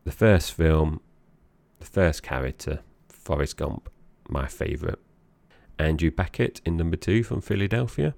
the 0.03 0.11
first 0.11 0.53
film, 0.53 1.01
the 1.79 1.85
first 1.85 2.23
character, 2.23 2.79
Forrest 3.09 3.57
Gump, 3.57 3.89
my 4.27 4.47
favourite. 4.47 4.99
Andrew 5.77 6.11
Beckett 6.11 6.61
in 6.65 6.77
number 6.77 6.97
two 6.97 7.23
from 7.23 7.41
Philadelphia. 7.41 8.13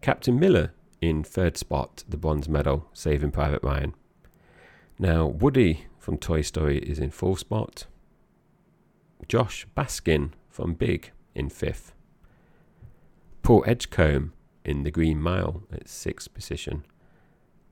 Captain 0.00 0.38
Miller 0.38 0.72
in 1.00 1.22
third 1.22 1.56
spot, 1.56 2.04
the 2.08 2.16
bronze 2.16 2.48
medal, 2.48 2.88
Saving 2.92 3.30
Private 3.30 3.62
Ryan. 3.62 3.94
Now, 4.98 5.26
Woody 5.26 5.86
from 5.98 6.18
Toy 6.18 6.42
Story 6.42 6.78
is 6.78 6.98
in 6.98 7.10
fourth 7.10 7.40
spot. 7.40 7.86
Josh 9.28 9.66
Baskin 9.76 10.32
from 10.48 10.74
Big 10.74 11.12
in 11.34 11.48
fifth. 11.48 11.92
Paul 13.42 13.64
Edgecombe 13.66 14.32
in 14.64 14.82
The 14.82 14.90
Green 14.90 15.20
Mile 15.20 15.62
at 15.72 15.88
sixth 15.88 16.32
position. 16.34 16.84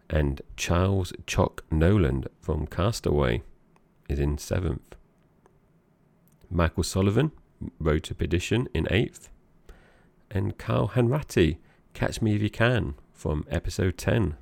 And 0.08 0.42
Charles 0.56 1.12
Chuck 1.26 1.64
Noland 1.70 2.28
from 2.40 2.66
Castaway 2.66 3.42
is 4.08 4.18
in 4.18 4.38
seventh. 4.38 4.94
Michael 6.50 6.84
Sullivan, 6.84 7.32
Road 7.80 8.04
to 8.04 8.14
Perdition 8.14 8.68
in 8.72 8.86
eighth. 8.90 9.28
And 10.30 10.58
Carl 10.58 10.90
Hanratty, 10.90 11.58
Catch 11.94 12.22
Me 12.22 12.34
If 12.34 12.42
You 12.42 12.50
Can 12.50 12.94
from 13.12 13.44
episode 13.50 13.98
10. 13.98 14.36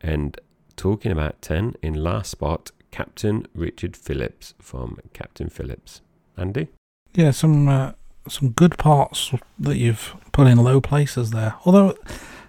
And 0.00 0.40
talking 0.76 1.10
about 1.10 1.42
10, 1.42 1.74
in 1.82 1.94
last 1.94 2.30
spot, 2.30 2.70
Captain 2.90 3.46
Richard 3.54 3.96
Phillips 3.96 4.54
from 4.60 4.98
Captain 5.12 5.48
Phillips. 5.48 6.00
Andy? 6.36 6.68
Yeah, 7.14 7.32
some 7.32 7.68
uh, 7.68 7.92
some 8.28 8.50
good 8.50 8.78
parts 8.78 9.32
that 9.58 9.76
you've 9.76 10.14
put 10.32 10.46
in 10.46 10.58
low 10.58 10.80
places 10.80 11.30
there. 11.30 11.54
Although 11.64 11.96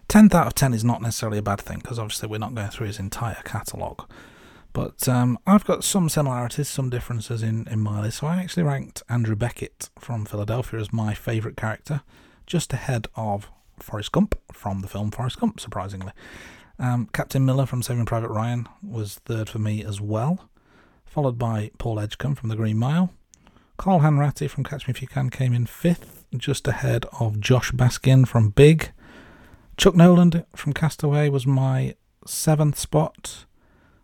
10th 0.10 0.34
out 0.34 0.48
of 0.48 0.56
10 0.56 0.74
is 0.74 0.84
not 0.84 1.04
necessarily 1.04 1.38
a 1.38 1.44
bad 1.44 1.62
thing 1.62 1.78
because 1.78 2.00
obviously 2.00 2.28
we're 2.28 2.40
not 2.40 2.56
going 2.56 2.70
through 2.70 2.88
his 2.88 3.00
entire 3.00 3.42
catalogue. 3.46 4.10
But 4.74 5.08
um, 5.08 5.38
I've 5.46 5.66
got 5.66 5.84
some 5.84 6.10
similarities, 6.10 6.68
some 6.68 6.90
differences 6.90 7.44
in, 7.44 7.68
in 7.68 7.80
my 7.80 8.02
list. 8.02 8.18
So 8.18 8.28
I 8.28 8.38
actually 8.38 8.64
ranked 8.64 9.04
Andrew 9.08 9.36
Beckett 9.36 9.90
from 10.00 10.26
Philadelphia 10.26 10.80
as 10.80 10.92
my 10.92 11.14
favourite 11.14 11.58
character, 11.58 12.02
just 12.48 12.74
ahead 12.74 13.08
of 13.16 13.50
Forrest 13.80 14.12
Gump 14.12 14.36
from 14.52 14.82
the 14.82 14.88
film 14.88 15.12
Forrest 15.12 15.40
Gump, 15.40 15.60
surprisingly. 15.60 16.12
Um, 16.80 17.08
Captain 17.14 17.46
Miller 17.46 17.68
from 17.68 17.84
Saving 17.84 18.06
Private 18.06 18.30
Ryan 18.30 18.68
was 18.82 19.16
third 19.26 19.48
for 19.48 19.60
me 19.60 19.84
as 19.84 20.02
well, 20.02 20.50
followed 21.06 21.38
by 21.38 21.70
Paul 21.78 22.00
Edgecombe 22.00 22.36
from 22.36 22.50
The 22.50 22.56
Green 22.56 22.78
Mile. 22.78 23.12
Carl 23.78 24.00
Hanratty 24.00 24.50
from 24.50 24.64
Catch 24.64 24.88
Me 24.88 24.92
If 24.92 25.02
You 25.02 25.08
Can 25.08 25.30
came 25.30 25.54
in 25.54 25.66
fifth, 25.66 26.26
just 26.36 26.68
ahead 26.68 27.06
of 27.20 27.40
Josh 27.40 27.72
Baskin 27.72 28.28
from 28.28 28.50
Big. 28.50 28.92
Chuck 29.80 29.96
Noland 29.96 30.44
from 30.58 30.74
Castaway 30.74 31.30
was 31.30 31.48
my 31.48 31.96
seventh 32.28 32.78
spot. 32.78 33.46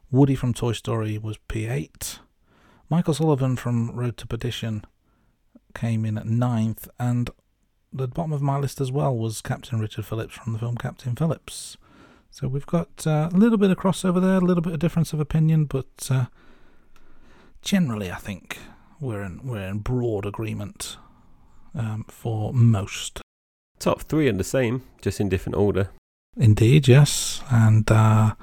Woody 0.10 0.34
from 0.34 0.54
Toy 0.54 0.72
Story 0.72 1.18
was 1.18 1.38
P8. 1.50 2.20
Michael 2.90 3.14
Sullivan 3.14 3.58
from 3.58 3.92
Road 3.92 4.16
to 4.20 4.26
Perdition 4.26 4.86
came 5.74 6.06
in 6.06 6.18
at 6.18 6.28
ninth, 6.28 6.88
and 6.98 7.30
the 7.92 8.08
bottom 8.08 8.32
of 8.32 8.42
my 8.42 8.58
list 8.58 8.80
as 8.80 8.90
well 8.90 9.14
was 9.18 9.42
Captain 9.42 9.82
Richard 9.82 10.06
Phillips 10.06 10.36
from 10.36 10.54
the 10.54 10.60
film 10.60 10.78
Captain 10.78 11.14
Phillips. 11.14 11.76
So 12.32 12.48
we've 12.48 12.66
got 12.66 13.06
uh, 13.06 13.30
a 13.34 13.36
little 13.36 13.58
bit 13.58 13.70
of 13.70 13.76
crossover 13.76 14.22
there, 14.22 14.38
a 14.38 14.40
little 14.40 14.64
bit 14.64 14.72
of 14.72 14.80
difference 14.80 15.12
of 15.12 15.20
opinion, 15.20 15.66
but 15.66 16.08
uh, 16.10 16.28
generally 17.62 18.10
I 18.10 18.16
think 18.16 18.60
we're 19.02 19.24
in 19.24 19.42
we're 19.44 19.68
in 19.68 19.80
broad 19.80 20.26
agreement 20.26 20.96
um, 21.78 22.06
for 22.08 22.54
most. 22.54 23.25
Top 23.80 24.02
three 24.02 24.28
are 24.30 24.34
the 24.34 24.44
same, 24.44 24.84
just 25.02 25.20
in 25.20 25.30
different 25.30 25.56
order. 25.56 25.90
Indeed, 26.38 26.88
yes, 26.88 27.42
and 27.50 27.90
uh, 27.92 28.36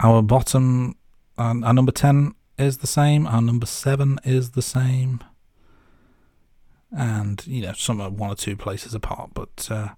our 0.00 0.22
bottom, 0.22 0.96
uh, 1.38 1.54
our 1.62 1.72
number 1.72 1.92
ten 1.92 2.34
is 2.58 2.78
the 2.78 2.86
same. 2.86 3.26
Our 3.26 3.42
number 3.42 3.66
seven 3.66 4.18
is 4.24 4.50
the 4.50 4.62
same 4.62 5.22
and 6.92 7.46
you 7.46 7.62
know 7.62 7.72
some 7.72 8.00
are 8.00 8.10
one 8.10 8.30
or 8.30 8.34
two 8.34 8.56
places 8.56 8.94
apart, 8.94 9.30
but 9.34 9.68
uh, 9.70 9.88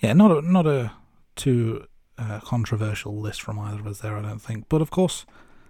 yeah, 0.00 0.12
not 0.12 0.30
a 0.30 0.40
not 0.40 0.66
a 0.66 0.92
too 1.34 1.86
uh, 2.18 2.40
controversial 2.40 3.18
list 3.18 3.42
from 3.42 3.58
either 3.58 3.80
of 3.80 3.86
us 3.86 4.00
there, 4.00 4.16
I 4.16 4.22
don't 4.22 4.40
think. 4.40 4.66
But 4.68 4.80
of 4.80 4.90
course, 4.90 5.26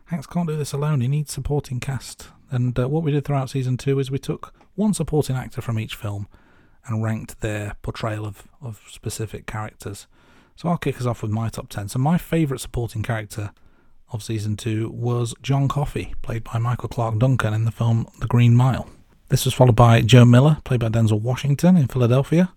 Hanks 0.06 0.26
can't 0.26 0.48
do 0.48 0.56
this 0.56 0.72
alone. 0.72 1.00
He 1.00 1.08
needs 1.08 1.32
supporting 1.32 1.80
cast. 1.80 2.28
And 2.50 2.78
uh, 2.78 2.88
what 2.88 3.02
we 3.02 3.10
did 3.10 3.24
throughout 3.24 3.50
season 3.50 3.76
two 3.76 3.98
is 3.98 4.10
we 4.10 4.18
took 4.18 4.52
one 4.74 4.92
supporting 4.92 5.34
actor 5.34 5.62
from 5.62 5.78
each 5.78 5.94
film 5.94 6.28
and 6.86 7.02
ranked 7.02 7.40
their 7.40 7.76
portrayal 7.82 8.26
of, 8.26 8.48
of 8.60 8.82
specific 8.88 9.46
characters. 9.46 10.06
So 10.56 10.68
I'll 10.68 10.78
kick 10.78 11.00
us 11.00 11.06
off 11.06 11.22
with 11.22 11.30
my 11.30 11.48
top 11.48 11.68
10. 11.68 11.88
So 11.88 11.98
my 11.98 12.18
favourite 12.18 12.60
supporting 12.60 13.02
character 13.02 13.50
of 14.12 14.22
season 14.22 14.56
two 14.56 14.90
was 14.90 15.34
John 15.42 15.68
Coffey, 15.68 16.14
played 16.22 16.44
by 16.44 16.58
Michael 16.58 16.88
Clarke 16.88 17.18
Duncan 17.18 17.52
in 17.52 17.64
the 17.64 17.72
film 17.72 18.06
The 18.20 18.26
Green 18.26 18.54
Mile. 18.54 18.88
This 19.28 19.44
was 19.44 19.54
followed 19.54 19.76
by 19.76 20.02
Joe 20.02 20.24
Miller, 20.24 20.58
played 20.64 20.80
by 20.80 20.88
Denzel 20.88 21.20
Washington 21.20 21.76
in 21.76 21.88
Philadelphia. 21.88 22.52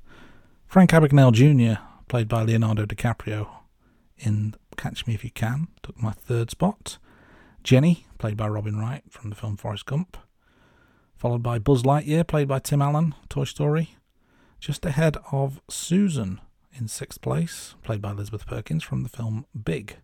Frank 0.68 0.92
Abagnale 0.92 1.32
Jr., 1.32 1.82
played 2.08 2.28
by 2.28 2.44
Leonardo 2.44 2.86
DiCaprio 2.86 3.48
in 4.18 4.54
Catch 4.76 5.08
Me 5.08 5.16
If 5.16 5.24
You 5.24 5.32
Can, 5.32 5.68
took 5.82 6.02
my 6.02 6.12
third 6.12 6.52
spot. 6.52 6.98
Jenny, 7.64 8.06
played 8.18 8.38
by 8.38 8.48
Robin 8.48 8.78
Wright 8.78 9.04
from 9.10 9.30
the 9.30 9.36
film 9.36 9.58
Forrest 9.58 9.86
Gump. 9.86 10.18
Followed 11.16 11.42
by 11.42 11.58
Buzz 11.58 11.84
Lightyear, 11.84 12.28
played 12.28 12.48
by 12.48 12.60
Tim 12.60 12.82
Allen, 12.82 13.16
Toy 13.30 13.46
Story. 13.46 13.97
Just 14.60 14.86
ahead 14.86 15.18
of 15.32 15.62
Susan 15.70 16.42
in 16.74 16.88
sixth 16.88 17.22
place, 17.22 17.76
played 17.84 18.02
by 18.02 18.12
Elizabeth 18.12 18.46
Perkins 18.46 18.84
from 18.84 19.04
the 19.04 19.10
film 19.10 19.46
Big. 19.64 19.98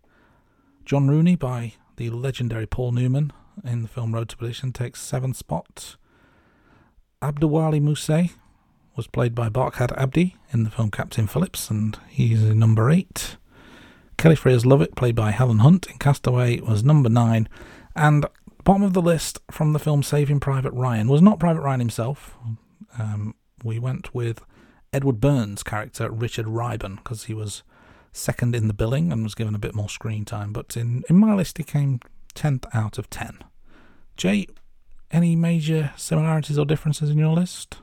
John 0.84 1.08
Rooney 1.08 1.36
by 1.36 1.74
the 1.96 2.10
legendary 2.10 2.66
Paul 2.66 2.92
Newman 2.92 3.32
in 3.62 3.82
the 3.82 3.88
film 3.88 4.14
Road 4.14 4.28
to 4.30 4.36
Perdition 4.36 4.72
takes 4.72 5.00
seventh 5.00 5.36
spot. 5.36 5.96
Abduwali 7.22 7.80
Muse 7.80 8.30
was 8.96 9.06
played 9.06 9.34
by 9.34 9.48
Barkhad 9.48 9.96
Abdi 9.96 10.36
in 10.52 10.64
the 10.64 10.70
film 10.70 10.90
Captain 10.90 11.26
Phillips, 11.26 11.70
and 11.70 11.98
he's 12.08 12.42
number 12.42 12.90
eight. 12.90 13.36
Kelly 14.16 14.36
Frears 14.36 14.64
Lovett, 14.64 14.94
played 14.94 15.16
by 15.16 15.30
Helen 15.30 15.58
Hunt 15.58 15.86
in 15.86 15.98
Castaway, 15.98 16.60
was 16.60 16.84
number 16.84 17.08
nine. 17.08 17.48
And 17.96 18.26
bottom 18.62 18.82
of 18.82 18.92
the 18.92 19.02
list 19.02 19.40
from 19.50 19.72
the 19.72 19.78
film 19.78 20.02
Saving 20.02 20.40
Private 20.40 20.72
Ryan 20.72 21.08
was 21.08 21.22
not 21.22 21.40
Private 21.40 21.62
Ryan 21.62 21.80
himself. 21.80 22.36
Um, 22.98 23.34
we 23.64 23.78
went 23.78 24.14
with 24.14 24.44
Edward 24.92 25.20
Burns' 25.20 25.62
character, 25.62 26.10
Richard 26.10 26.46
Reiben, 26.46 26.96
because 26.96 27.24
he 27.24 27.34
was 27.34 27.62
second 28.12 28.54
in 28.54 28.68
the 28.68 28.74
billing 28.74 29.12
and 29.12 29.24
was 29.24 29.34
given 29.34 29.54
a 29.54 29.58
bit 29.58 29.74
more 29.74 29.88
screen 29.88 30.24
time. 30.24 30.52
But 30.52 30.76
in, 30.76 31.02
in 31.10 31.16
my 31.16 31.34
list, 31.34 31.58
he 31.58 31.64
came 31.64 31.98
10th 32.34 32.66
out 32.72 32.98
of 32.98 33.10
10. 33.10 33.38
Jay, 34.16 34.46
any 35.10 35.34
major 35.34 35.92
similarities 35.96 36.58
or 36.58 36.64
differences 36.64 37.10
in 37.10 37.18
your 37.18 37.34
list? 37.34 37.78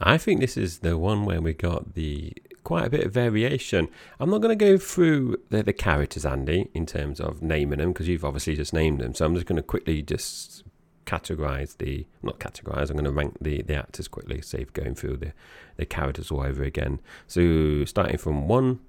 I 0.00 0.18
think 0.18 0.40
this 0.40 0.56
is 0.56 0.78
the 0.78 0.98
one 0.98 1.24
where 1.24 1.40
we 1.40 1.52
got 1.52 1.94
the 1.94 2.32
quite 2.64 2.86
a 2.86 2.90
bit 2.90 3.04
of 3.04 3.12
variation. 3.12 3.88
I'm 4.18 4.30
not 4.30 4.40
going 4.40 4.58
to 4.58 4.64
go 4.64 4.78
through 4.78 5.36
the, 5.50 5.62
the 5.62 5.72
characters, 5.72 6.24
Andy, 6.24 6.70
in 6.72 6.86
terms 6.86 7.20
of 7.20 7.42
naming 7.42 7.78
them 7.78 7.92
because 7.92 8.08
you've 8.08 8.24
obviously 8.24 8.56
just 8.56 8.72
named 8.72 9.00
them. 9.00 9.14
So 9.14 9.26
I'm 9.26 9.34
just 9.34 9.46
going 9.46 9.56
to 9.56 9.62
quickly 9.62 10.02
just 10.02 10.64
categorize 11.06 11.76
the 11.78 12.06
not 12.22 12.38
categorize. 12.38 12.90
I'm 12.90 12.96
going 12.96 13.04
to 13.04 13.10
rank 13.10 13.36
the 13.40 13.62
the 13.62 13.76
actors 13.76 14.08
quickly, 14.08 14.40
save 14.40 14.72
going 14.72 14.94
through 14.94 15.18
the 15.18 15.32
the 15.76 15.86
characters 15.86 16.30
all 16.30 16.42
over 16.42 16.62
again. 16.62 17.00
So 17.26 17.84
starting 17.84 18.18
from 18.18 18.48
one 18.48 18.80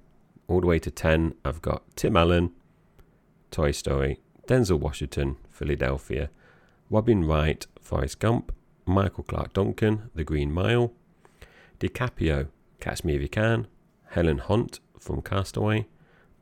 all 0.47 0.61
the 0.61 0.67
way 0.67 0.79
to 0.79 0.91
ten, 0.91 1.33
I've 1.43 1.61
got 1.61 1.83
Tim 1.95 2.15
Allen, 2.15 2.51
Toy 3.51 3.71
Story, 3.71 4.19
Denzel 4.47 4.79
Washington, 4.79 5.37
Philadelphia, 5.51 6.29
Robin 6.89 7.25
Wright, 7.25 7.65
Forrest 7.81 8.19
Gump, 8.19 8.51
Michael 8.85 9.23
Clarke 9.23 9.53
Duncan, 9.53 10.09
The 10.13 10.23
Green 10.23 10.51
Mile, 10.51 10.93
DiCaprio, 11.79 12.47
Catch 12.79 13.03
Me 13.03 13.15
If 13.15 13.21
You 13.21 13.29
Can, 13.29 13.67
Helen 14.09 14.37
Hunt 14.37 14.79
from 14.99 15.21
Castaway, 15.21 15.87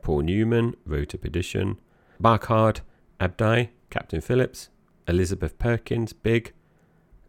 Paul 0.02 0.22
Newman, 0.22 0.74
Road 0.84 1.08
to 1.10 1.18
Perdition, 1.18 1.78
Barkhad 2.22 2.80
Abdi, 3.18 3.70
Captain 3.88 4.20
Phillips, 4.20 4.68
Elizabeth 5.06 5.58
Perkins, 5.58 6.12
Big, 6.12 6.52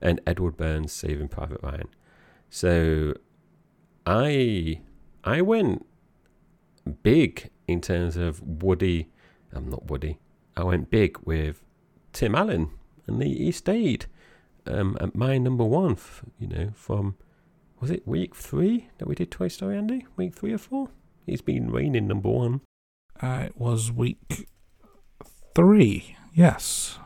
and 0.01 0.21
Edward 0.25 0.57
Burns, 0.57 0.91
Saving 0.91 1.27
Private 1.27 1.61
Ryan. 1.61 1.89
So 2.49 3.13
I 4.05 4.81
I 5.23 5.41
went 5.41 5.85
big 7.03 7.49
in 7.67 7.81
terms 7.81 8.17
of 8.17 8.41
Woody. 8.41 9.09
I'm 9.53 9.69
not 9.69 9.89
Woody. 9.89 10.19
I 10.55 10.63
went 10.63 10.89
big 10.89 11.17
with 11.23 11.63
Tim 12.13 12.35
Allen, 12.35 12.69
and 13.07 13.21
he, 13.21 13.35
he 13.35 13.51
stayed 13.51 14.05
um, 14.67 14.97
at 15.01 15.15
my 15.15 15.37
number 15.37 15.63
one. 15.63 15.93
F- 15.93 16.23
you 16.39 16.47
know, 16.47 16.71
from 16.75 17.15
was 17.79 17.91
it 17.91 18.07
week 18.07 18.35
three 18.35 18.89
that 18.97 19.07
we 19.07 19.15
did 19.15 19.31
Toy 19.31 19.47
Story, 19.47 19.77
Andy? 19.77 20.05
Week 20.15 20.33
three 20.33 20.53
or 20.53 20.57
four? 20.57 20.89
He's 21.25 21.41
been 21.41 21.71
reigning 21.71 22.07
number 22.07 22.29
one. 22.29 22.61
Uh, 23.21 23.43
it 23.47 23.57
was 23.57 23.91
week 23.91 24.47
three, 25.55 26.15
yes. 26.33 26.99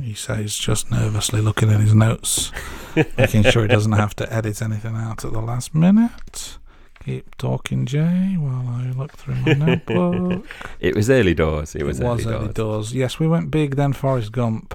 He 0.00 0.14
says, 0.14 0.56
just 0.56 0.90
nervously 0.90 1.40
looking 1.40 1.70
at 1.70 1.80
his 1.80 1.94
notes, 1.94 2.50
making 3.18 3.44
sure 3.44 3.62
he 3.62 3.68
doesn't 3.68 3.92
have 3.92 4.14
to 4.16 4.32
edit 4.32 4.62
anything 4.62 4.96
out 4.96 5.24
at 5.24 5.32
the 5.32 5.40
last 5.40 5.74
minute. 5.74 6.58
Keep 7.04 7.36
talking, 7.36 7.84
Jay, 7.84 8.36
while 8.38 8.68
I 8.68 8.90
look 8.96 9.12
through 9.12 9.34
my 9.36 9.52
notebook. 9.54 10.46
It 10.80 10.94
was 10.96 11.10
early 11.10 11.34
doors. 11.34 11.74
It 11.74 11.84
was, 11.84 12.00
it 12.00 12.04
early, 12.04 12.24
early 12.24 12.44
doors. 12.46 12.54
doors. 12.54 12.94
Yes, 12.94 13.18
we 13.18 13.26
went 13.28 13.50
big, 13.50 13.76
then 13.76 13.92
Forrest 13.92 14.32
Gump, 14.32 14.74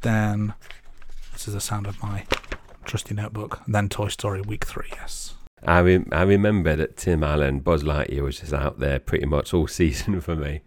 then. 0.00 0.54
This 1.32 1.48
is 1.48 1.54
the 1.54 1.60
sound 1.60 1.86
of 1.86 2.02
my 2.02 2.24
trusty 2.84 3.14
notebook. 3.14 3.60
Then 3.66 3.88
Toy 3.88 4.08
Story 4.08 4.40
week 4.42 4.66
three, 4.66 4.88
yes. 4.92 5.34
I 5.64 5.78
re- 5.80 6.04
I 6.10 6.22
remember 6.22 6.74
that 6.76 6.96
Tim 6.96 7.22
Allen, 7.22 7.60
Buzz 7.60 7.82
Lightyear 7.82 8.22
was 8.22 8.40
just 8.40 8.52
out 8.52 8.78
there 8.80 8.98
pretty 8.98 9.26
much 9.26 9.54
all 9.54 9.66
season 9.80 10.20
for 10.20 10.34
me, 10.36 10.60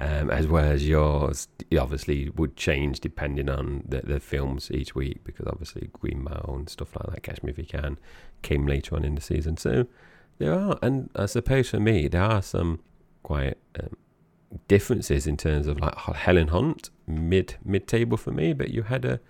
um, 0.00 0.30
as 0.30 0.46
well 0.46 0.64
as 0.64 0.86
yours. 0.86 1.48
Obviously 1.78 2.30
would 2.30 2.56
change 2.56 3.00
depending 3.00 3.48
on 3.48 3.84
the, 3.88 4.00
the 4.00 4.20
films 4.20 4.70
each 4.70 4.94
week 4.94 5.24
because 5.24 5.46
obviously 5.46 5.90
Green 5.92 6.22
Mile 6.22 6.54
and 6.56 6.68
stuff 6.68 6.94
like 6.96 7.14
that, 7.14 7.22
Catch 7.22 7.42
Me 7.42 7.50
If 7.50 7.58
You 7.58 7.64
Can, 7.64 7.98
came 8.42 8.66
later 8.66 8.96
on 8.96 9.04
in 9.04 9.14
the 9.14 9.20
season. 9.20 9.56
So 9.56 9.86
there 10.38 10.54
are, 10.54 10.78
and 10.82 11.10
I 11.16 11.26
suppose 11.26 11.70
for 11.70 11.80
me, 11.80 12.08
there 12.08 12.22
are 12.22 12.42
some 12.42 12.80
quite 13.22 13.56
um, 13.80 13.96
differences 14.68 15.26
in 15.26 15.36
terms 15.36 15.66
of 15.66 15.80
like 15.80 15.96
Helen 15.96 16.48
Hunt 16.48 16.90
mid 17.06 17.56
mid 17.64 17.86
table 17.86 18.16
for 18.16 18.30
me, 18.30 18.52
but 18.52 18.70
you 18.70 18.82
had 18.82 19.04
a 19.04 19.20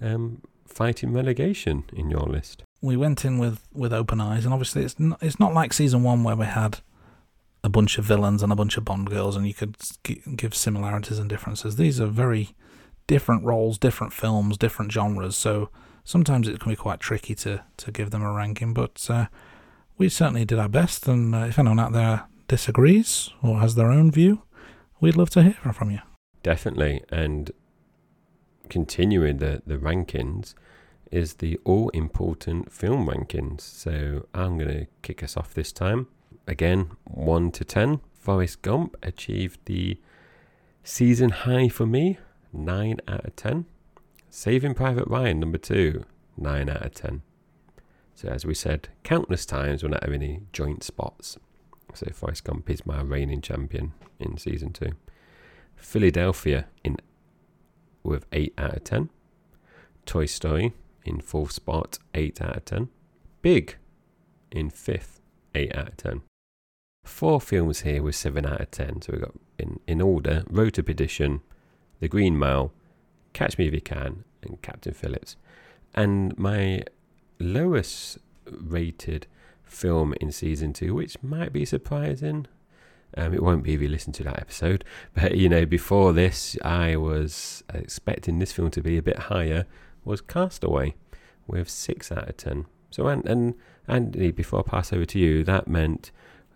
um, 0.00 0.42
fighting 0.66 1.12
relegation 1.12 1.84
in 1.92 2.10
your 2.10 2.22
list. 2.22 2.62
We 2.80 2.96
went 2.96 3.24
in 3.24 3.38
with, 3.38 3.68
with 3.72 3.92
open 3.92 4.20
eyes, 4.20 4.44
and 4.44 4.54
obviously 4.54 4.84
it's 4.84 4.98
not, 4.98 5.22
it's 5.22 5.38
not 5.38 5.52
like 5.52 5.72
season 5.72 6.02
one 6.02 6.24
where 6.24 6.36
we 6.36 6.46
had 6.46 6.80
a 7.62 7.68
bunch 7.68 7.98
of 7.98 8.04
villains 8.04 8.42
and 8.42 8.52
a 8.52 8.56
bunch 8.56 8.76
of 8.76 8.84
Bond 8.84 9.10
girls, 9.10 9.36
and 9.36 9.46
you 9.46 9.54
could 9.54 9.76
give 10.36 10.54
similarities 10.54 11.18
and 11.18 11.28
differences. 11.28 11.76
These 11.76 12.00
are 12.00 12.06
very 12.06 12.54
different 13.06 13.44
roles, 13.44 13.78
different 13.78 14.12
films, 14.12 14.56
different 14.56 14.92
genres. 14.92 15.36
So 15.36 15.68
sometimes 16.04 16.48
it 16.48 16.60
can 16.60 16.72
be 16.72 16.76
quite 16.76 17.00
tricky 17.00 17.34
to, 17.36 17.64
to 17.78 17.90
give 17.90 18.10
them 18.10 18.22
a 18.22 18.32
ranking, 18.32 18.72
but 18.72 19.06
uh, 19.10 19.26
we 19.98 20.08
certainly 20.08 20.44
did 20.44 20.58
our 20.58 20.68
best. 20.68 21.06
And 21.06 21.34
uh, 21.34 21.46
if 21.48 21.58
anyone 21.58 21.80
out 21.80 21.92
there 21.92 22.24
disagrees 22.48 23.30
or 23.42 23.58
has 23.60 23.74
their 23.74 23.90
own 23.90 24.10
view, 24.10 24.42
we'd 25.00 25.16
love 25.16 25.30
to 25.30 25.42
hear 25.42 25.72
from 25.72 25.90
you. 25.90 26.00
Definitely. 26.42 27.02
And 27.10 27.50
continuing 28.68 29.38
the, 29.38 29.62
the 29.66 29.76
rankings 29.76 30.54
is 31.10 31.34
the 31.34 31.58
all 31.64 31.88
important 31.90 32.72
film 32.72 33.06
rankings. 33.06 33.60
So 33.60 34.26
I'm 34.32 34.56
going 34.56 34.70
to 34.70 34.86
kick 35.02 35.22
us 35.22 35.36
off 35.36 35.52
this 35.52 35.72
time. 35.72 36.06
Again, 36.50 36.90
1 37.04 37.52
to 37.52 37.64
10. 37.64 38.00
Forrest 38.12 38.60
Gump 38.62 38.96
achieved 39.04 39.60
the 39.66 40.00
season 40.82 41.30
high 41.30 41.68
for 41.68 41.86
me, 41.86 42.18
9 42.52 42.98
out 43.06 43.24
of 43.24 43.36
10. 43.36 43.66
Saving 44.30 44.74
Private 44.74 45.06
Ryan, 45.06 45.38
number 45.38 45.58
2, 45.58 46.04
9 46.36 46.68
out 46.68 46.84
of 46.84 46.92
10. 46.92 47.22
So, 48.16 48.28
as 48.28 48.44
we 48.44 48.54
said 48.54 48.88
countless 49.04 49.46
times, 49.46 49.84
we're 49.84 49.90
not 49.90 50.02
having 50.02 50.24
any 50.24 50.40
joint 50.52 50.82
spots. 50.82 51.38
So, 51.94 52.10
Forrest 52.12 52.42
Gump 52.42 52.68
is 52.68 52.84
my 52.84 53.00
reigning 53.00 53.42
champion 53.42 53.92
in 54.18 54.36
season 54.36 54.72
2. 54.72 54.90
Philadelphia 55.76 56.66
in 56.82 56.96
with 58.02 58.26
8 58.32 58.54
out 58.58 58.74
of 58.74 58.82
10. 58.82 59.08
Toy 60.04 60.26
Story 60.26 60.72
in 61.04 61.20
fourth 61.20 61.52
spot, 61.52 62.00
8 62.12 62.42
out 62.42 62.56
of 62.56 62.64
10. 62.64 62.88
Big 63.40 63.76
in 64.50 64.68
fifth, 64.68 65.20
8 65.54 65.76
out 65.76 65.88
of 65.90 65.96
10. 65.96 66.22
Four 67.10 67.40
films 67.40 67.80
here 67.80 68.02
with 68.02 68.14
7 68.14 68.46
out 68.46 68.60
of 68.60 68.70
10. 68.70 69.02
So 69.02 69.12
we've 69.12 69.20
got 69.20 69.34
in, 69.58 69.80
in 69.86 70.00
order 70.00 70.44
Road 70.48 70.72
to 70.74 70.82
Perdition, 70.82 71.42
The 71.98 72.08
Green 72.08 72.38
Mile, 72.38 72.72
Catch 73.34 73.58
Me 73.58 73.66
If 73.66 73.74
You 73.74 73.80
Can, 73.82 74.24
and 74.42 74.62
Captain 74.62 74.94
Phillips. 74.94 75.36
And 75.94 76.38
my 76.38 76.84
lowest 77.38 78.18
rated 78.46 79.26
film 79.64 80.14
in 80.20 80.32
season 80.32 80.72
two, 80.72 80.94
which 80.94 81.22
might 81.22 81.52
be 81.52 81.66
surprising, 81.66 82.46
um, 83.16 83.34
it 83.34 83.42
won't 83.42 83.64
be 83.64 83.74
if 83.74 83.82
you 83.82 83.88
listen 83.88 84.12
to 84.14 84.24
that 84.24 84.38
episode. 84.38 84.84
But 85.14 85.36
you 85.36 85.48
know, 85.48 85.66
before 85.66 86.12
this, 86.14 86.56
I 86.64 86.96
was 86.96 87.62
expecting 87.74 88.38
this 88.38 88.52
film 88.52 88.70
to 88.70 88.80
be 88.80 88.96
a 88.96 89.02
bit 89.02 89.18
higher. 89.18 89.66
Was 90.04 90.22
Castaway 90.22 90.94
with 91.46 91.68
six 91.68 92.10
out 92.10 92.28
of 92.28 92.36
ten. 92.36 92.66
So 92.90 93.08
and 93.08 93.26
and 93.26 93.54
Andy, 93.88 94.30
before 94.30 94.60
I 94.60 94.62
pass 94.62 94.92
over 94.92 95.04
to 95.04 95.18
you, 95.18 95.44
that 95.44 95.68
meant 95.68 96.12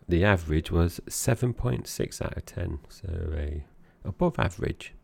the 0.08 0.24
average 0.24 0.70
was 0.70 1.00
7.6 1.08 2.22
out 2.22 2.36
of 2.36 2.46
10. 2.46 2.78
So 2.88 3.08
a 3.36 3.64
above 4.04 4.38
average 4.38 4.94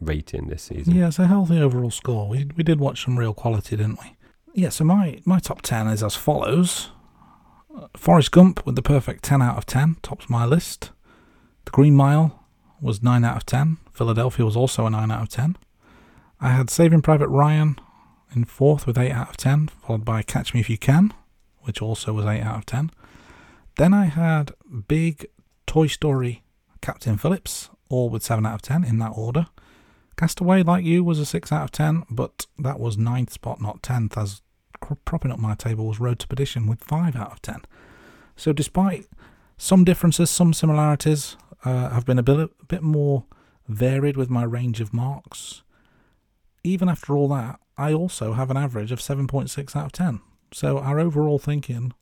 rating 0.00 0.48
this 0.48 0.64
season. 0.64 0.94
Yeah, 0.94 1.08
it's 1.08 1.18
a 1.18 1.26
healthy 1.26 1.60
overall 1.60 1.90
score. 1.90 2.28
We 2.28 2.48
we 2.56 2.62
did 2.62 2.80
watch 2.80 3.04
some 3.04 3.18
real 3.18 3.34
quality, 3.34 3.76
didn't 3.76 4.00
we? 4.00 4.16
Yeah, 4.52 4.70
so 4.70 4.84
my, 4.84 5.20
my 5.24 5.38
top 5.38 5.62
10 5.62 5.86
is 5.88 6.02
as 6.02 6.16
follows. 6.16 6.90
Forrest 7.96 8.32
Gump 8.32 8.66
with 8.66 8.74
the 8.74 8.82
perfect 8.82 9.22
10 9.22 9.40
out 9.40 9.56
of 9.56 9.66
10 9.66 9.96
tops 10.02 10.28
my 10.28 10.44
list. 10.44 10.90
The 11.66 11.70
Green 11.70 11.94
Mile 11.94 12.44
was 12.80 13.02
9 13.02 13.24
out 13.24 13.36
of 13.36 13.46
10. 13.46 13.78
Philadelphia 13.92 14.44
was 14.44 14.56
also 14.56 14.86
a 14.86 14.90
9 14.90 15.10
out 15.10 15.22
of 15.22 15.28
10. 15.28 15.56
I 16.40 16.48
had 16.48 16.68
Saving 16.70 17.02
Private 17.02 17.28
Ryan 17.28 17.76
in 18.34 18.44
fourth 18.44 18.86
with 18.86 18.98
8 18.98 19.12
out 19.12 19.30
of 19.30 19.36
10, 19.36 19.68
followed 19.68 20.04
by 20.04 20.22
Catch 20.22 20.52
Me 20.52 20.60
If 20.60 20.70
You 20.70 20.78
Can, 20.78 21.14
which 21.60 21.80
also 21.80 22.12
was 22.12 22.26
8 22.26 22.40
out 22.40 22.58
of 22.58 22.66
10. 22.66 22.90
Then 23.80 23.94
I 23.94 24.04
had 24.04 24.52
Big 24.88 25.24
Toy 25.66 25.86
Story 25.86 26.44
Captain 26.82 27.16
Phillips, 27.16 27.70
all 27.88 28.10
with 28.10 28.22
7 28.22 28.44
out 28.44 28.56
of 28.56 28.60
10 28.60 28.84
in 28.84 28.98
that 28.98 29.14
order. 29.16 29.46
Castaway, 30.18 30.62
like 30.62 30.84
you, 30.84 31.02
was 31.02 31.18
a 31.18 31.24
6 31.24 31.50
out 31.50 31.62
of 31.62 31.70
10, 31.70 32.04
but 32.10 32.44
that 32.58 32.78
was 32.78 32.98
ninth 32.98 33.32
spot, 33.32 33.58
not 33.58 33.80
10th, 33.80 34.18
as 34.18 34.42
propping 35.06 35.32
up 35.32 35.38
my 35.38 35.54
table 35.54 35.86
was 35.86 35.98
Road 35.98 36.18
to 36.18 36.28
Perdition 36.28 36.66
with 36.66 36.84
5 36.84 37.16
out 37.16 37.32
of 37.32 37.40
10. 37.40 37.62
So, 38.36 38.52
despite 38.52 39.06
some 39.56 39.82
differences, 39.82 40.28
some 40.28 40.52
similarities, 40.52 41.38
uh, 41.64 41.88
I've 41.90 42.04
been 42.04 42.18
a 42.18 42.22
bit, 42.22 42.38
a 42.38 42.50
bit 42.68 42.82
more 42.82 43.24
varied 43.66 44.18
with 44.18 44.28
my 44.28 44.42
range 44.42 44.82
of 44.82 44.92
marks. 44.92 45.62
Even 46.62 46.90
after 46.90 47.16
all 47.16 47.28
that, 47.28 47.58
I 47.78 47.94
also 47.94 48.34
have 48.34 48.50
an 48.50 48.58
average 48.58 48.92
of 48.92 48.98
7.6 48.98 49.74
out 49.74 49.86
of 49.86 49.92
10. 49.92 50.20
So, 50.52 50.76
our 50.80 51.00
overall 51.00 51.38
thinking 51.38 51.94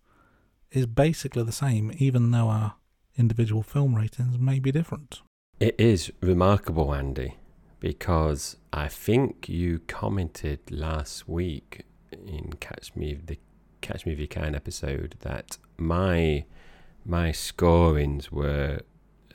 is 0.70 0.86
basically 0.86 1.42
the 1.42 1.52
same, 1.52 1.92
even 1.98 2.30
though 2.30 2.48
our 2.48 2.74
individual 3.16 3.62
film 3.62 3.94
ratings 3.94 4.38
may 4.38 4.58
be 4.58 4.70
different. 4.70 5.22
It 5.60 5.74
is 5.78 6.12
remarkable, 6.20 6.94
Andy, 6.94 7.34
because 7.80 8.56
I 8.72 8.88
think 8.88 9.48
you 9.48 9.80
commented 9.86 10.60
last 10.70 11.28
week 11.28 11.84
in 12.12 12.54
Catch 12.60 12.94
Me 12.94 13.14
the 13.14 13.38
Catch 13.80 14.06
Me 14.06 14.12
If 14.12 14.18
You 14.18 14.28
Can 14.28 14.54
episode 14.54 15.16
that 15.20 15.58
my 15.76 16.44
my 17.04 17.32
scorings 17.32 18.30
were 18.30 18.80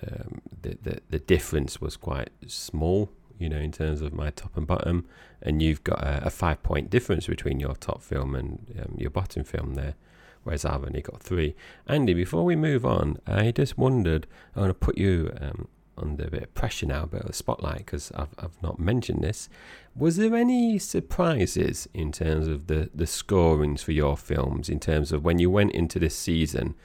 um, 0.02 0.42
the, 0.62 0.78
the 0.82 1.02
the 1.10 1.20
difference 1.20 1.82
was 1.82 1.98
quite 1.98 2.30
small, 2.48 3.10
you 3.38 3.50
know, 3.50 3.58
in 3.58 3.72
terms 3.72 4.02
of 4.02 4.14
my 4.14 4.30
top 4.30 4.56
and 4.56 4.66
bottom, 4.66 5.06
and 5.42 5.62
you've 5.62 5.84
got 5.84 6.02
a, 6.02 6.28
a 6.28 6.30
five 6.30 6.64
point 6.64 6.90
difference 6.90 7.28
between 7.28 7.60
your 7.60 7.76
top 7.76 8.02
film 8.02 8.34
and 8.34 8.74
um, 8.82 8.96
your 8.98 9.10
bottom 9.10 9.44
film 9.44 9.74
there 9.74 9.96
whereas 10.44 10.66
I've 10.66 10.84
only 10.84 11.02
got 11.02 11.22
three. 11.22 11.56
Andy, 11.88 12.14
before 12.14 12.44
we 12.44 12.56
move 12.56 12.86
on, 12.86 13.18
I 13.26 13.52
just 13.52 13.78
wondered, 13.78 14.28
I 14.56 14.62
want 14.62 14.70
to 14.70 14.74
put 14.74 14.98
you 14.98 15.34
um, 15.40 15.68
under 15.98 16.26
a 16.26 16.32
bit 16.32 16.44
of 16.44 16.54
pressure 16.54 16.86
now, 16.86 17.04
a 17.04 17.08
bit 17.08 17.24
of 17.24 17.30
a 17.30 17.34
spotlight, 17.34 17.80
because 17.80 18.12
I've, 18.16 18.34
I've 18.38 18.62
not 18.62 18.80
mentioned 18.80 19.24
this. 19.24 19.50
Was 19.96 20.18
there 20.18 20.36
any 20.36 20.80
surprises 20.80 21.88
in 21.94 22.12
terms 22.12 22.48
of 22.48 22.68
the, 22.68 22.90
the 22.94 23.08
scorings 23.08 23.84
for 23.84 23.92
your 23.92 24.18
films, 24.18 24.70
in 24.70 24.80
terms 24.80 25.12
of 25.12 25.24
when 25.24 25.40
you 25.40 25.50
went 25.50 25.72
into 25.72 26.00
this 26.00 26.16
season, 26.16 26.76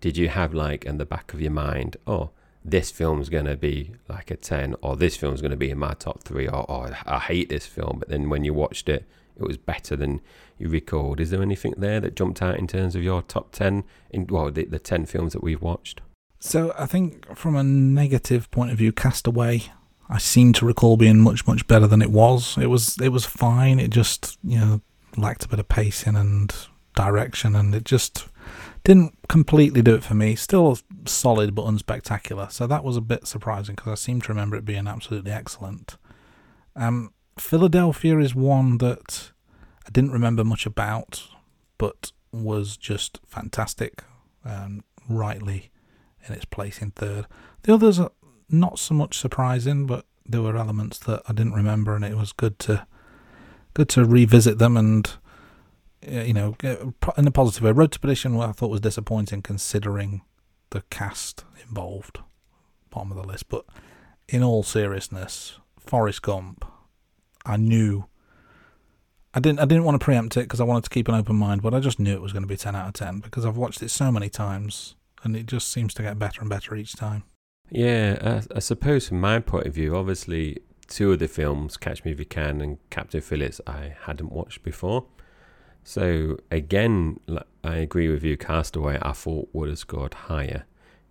did 0.00 0.16
you 0.16 0.28
have 0.28 0.54
like 0.54 0.84
in 0.84 0.98
the 0.98 1.06
back 1.06 1.32
of 1.32 1.40
your 1.40 1.50
mind, 1.50 1.96
oh, 2.06 2.30
this 2.64 2.90
film's 2.90 3.28
going 3.28 3.46
to 3.46 3.56
be 3.56 3.92
like 4.08 4.30
a 4.30 4.36
10, 4.36 4.76
or 4.82 4.96
this 4.96 5.16
film's 5.16 5.40
going 5.40 5.50
to 5.50 5.56
be 5.56 5.70
in 5.70 5.78
my 5.78 5.94
top 5.94 6.22
three, 6.22 6.46
or, 6.46 6.70
or 6.70 6.96
I 7.06 7.18
hate 7.18 7.48
this 7.48 7.66
film, 7.66 7.96
but 7.98 8.08
then 8.08 8.28
when 8.28 8.44
you 8.44 8.52
watched 8.52 8.88
it, 8.88 9.04
it 9.36 9.42
was 9.42 9.56
better 9.56 9.96
than 9.96 10.20
you 10.58 10.68
recalled. 10.68 11.20
Is 11.20 11.30
there 11.30 11.42
anything 11.42 11.74
there 11.76 12.00
that 12.00 12.16
jumped 12.16 12.42
out 12.42 12.58
in 12.58 12.66
terms 12.66 12.94
of 12.94 13.02
your 13.02 13.22
top 13.22 13.52
10, 13.52 13.84
in 14.10 14.26
well, 14.28 14.50
the, 14.50 14.64
the 14.64 14.78
10 14.78 15.06
films 15.06 15.32
that 15.32 15.42
we've 15.42 15.62
watched? 15.62 16.00
So 16.40 16.72
I 16.78 16.86
think 16.86 17.36
from 17.36 17.56
a 17.56 17.62
negative 17.62 18.50
point 18.50 18.70
of 18.70 18.78
view, 18.78 18.92
Castaway, 18.92 19.64
I 20.08 20.18
seem 20.18 20.52
to 20.54 20.66
recall 20.66 20.96
being 20.96 21.20
much 21.20 21.46
much 21.46 21.66
better 21.66 21.86
than 21.86 22.00
it 22.00 22.10
was. 22.10 22.56
It 22.56 22.66
was 22.66 22.98
it 23.00 23.10
was 23.10 23.26
fine. 23.26 23.78
It 23.78 23.90
just 23.90 24.38
you 24.42 24.58
know 24.58 24.80
lacked 25.16 25.44
a 25.44 25.48
bit 25.48 25.58
of 25.58 25.68
pacing 25.68 26.16
and 26.16 26.54
direction, 26.94 27.56
and 27.56 27.74
it 27.74 27.84
just 27.84 28.28
didn't 28.84 29.18
completely 29.28 29.82
do 29.82 29.94
it 29.94 30.04
for 30.04 30.14
me. 30.14 30.34
Still 30.36 30.78
solid 31.04 31.54
but 31.54 31.66
unspectacular. 31.66 32.50
So 32.50 32.66
that 32.66 32.84
was 32.84 32.96
a 32.96 33.02
bit 33.02 33.26
surprising 33.26 33.74
because 33.74 33.92
I 33.92 33.96
seem 33.96 34.20
to 34.22 34.28
remember 34.28 34.56
it 34.56 34.64
being 34.64 34.86
absolutely 34.86 35.32
excellent. 35.32 35.96
Um, 36.76 37.12
Philadelphia 37.36 38.18
is 38.18 38.34
one 38.34 38.78
that 38.78 39.32
I 39.88 39.90
didn't 39.90 40.12
remember 40.12 40.44
much 40.44 40.66
about, 40.66 41.28
but 41.78 42.12
was 42.30 42.76
just 42.76 43.20
fantastic 43.26 44.04
and 44.44 44.84
rightly 45.08 45.70
in 46.26 46.34
its 46.34 46.44
place 46.44 46.82
in 46.82 46.90
third. 46.90 47.26
The 47.62 47.72
others 47.72 47.98
are 47.98 48.12
not 48.50 48.78
so 48.78 48.94
much 48.94 49.18
surprising, 49.18 49.86
but 49.86 50.04
there 50.26 50.42
were 50.42 50.58
elements 50.58 50.98
that 51.00 51.22
I 51.26 51.32
didn't 51.32 51.54
remember, 51.54 51.96
and 51.96 52.04
it 52.04 52.16
was 52.16 52.32
good 52.32 52.58
to 52.60 52.86
good 53.72 53.88
to 53.90 54.04
revisit 54.04 54.58
them 54.58 54.76
and 54.76 55.10
uh, 56.06 56.20
you 56.20 56.34
know 56.34 56.54
in 56.62 57.26
a 57.26 57.30
positive 57.30 57.62
way. 57.62 57.72
Road 57.72 57.92
to 57.92 58.00
Perdition, 58.00 58.38
I 58.38 58.52
thought 58.52 58.70
was 58.70 58.82
disappointing 58.82 59.40
considering 59.40 60.20
the 60.68 60.82
cast 60.90 61.46
involved, 61.66 62.18
bottom 62.90 63.10
of 63.12 63.16
the 63.16 63.26
list. 63.26 63.48
But 63.48 63.64
in 64.28 64.42
all 64.42 64.62
seriousness, 64.62 65.58
Forrest 65.78 66.20
Gump, 66.20 66.66
I 67.46 67.56
knew. 67.56 68.04
I 69.38 69.40
didn't. 69.40 69.60
I 69.60 69.66
didn't 69.66 69.84
want 69.84 69.94
to 69.94 70.04
preempt 70.04 70.36
it 70.36 70.40
because 70.40 70.60
I 70.60 70.64
wanted 70.64 70.82
to 70.82 70.90
keep 70.90 71.06
an 71.06 71.14
open 71.14 71.36
mind, 71.36 71.62
but 71.62 71.72
I 71.72 71.78
just 71.78 72.00
knew 72.00 72.12
it 72.12 72.20
was 72.20 72.32
going 72.32 72.42
to 72.42 72.48
be 72.48 72.56
ten 72.56 72.74
out 72.74 72.88
of 72.88 72.94
ten 72.94 73.20
because 73.20 73.46
I've 73.46 73.56
watched 73.56 73.80
it 73.84 73.88
so 73.88 74.10
many 74.10 74.28
times 74.28 74.96
and 75.22 75.36
it 75.36 75.46
just 75.46 75.68
seems 75.68 75.94
to 75.94 76.02
get 76.02 76.18
better 76.18 76.40
and 76.40 76.50
better 76.50 76.74
each 76.74 76.96
time. 76.96 77.22
Yeah, 77.70 78.40
I, 78.50 78.56
I 78.56 78.58
suppose 78.58 79.06
from 79.06 79.20
my 79.20 79.38
point 79.38 79.66
of 79.66 79.74
view, 79.74 79.94
obviously 79.94 80.58
two 80.88 81.12
of 81.12 81.20
the 81.20 81.28
films, 81.28 81.76
Catch 81.76 82.04
Me 82.04 82.10
If 82.10 82.18
You 82.18 82.24
Can 82.24 82.60
and 82.60 82.78
Captain 82.90 83.20
Phillips, 83.20 83.60
I 83.64 83.94
hadn't 84.06 84.32
watched 84.32 84.64
before. 84.64 85.06
So 85.84 86.38
again, 86.50 87.20
I 87.62 87.76
agree 87.76 88.08
with 88.08 88.24
you. 88.24 88.36
Castaway, 88.36 88.98
I 89.02 89.12
thought 89.12 89.50
would 89.52 89.68
have 89.68 89.78
scored 89.78 90.14
higher 90.14 90.64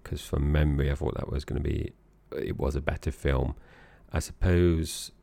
because 0.03 0.21
from 0.21 0.51
memory, 0.51 0.91
I 0.91 0.95
thought 0.95 1.15
that 1.15 1.31
was 1.31 1.45
going 1.45 1.63
to 1.63 1.69
be 1.69 1.93
it 2.35 2.59
was 2.59 2.75
a 2.75 2.81
better 2.81 3.11
film. 3.11 3.55
I 4.11 4.19
suppose 4.19 5.13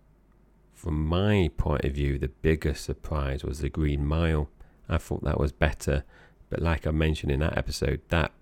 from 0.85 1.07
my 1.07 1.51
point 1.57 1.83
of 1.83 1.95
view, 1.95 2.19
the 2.19 2.29
biggest 2.29 2.85
surprise 2.85 3.43
was 3.43 3.61
the 3.61 3.71
Green 3.71 4.05
Mile. 4.05 4.51
I 4.87 4.99
thought 4.99 5.25
that 5.25 5.41
was 5.41 5.51
better, 5.51 6.05
but 6.51 6.61
like 6.61 6.87
I 6.87 6.91
mentioned 6.91 7.33
in 7.33 7.41
that 7.41 7.57
episode, 7.57 8.03
that 8.09 8.33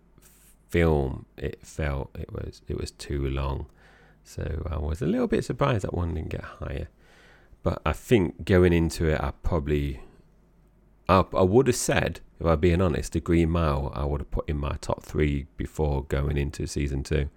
film, 0.69 1.27
it 1.37 1.65
felt 1.65 2.11
it 2.19 2.33
was 2.33 2.61
it 2.67 2.77
was 2.77 2.91
too 2.91 3.29
long. 3.29 3.67
So 4.25 4.67
I 4.69 4.79
was 4.79 5.01
a 5.01 5.07
little 5.07 5.29
bit 5.29 5.45
surprised 5.45 5.85
that 5.85 5.95
one 5.95 6.15
didn't 6.15 6.31
get 6.31 6.43
higher. 6.43 6.89
But 7.63 7.81
I 7.87 7.93
think 7.93 8.45
going 8.45 8.73
into 8.73 9.07
it, 9.07 9.21
I 9.21 9.31
probably 9.45 10.01
I, 11.09 11.25
I 11.35 11.43
would 11.43 11.69
have 11.69 11.77
said, 11.77 12.23
if 12.41 12.47
I'm 12.47 12.59
being 12.59 12.83
honest, 12.83 13.13
the 13.13 13.21
Green 13.21 13.51
Mile 13.51 13.93
I 13.95 14.05
would 14.05 14.21
have 14.21 14.33
put 14.33 14.49
in 14.49 14.59
my 14.59 14.79
top 14.81 15.05
three 15.05 15.47
before 15.57 16.03
going 16.03 16.37
into 16.37 16.67
season 16.67 17.05
two, 17.05 17.31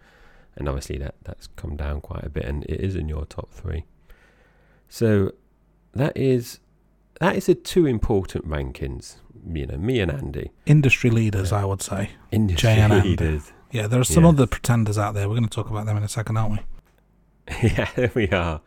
and 0.55 0.67
obviously 0.67 0.97
that 0.97 1.13
that's 1.21 1.45
come 1.55 1.75
down 1.75 2.01
quite 2.01 2.23
a 2.23 2.29
bit, 2.29 2.45
and 2.45 2.63
it 2.63 2.81
is 2.81 2.95
in 2.95 3.07
your 3.07 3.25
top 3.25 3.51
three. 3.51 3.85
So 4.95 5.33
that 5.91 6.15
is 6.15 6.61
that 7.19 7.35
is 7.35 7.47
the 7.47 7.55
two 7.55 7.85
important 7.85 8.47
rankings 8.47 9.17
you 9.45 9.65
know, 9.65 9.75
me 9.75 9.99
and 9.99 10.09
Andy. 10.09 10.51
Industry 10.65 11.09
leaders, 11.09 11.51
yeah. 11.51 11.63
I 11.63 11.65
would 11.65 11.81
say. 11.81 12.11
Industry 12.31 12.69
Jay 12.69 12.79
and 12.79 13.03
leaders. 13.03 13.51
Yeah, 13.71 13.87
there 13.87 13.99
are 13.99 14.05
some 14.05 14.23
yes. 14.23 14.33
other 14.33 14.47
pretenders 14.47 14.97
out 14.97 15.13
there. 15.13 15.27
We're 15.27 15.35
going 15.35 15.49
to 15.49 15.53
talk 15.53 15.69
about 15.69 15.85
them 15.85 15.97
in 15.97 16.03
a 16.03 16.07
second, 16.07 16.37
aren't 16.37 16.53
we? 16.53 17.59
yeah, 17.71 17.89
there 17.97 18.11
we 18.15 18.29
are. 18.29 18.61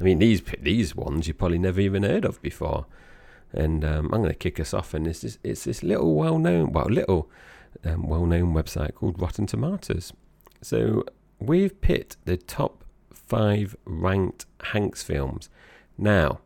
I 0.00 0.02
mean, 0.02 0.18
these 0.18 0.40
these 0.58 0.96
ones 0.96 1.28
you 1.28 1.34
probably 1.34 1.58
never 1.58 1.82
even 1.82 2.04
heard 2.04 2.24
of 2.24 2.40
before. 2.40 2.86
And 3.52 3.84
um, 3.84 4.06
I'm 4.14 4.22
going 4.22 4.32
to 4.32 4.34
kick 4.34 4.58
us 4.58 4.72
off, 4.72 4.94
and 4.94 5.06
it's 5.06 5.20
this, 5.20 5.38
it's 5.44 5.64
this 5.64 5.82
little 5.82 6.14
well-known, 6.14 6.72
well, 6.72 6.86
little 6.86 7.30
um, 7.84 8.08
well-known 8.08 8.54
website 8.54 8.94
called 8.94 9.20
Rotten 9.20 9.46
Tomatoes. 9.46 10.14
So 10.62 11.04
we've 11.38 11.78
picked 11.82 12.16
the 12.24 12.38
top 12.38 12.82
five 13.12 13.76
ranked 13.84 14.46
Hanks 14.72 15.02
films. 15.02 15.50
Now, 15.98 16.40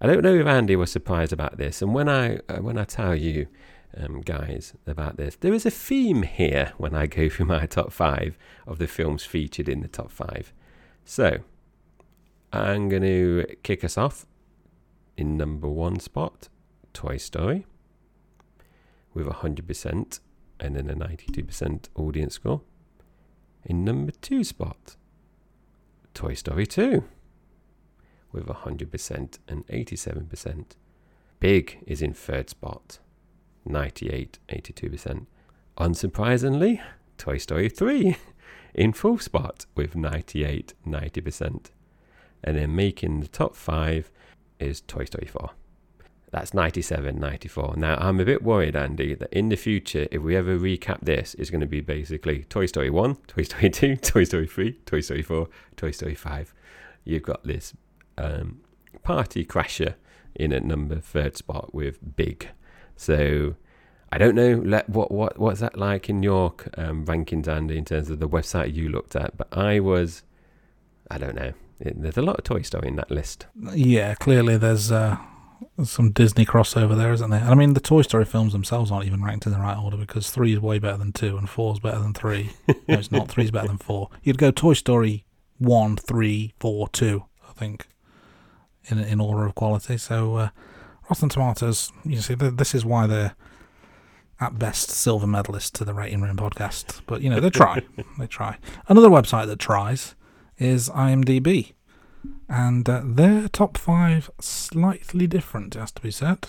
I 0.00 0.06
don't 0.06 0.22
know 0.22 0.34
if 0.34 0.46
Andy 0.46 0.76
was 0.76 0.90
surprised 0.90 1.32
about 1.32 1.58
this, 1.58 1.82
and 1.82 1.94
when 1.94 2.08
I 2.08 2.36
uh, 2.48 2.58
when 2.58 2.78
I 2.78 2.84
tell 2.84 3.14
you, 3.14 3.46
um, 3.96 4.20
guys, 4.20 4.74
about 4.86 5.16
this, 5.16 5.36
there 5.36 5.52
is 5.52 5.66
a 5.66 5.70
theme 5.70 6.22
here 6.22 6.72
when 6.78 6.94
I 6.94 7.06
go 7.06 7.28
through 7.28 7.46
my 7.46 7.66
top 7.66 7.92
five 7.92 8.38
of 8.66 8.78
the 8.78 8.86
films 8.86 9.24
featured 9.24 9.68
in 9.68 9.80
the 9.80 9.88
top 9.88 10.10
five. 10.10 10.52
So, 11.04 11.38
I'm 12.52 12.88
going 12.88 13.02
to 13.02 13.56
kick 13.62 13.84
us 13.84 13.98
off 13.98 14.26
in 15.16 15.36
number 15.36 15.68
one 15.68 15.98
spot, 16.00 16.48
Toy 16.92 17.16
Story, 17.16 17.66
with 19.12 19.26
100% 19.26 20.20
and 20.60 20.76
then 20.76 20.90
a 20.90 20.94
92% 20.94 21.88
audience 21.94 22.34
score. 22.34 22.62
In 23.64 23.84
number 23.84 24.12
two 24.20 24.44
spot, 24.44 24.96
Toy 26.14 26.34
Story 26.34 26.66
2 26.66 27.04
with 28.32 28.46
100% 28.46 29.38
and 29.48 29.66
87%. 29.66 30.64
Big 31.40 31.82
is 31.86 32.02
in 32.02 32.12
third 32.12 32.50
spot, 32.50 32.98
98, 33.64 34.38
82%. 34.48 35.26
Unsurprisingly, 35.78 36.80
Toy 37.16 37.38
Story 37.38 37.68
3 37.68 38.16
in 38.74 38.92
full 38.92 39.18
spot 39.18 39.66
with 39.74 39.96
98 39.96 40.74
90%. 40.86 41.70
And 42.42 42.56
then 42.56 42.74
making 42.74 43.20
the 43.20 43.28
top 43.28 43.54
five 43.54 44.10
is 44.58 44.80
Toy 44.82 45.04
Story 45.04 45.26
4. 45.26 45.50
That's 46.30 46.54
97, 46.54 47.18
94. 47.18 47.74
Now, 47.76 47.96
I'm 47.96 48.20
a 48.20 48.24
bit 48.24 48.42
worried, 48.42 48.76
Andy, 48.76 49.14
that 49.14 49.32
in 49.32 49.48
the 49.48 49.56
future, 49.56 50.06
if 50.12 50.22
we 50.22 50.36
ever 50.36 50.56
recap 50.56 51.00
this, 51.00 51.34
it's 51.34 51.50
going 51.50 51.60
to 51.60 51.66
be 51.66 51.80
basically 51.80 52.44
Toy 52.44 52.66
Story 52.66 52.88
1, 52.88 53.16
Toy 53.26 53.42
Story 53.42 53.70
2, 53.70 53.96
Toy 53.96 54.24
Story 54.24 54.46
3, 54.46 54.72
Toy 54.86 55.00
Story 55.00 55.22
4, 55.22 55.48
Toy 55.76 55.90
Story 55.90 56.14
5. 56.14 56.54
You've 57.04 57.22
got 57.22 57.44
this 57.44 57.74
um, 58.20 58.60
party 59.02 59.44
crasher 59.44 59.94
in 60.34 60.52
at 60.52 60.64
number 60.64 60.96
third 60.96 61.36
spot 61.36 61.74
with 61.74 62.16
Big. 62.16 62.48
So 62.96 63.56
I 64.12 64.18
don't 64.18 64.34
know 64.34 64.60
let, 64.64 64.88
what 64.88 65.10
what 65.10 65.38
what's 65.38 65.60
that 65.60 65.78
like 65.78 66.08
in 66.08 66.22
your 66.22 66.54
um, 66.76 67.06
rankings, 67.06 67.48
Andy, 67.48 67.78
in 67.78 67.84
terms 67.84 68.10
of 68.10 68.18
the 68.18 68.28
website 68.28 68.74
you 68.74 68.88
looked 68.88 69.16
at. 69.16 69.36
But 69.36 69.48
I 69.56 69.80
was, 69.80 70.22
I 71.10 71.18
don't 71.18 71.34
know. 71.34 71.52
It, 71.78 72.00
there's 72.00 72.18
a 72.18 72.22
lot 72.22 72.36
of 72.36 72.44
Toy 72.44 72.62
Story 72.62 72.88
in 72.88 72.96
that 72.96 73.10
list. 73.10 73.46
Yeah, 73.72 74.14
clearly 74.14 74.58
there's 74.58 74.92
uh, 74.92 75.16
some 75.84 76.10
Disney 76.10 76.44
crossover 76.44 76.96
there, 76.96 77.12
isn't 77.12 77.30
there? 77.30 77.40
And 77.40 77.50
I 77.50 77.54
mean, 77.54 77.74
the 77.74 77.80
Toy 77.80 78.02
Story 78.02 78.24
films 78.24 78.52
themselves 78.52 78.90
aren't 78.90 79.06
even 79.06 79.22
ranked 79.22 79.46
in 79.46 79.52
the 79.52 79.58
right 79.58 79.78
order 79.78 79.96
because 79.96 80.30
three 80.30 80.52
is 80.52 80.60
way 80.60 80.78
better 80.78 80.98
than 80.98 81.12
two 81.12 81.36
and 81.36 81.48
four 81.48 81.72
is 81.72 81.80
better 81.80 82.00
than 82.00 82.12
three. 82.12 82.50
no, 82.68 82.74
it's 82.88 83.12
not. 83.12 83.28
Three 83.28 83.44
is 83.44 83.50
better 83.50 83.68
than 83.68 83.78
four. 83.78 84.10
You'd 84.22 84.38
go 84.38 84.50
Toy 84.50 84.74
Story 84.74 85.24
one, 85.58 85.96
three, 85.96 86.52
four, 86.58 86.88
two. 86.88 87.24
I 87.48 87.52
think 87.52 87.86
in 88.86 88.98
in 88.98 89.20
order 89.20 89.46
of 89.46 89.54
quality. 89.54 89.96
So 89.96 90.36
uh, 90.36 90.48
Rotten 91.08 91.28
Tomatoes, 91.28 91.92
you 92.04 92.20
see, 92.20 92.34
this 92.34 92.74
is 92.74 92.84
why 92.84 93.06
they're 93.06 93.34
at 94.40 94.58
best 94.58 94.90
silver 94.90 95.26
medalists 95.26 95.70
to 95.72 95.84
the 95.84 95.92
Rating 95.92 96.22
Room 96.22 96.36
podcast. 96.36 97.02
But 97.06 97.20
you 97.20 97.30
know, 97.30 97.40
they 97.40 97.50
try. 97.50 97.82
they 98.18 98.26
try. 98.26 98.58
Another 98.88 99.08
website 99.08 99.46
that 99.46 99.58
tries 99.58 100.14
is 100.58 100.88
IMDb, 100.90 101.72
and 102.48 102.88
uh, 102.88 103.02
their 103.04 103.48
top 103.48 103.76
five 103.76 104.30
slightly 104.40 105.26
different, 105.26 105.76
it 105.76 105.80
has 105.80 105.92
to 105.92 106.02
be 106.02 106.10
said. 106.10 106.46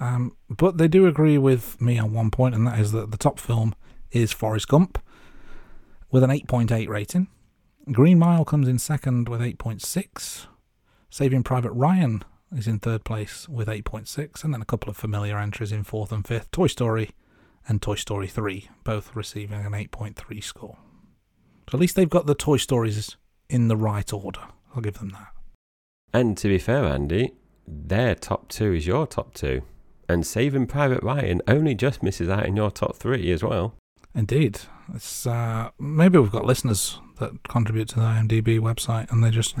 Um, 0.00 0.36
but 0.50 0.76
they 0.78 0.88
do 0.88 1.06
agree 1.06 1.38
with 1.38 1.80
me 1.80 1.98
on 1.98 2.12
one 2.12 2.30
point, 2.30 2.54
and 2.54 2.66
that 2.66 2.80
is 2.80 2.92
that 2.92 3.10
the 3.10 3.16
top 3.16 3.38
film 3.38 3.74
is 4.10 4.32
Forrest 4.32 4.68
Gump 4.68 4.98
with 6.10 6.22
an 6.22 6.30
8.8 6.30 6.88
rating. 6.88 7.28
Green 7.92 8.18
Mile 8.18 8.44
comes 8.44 8.66
in 8.68 8.78
second 8.78 9.28
with 9.28 9.40
8.6. 9.40 10.46
Saving 11.14 11.44
Private 11.44 11.70
Ryan 11.70 12.24
is 12.50 12.66
in 12.66 12.80
third 12.80 13.04
place 13.04 13.48
with 13.48 13.68
8.6, 13.68 14.42
and 14.42 14.52
then 14.52 14.60
a 14.60 14.64
couple 14.64 14.90
of 14.90 14.96
familiar 14.96 15.38
entries 15.38 15.70
in 15.70 15.84
fourth 15.84 16.10
and 16.10 16.26
fifth 16.26 16.50
Toy 16.50 16.66
Story 16.66 17.10
and 17.68 17.80
Toy 17.80 17.94
Story 17.94 18.26
3, 18.26 18.68
both 18.82 19.14
receiving 19.14 19.64
an 19.64 19.70
8.3 19.70 20.42
score. 20.42 20.76
So 21.70 21.76
at 21.76 21.80
least 21.80 21.94
they've 21.94 22.10
got 22.10 22.26
the 22.26 22.34
Toy 22.34 22.56
Stories 22.56 23.16
in 23.48 23.68
the 23.68 23.76
right 23.76 24.12
order. 24.12 24.40
I'll 24.74 24.82
give 24.82 24.98
them 24.98 25.10
that. 25.10 25.28
And 26.12 26.36
to 26.36 26.48
be 26.48 26.58
fair, 26.58 26.84
Andy, 26.84 27.34
their 27.64 28.16
top 28.16 28.48
two 28.48 28.72
is 28.72 28.84
your 28.84 29.06
top 29.06 29.34
two. 29.34 29.62
And 30.08 30.26
Saving 30.26 30.66
Private 30.66 31.04
Ryan 31.04 31.42
only 31.46 31.76
just 31.76 32.02
misses 32.02 32.28
out 32.28 32.44
in 32.44 32.56
your 32.56 32.72
top 32.72 32.96
three 32.96 33.30
as 33.30 33.44
well. 33.44 33.76
Indeed. 34.14 34.60
It's 34.94 35.26
uh, 35.26 35.70
maybe 35.78 36.18
we've 36.18 36.30
got 36.30 36.44
listeners 36.44 36.98
that 37.18 37.42
contribute 37.48 37.88
to 37.90 37.96
the 37.96 38.02
IMDb 38.02 38.60
website 38.60 39.10
and 39.10 39.24
they 39.24 39.30
just 39.30 39.56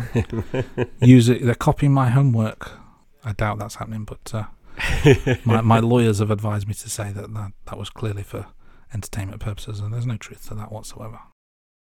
use 1.00 1.28
it. 1.28 1.44
They're 1.44 1.54
copying 1.54 1.92
my 1.92 2.10
homework. 2.10 2.72
I 3.24 3.32
doubt 3.32 3.58
that's 3.58 3.76
happening, 3.76 4.04
but 4.04 4.34
uh, 4.34 4.44
my, 5.44 5.60
my 5.60 5.78
lawyers 5.80 6.18
have 6.18 6.30
advised 6.30 6.68
me 6.68 6.74
to 6.74 6.90
say 6.90 7.10
that, 7.12 7.32
that 7.32 7.52
that 7.66 7.78
was 7.78 7.90
clearly 7.90 8.22
for 8.22 8.46
entertainment 8.92 9.40
purposes, 9.40 9.80
and 9.80 9.92
there's 9.92 10.06
no 10.06 10.16
truth 10.16 10.48
to 10.48 10.54
that 10.54 10.70
whatsoever. 10.70 11.20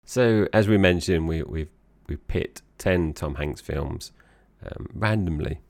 So, 0.05 0.49
as 0.53 0.67
we 0.67 0.77
mentioned, 0.77 1.29
we 1.29 1.43
we've 1.45 1.71
we 2.09 2.17
pit 2.17 2.63
ten 2.79 3.13
Tom 3.13 3.37
Hanks 3.37 3.61
films 3.61 4.11
um, 4.67 4.89
randomly 4.93 5.61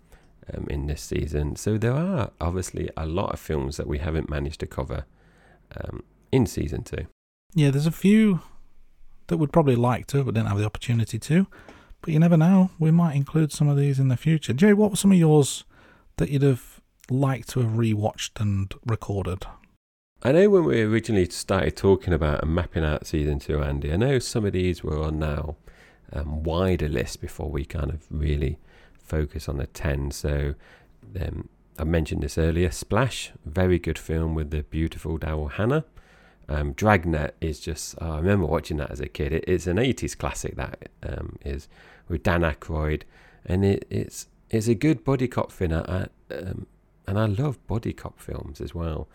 um, 0.55 0.67
in 0.71 0.87
this 0.87 1.03
season. 1.03 1.57
So 1.57 1.79
there 1.79 1.93
are 1.93 2.31
obviously 2.41 2.91
a 2.97 3.07
lot 3.07 3.33
of 3.33 3.41
films 3.41 3.77
that 3.77 3.87
we 3.87 3.99
haven't 3.99 4.29
managed 4.29 4.61
to 4.61 4.67
cover 4.67 5.05
um, 5.77 6.03
in 6.33 6.47
season 6.47 6.83
two. 6.83 7.07
Yeah, 7.55 7.71
there's 7.71 7.87
a 7.87 7.93
few 7.93 8.41
that 9.27 9.39
would 9.39 9.53
probably 9.53 9.77
like 9.77 10.07
to, 10.09 10.25
but 10.25 10.35
didn't 10.35 10.49
have 10.49 10.59
the 10.59 10.67
opportunity 10.67 11.19
to. 11.19 11.47
But 12.03 12.13
you 12.13 12.19
never 12.19 12.37
know. 12.37 12.71
We 12.79 12.91
might 12.91 13.15
include 13.15 13.53
some 13.53 13.69
of 13.69 13.77
these 13.77 13.99
in 13.99 14.09
the 14.09 14.17
future. 14.17 14.53
Jerry, 14.53 14.75
what 14.75 14.91
were 14.91 14.97
some 14.97 15.13
of 15.13 15.19
yours 15.19 15.65
that 16.17 16.31
you'd 16.31 16.43
have 16.43 16.81
liked 17.11 17.49
to 17.51 17.61
have 17.61 17.73
rewatched 17.73 18.41
and 18.41 18.73
recorded? 18.87 19.47
I 20.23 20.33
know 20.33 20.51
when 20.51 20.65
we 20.65 20.83
originally 20.83 21.29
started 21.31 21.77
talking 21.77 22.13
about 22.13 22.43
and 22.43 22.55
mapping 22.55 22.85
out 22.85 23.07
season 23.07 23.39
two, 23.39 23.63
Andy, 23.63 23.93
I 23.93 23.97
know 23.97 24.19
some 24.19 24.45
of 24.45 24.53
these 24.53 24.85
were 24.85 25.03
on 25.03 25.19
now 25.19 25.57
um, 26.13 26.43
wider 26.43 26.89
list 26.89 27.21
before 27.21 27.51
we 27.51 27.65
kind 27.65 27.91
of 27.91 28.07
really 28.11 28.59
focus 29.03 29.49
on 29.49 29.57
the 29.57 29.67
10. 29.67 30.11
So 30.11 30.55
um, 31.21 31.49
I 31.79 31.85
mentioned 31.85 32.23
this 32.23 32.37
earlier 32.37 32.71
Splash, 32.71 33.33
very 33.45 33.79
good 33.79 33.99
film 33.99 34.35
with 34.35 34.51
the 34.51 34.63
beautiful 34.63 35.19
Daryl 35.19 35.53
Hannah. 35.53 35.85
Um, 36.51 36.73
Dragnet 36.73 37.37
is 37.41 37.61
just, 37.61 37.95
oh, 38.01 38.15
I 38.15 38.17
remember 38.17 38.45
watching 38.45 38.77
that 38.79 38.91
as 38.91 39.01
a 39.01 39.07
kid. 39.07 39.33
It, 39.33 39.45
it's 39.47 39.69
an 39.69 39.77
80s 39.77 40.19
classic 40.19 40.57
that 40.57 40.91
um, 41.05 41.39
is 41.45 41.69
with 42.09 42.25
Dan 42.25 42.41
Aykroyd, 42.43 43.03
and 43.47 43.65
it, 43.65 43.87
it's 43.89 44.27
it's 44.51 44.67
a 44.67 44.75
good 44.75 45.05
body 45.05 45.29
cop 45.29 45.53
film. 45.53 45.73
Um, 45.73 46.67
and 47.07 47.19
I 47.19 47.27
love 47.27 47.65
body 47.69 47.93
cop 47.93 48.19
films 48.21 48.61
as 48.61 48.75
well. 48.75 49.09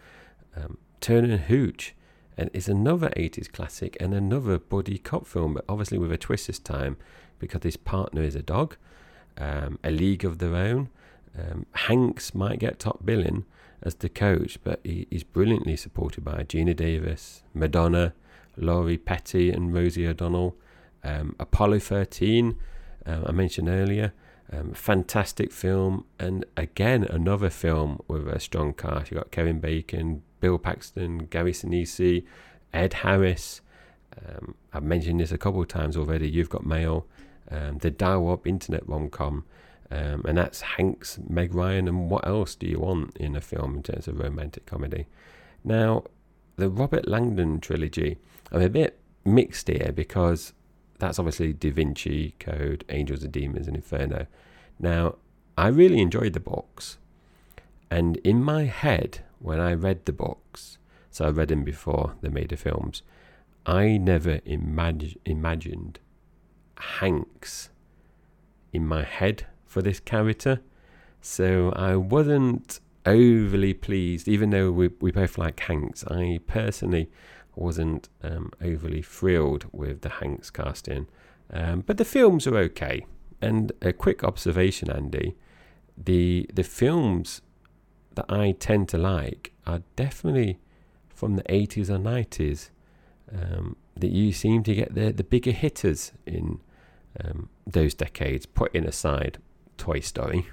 Um, 0.55 0.77
Turner 1.01 1.33
and 1.33 1.41
Hooch, 1.43 1.93
and 2.37 2.49
it's 2.53 2.69
another 2.69 3.09
80s 3.09 3.51
classic 3.51 3.97
and 3.99 4.13
another 4.13 4.57
body 4.57 4.97
cop 4.97 5.27
film, 5.27 5.53
but 5.53 5.65
obviously 5.67 5.97
with 5.97 6.13
a 6.13 6.17
twist 6.17 6.47
this 6.47 6.59
time 6.59 6.95
because 7.37 7.63
his 7.63 7.77
partner 7.77 8.23
is 8.23 8.35
a 8.35 8.41
dog. 8.41 8.77
Um, 9.37 9.77
a 9.83 9.91
League 9.91 10.23
of 10.23 10.37
Their 10.37 10.55
Own. 10.55 10.89
Um, 11.37 11.65
Hanks 11.73 12.33
might 12.33 12.59
get 12.59 12.79
top 12.79 13.05
billing 13.05 13.43
as 13.85 13.95
the 13.95 14.09
coach, 14.09 14.57
but 14.63 14.79
he, 14.83 15.07
he's 15.09 15.23
brilliantly 15.23 15.77
supported 15.77 16.25
by 16.25 16.43
Geena 16.43 16.75
Davis, 16.75 17.43
Madonna, 17.53 18.13
Lori 18.57 18.97
Petty, 18.97 19.51
and 19.51 19.73
Rosie 19.73 20.07
O'Donnell. 20.07 20.57
Um, 21.03 21.35
Apollo 21.39 21.79
13, 21.79 22.57
um, 23.05 23.23
I 23.27 23.31
mentioned 23.31 23.69
earlier. 23.69 24.13
Um, 24.51 24.73
fantastic 24.73 25.51
film, 25.51 26.05
and 26.19 26.45
again 26.55 27.03
another 27.03 27.49
film 27.49 27.99
with 28.07 28.27
a 28.27 28.39
strong 28.39 28.73
cast. 28.73 29.11
You've 29.11 29.19
got 29.19 29.31
Kevin 29.31 29.59
Bacon, 29.59 30.21
Bill 30.39 30.57
Paxton, 30.57 31.25
Gary 31.29 31.51
Sinise, 31.51 32.23
Ed 32.73 32.93
Harris. 32.93 33.61
Um, 34.23 34.55
I've 34.71 34.83
mentioned 34.83 35.19
this 35.19 35.31
a 35.31 35.37
couple 35.37 35.61
of 35.61 35.67
times 35.67 35.97
already. 35.97 36.29
You've 36.29 36.49
got 36.49 36.65
Mail, 36.65 37.07
um, 37.49 37.79
the 37.79 37.89
dial 37.89 38.31
up 38.31 38.45
internet 38.45 38.87
rom 38.87 39.09
com, 39.09 39.45
um, 39.91 40.23
and 40.27 40.37
that's 40.37 40.61
Hanks, 40.61 41.19
Meg 41.29 41.53
Ryan, 41.53 41.87
and 41.87 42.09
what 42.09 42.27
else 42.27 42.55
do 42.55 42.67
you 42.67 42.79
want 42.79 43.15
in 43.17 43.35
a 43.35 43.41
film 43.41 43.75
in 43.75 43.83
terms 43.83 44.07
of 44.07 44.19
romantic 44.19 44.65
comedy? 44.65 45.05
Now, 45.63 46.03
the 46.55 46.69
Robert 46.69 47.07
Langdon 47.07 47.59
trilogy, 47.59 48.17
I'm 48.51 48.61
a 48.61 48.69
bit 48.69 48.99
mixed 49.23 49.67
here 49.67 49.91
because 49.93 50.53
that's 50.99 51.19
obviously 51.19 51.53
Da 51.53 51.71
Vinci 51.71 52.35
Code, 52.39 52.83
Angels 52.89 53.23
and 53.23 53.31
Demons, 53.31 53.67
and 53.67 53.75
Inferno. 53.75 54.27
Now, 54.79 55.15
I 55.57 55.67
really 55.67 55.99
enjoyed 55.99 56.33
the 56.33 56.39
books, 56.39 56.97
and 57.91 58.17
in 58.17 58.43
my 58.43 58.63
head, 58.63 59.19
when 59.39 59.59
I 59.59 59.73
read 59.73 60.05
the 60.05 60.13
books, 60.13 60.77
so 61.11 61.25
I 61.25 61.29
read 61.29 61.49
them 61.49 61.63
before 61.63 62.15
they 62.21 62.29
made 62.29 62.49
the 62.49 62.57
films, 62.57 63.03
I 63.65 63.97
never 63.97 64.39
imag- 64.39 65.17
imagined 65.25 65.99
Hanks 66.77 67.69
in 68.73 68.85
my 68.85 69.03
head 69.03 69.45
for 69.75 69.81
this 69.81 69.99
character. 69.99 70.61
So 71.19 71.73
I 71.75 71.97
wasn't 71.97 72.79
overly 73.05 73.73
pleased, 73.73 74.25
even 74.29 74.51
though 74.51 74.71
we, 74.71 74.87
we 75.01 75.11
both 75.11 75.37
like 75.37 75.59
Hanks. 75.59 76.05
I 76.05 76.39
personally 76.47 77.09
wasn't 77.57 78.07
um, 78.23 78.53
overly 78.61 79.01
thrilled 79.01 79.65
with 79.73 79.99
the 79.99 80.13
Hanks 80.21 80.49
casting. 80.49 81.07
Um, 81.51 81.81
but 81.81 81.97
the 81.97 82.05
films 82.05 82.47
are 82.47 82.55
okay. 82.69 83.05
And 83.41 83.73
a 83.81 83.91
quick 83.91 84.23
observation, 84.23 84.89
Andy 84.89 85.35
the 85.97 86.49
the 86.53 86.63
films 86.63 87.41
that 88.15 88.25
I 88.29 88.53
tend 88.53 88.87
to 88.89 88.97
like 88.97 89.51
are 89.67 89.81
definitely 89.97 90.59
from 91.09 91.35
the 91.35 91.43
80s 91.43 91.89
or 91.89 91.97
90s. 91.97 92.69
Um, 93.33 93.75
that 93.97 94.11
you 94.11 94.31
seem 94.31 94.63
to 94.63 94.73
get 94.75 94.93
the, 94.93 95.11
the 95.11 95.23
bigger 95.23 95.51
hitters 95.51 96.11
in 96.25 96.59
um, 97.19 97.49
those 97.65 97.93
decades, 97.93 98.45
putting 98.45 98.85
aside 98.85 99.39
Toy 99.77 99.99
Story. 99.99 100.47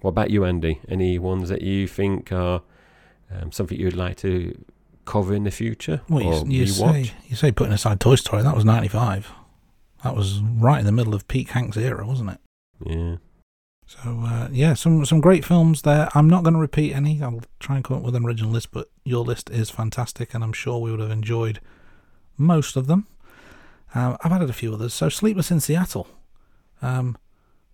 What 0.00 0.10
about 0.10 0.30
you, 0.30 0.44
Andy? 0.44 0.80
Any 0.88 1.18
ones 1.18 1.48
that 1.50 1.62
you 1.62 1.86
think 1.86 2.32
are 2.32 2.62
um, 3.30 3.52
something 3.52 3.78
you'd 3.78 3.96
like 3.96 4.16
to 4.18 4.64
cover 5.04 5.34
in 5.34 5.44
the 5.44 5.50
future 5.50 6.02
Well, 6.08 6.46
you, 6.46 6.60
you 6.60 6.66
say 6.66 7.12
you 7.26 7.34
say 7.34 7.50
putting 7.50 7.72
aside 7.72 8.00
Toy 8.00 8.14
Story. 8.14 8.42
That 8.42 8.54
was 8.54 8.64
ninety 8.64 8.88
five. 8.88 9.30
That 10.04 10.16
was 10.16 10.40
right 10.40 10.80
in 10.80 10.86
the 10.86 10.92
middle 10.92 11.14
of 11.14 11.28
peak 11.28 11.50
Hanks 11.50 11.76
era, 11.76 12.06
wasn't 12.06 12.30
it? 12.30 12.40
Yeah. 12.86 13.16
So 13.86 14.22
uh, 14.24 14.48
yeah, 14.52 14.74
some 14.74 15.04
some 15.04 15.20
great 15.20 15.44
films 15.44 15.82
there. 15.82 16.08
I'm 16.14 16.30
not 16.30 16.44
going 16.44 16.54
to 16.54 16.60
repeat 16.60 16.94
any. 16.94 17.20
I'll 17.22 17.42
try 17.58 17.76
and 17.76 17.84
come 17.84 17.98
up 17.98 18.02
with 18.02 18.14
an 18.14 18.24
original 18.24 18.50
list, 18.50 18.70
but 18.70 18.88
your 19.04 19.24
list 19.24 19.50
is 19.50 19.68
fantastic, 19.68 20.32
and 20.32 20.44
I'm 20.44 20.52
sure 20.52 20.78
we 20.78 20.90
would 20.90 21.00
have 21.00 21.10
enjoyed 21.10 21.60
most 22.38 22.76
of 22.76 22.86
them. 22.86 23.06
Uh, 23.94 24.16
I've 24.22 24.32
added 24.32 24.48
a 24.48 24.54
few 24.54 24.72
others. 24.72 24.94
So 24.94 25.08
Sleepless 25.08 25.50
in 25.50 25.60
Seattle. 25.60 26.06
Um, 26.80 27.18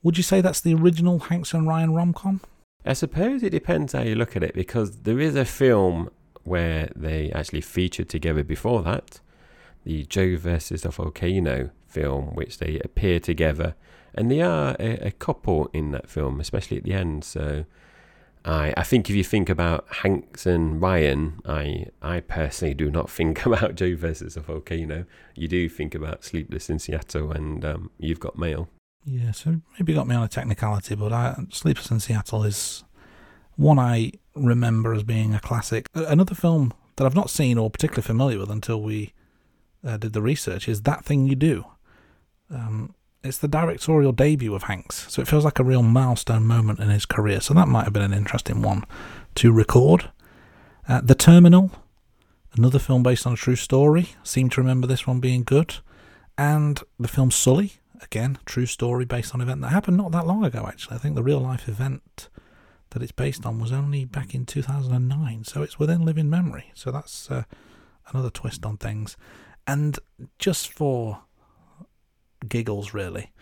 would 0.07 0.17
you 0.17 0.23
say 0.23 0.41
that's 0.41 0.61
the 0.61 0.73
original 0.73 1.19
Hanks 1.19 1.53
and 1.53 1.67
Ryan 1.67 1.93
rom 1.93 2.13
com? 2.13 2.41
I 2.85 2.93
suppose 2.93 3.43
it 3.43 3.51
depends 3.51 3.93
how 3.93 4.03
you 4.03 4.15
look 4.15 4.37
at 4.37 4.45
it 4.45 4.55
because 4.55 4.99
there 4.99 5.19
is 5.19 5.35
a 5.35 5.45
film 5.45 6.11
where 6.45 6.93
they 6.95 7.33
actually 7.33 7.63
featured 7.63 8.09
together 8.09 8.45
before 8.45 8.85
that, 8.85 9.19
the 9.83 10.05
Joe 10.05 10.37
versus 10.37 10.83
the 10.83 10.91
volcano 10.91 11.71
film, 11.89 12.37
which 12.37 12.59
they 12.59 12.79
appear 12.85 13.19
together, 13.19 13.75
and 14.15 14.31
they 14.31 14.41
are 14.41 14.77
a, 14.79 15.09
a 15.09 15.11
couple 15.11 15.69
in 15.73 15.91
that 15.91 16.09
film, 16.09 16.39
especially 16.39 16.77
at 16.77 16.85
the 16.85 16.93
end. 16.93 17.25
So, 17.25 17.65
I 18.45 18.75
I 18.77 18.85
think 18.85 19.11
if 19.11 19.17
you 19.17 19.25
think 19.25 19.49
about 19.49 19.89
Hanks 20.03 20.47
and 20.47 20.81
Ryan, 20.81 21.41
I 21.45 21.87
I 22.01 22.21
personally 22.21 22.75
do 22.75 22.93
not 22.93 23.11
think 23.11 23.45
about 23.51 23.75
Joe 23.75 23.97
versus 23.97 24.35
the 24.35 24.41
volcano. 24.41 25.05
You 25.35 25.49
do 25.49 25.69
think 25.69 25.97
about 25.97 26.23
Sleepless 26.23 26.71
in 26.71 26.79
Seattle 26.79 27.33
and 27.33 27.65
um, 27.65 27.91
You've 27.99 28.21
Got 28.21 28.39
Mail. 28.39 28.69
Yeah, 29.09 29.31
so 29.31 29.61
maybe 29.79 29.95
got 29.95 30.09
me 30.09 30.17
on 30.17 30.25
a 30.25 30.29
technicality, 30.29 30.97
but 30.97 31.13
I, 31.13 31.37
in 31.39 32.01
Seattle 32.01 32.43
is 32.43 32.83
one 33.55 33.79
I 33.79 34.13
remember 34.35 34.93
as 34.93 35.05
being 35.05 35.33
a 35.33 35.39
classic. 35.39 35.89
Another 35.95 36.35
film 36.35 36.75
that 36.97 37.07
I've 37.07 37.15
not 37.15 37.31
seen 37.31 37.57
or 37.57 37.71
particularly 37.71 38.03
familiar 38.03 38.39
with 38.41 38.51
until 38.51 38.83
we 38.83 39.13
uh, 39.87 39.97
did 39.97 40.13
the 40.13 40.23
research 40.23 40.69
is 40.69 40.83
That 40.83 41.05
Thing 41.05 41.29
You 41.29 41.37
Do. 41.37 41.67
Um, 42.51 42.95
it's 43.23 43.39
the 43.39 43.49
directorial 43.49 44.11
debut 44.11 44.55
of 44.55 44.65
Hanks, 44.65 45.07
so 45.13 45.23
it 45.23 45.29
feels 45.29 45.45
like 45.45 45.61
a 45.61 45.65
real 45.65 45.83
milestone 45.83 46.45
moment 46.45 46.81
in 46.81 46.89
his 46.89 47.07
career. 47.07 47.41
So 47.41 47.55
that 47.55 47.69
might 47.69 47.85
have 47.85 47.93
been 47.93 48.03
an 48.03 48.13
interesting 48.13 48.61
one 48.61 48.85
to 49.37 49.53
record. 49.53 50.11
Uh, 50.89 51.01
the 51.01 51.15
Terminal, 51.15 51.71
another 52.57 52.81
film 52.81 53.05
based 53.05 53.27
on 53.27 53.35
a 53.35 53.37
true 53.37 53.57
story. 53.57 54.11
Seem 54.25 54.49
to 54.51 54.61
remember 54.61 54.89
this 54.89 55.07
one 55.07 55.21
being 55.21 55.45
good. 55.45 55.77
And 56.39 56.83
the 56.99 57.09
film 57.09 57.31
Sully, 57.31 57.75
again, 58.03 58.39
true 58.45 58.67
story 58.67 59.05
based 59.05 59.35
on 59.35 59.41
an 59.41 59.49
event 59.49 59.61
that 59.63 59.69
happened 59.69 59.97
not 59.97 60.13
that 60.13 60.27
long 60.27 60.45
ago, 60.45 60.67
actually. 60.67 60.97
I 60.97 60.99
think 60.99 61.15
the 61.15 61.23
real 61.23 61.41
life 61.41 61.69
event 61.69 62.29
that 62.91 63.03
it's 63.03 63.13
based 63.13 63.45
on 63.45 63.59
was 63.59 63.73
only 63.73 64.05
back 64.05 64.35
in 64.35 64.47
2009, 64.47 65.45
so 65.45 65.63
it's 65.63 65.79
within 65.79 66.05
living 66.05 66.31
memory. 66.31 66.71
So 66.75 66.91
that's 66.91 67.31
uh, 67.31 67.45
another 68.09 68.31
twist 68.31 68.65
on 68.65 68.77
things. 68.77 69.17
And 69.67 69.99
just 70.39 70.73
for 70.73 71.23
giggles, 72.49 72.95
really, 72.95 73.33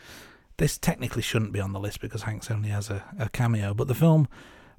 this 0.57 0.79
technically 0.79 1.23
shouldn't 1.23 1.53
be 1.53 1.61
on 1.61 1.73
the 1.73 1.81
list 1.81 2.01
because 2.01 2.23
Hanks 2.23 2.51
only 2.51 2.71
has 2.71 2.91
a, 2.91 3.05
a 3.19 3.29
cameo, 3.29 3.75
but 3.75 3.89
the 3.89 3.95
film 3.95 4.29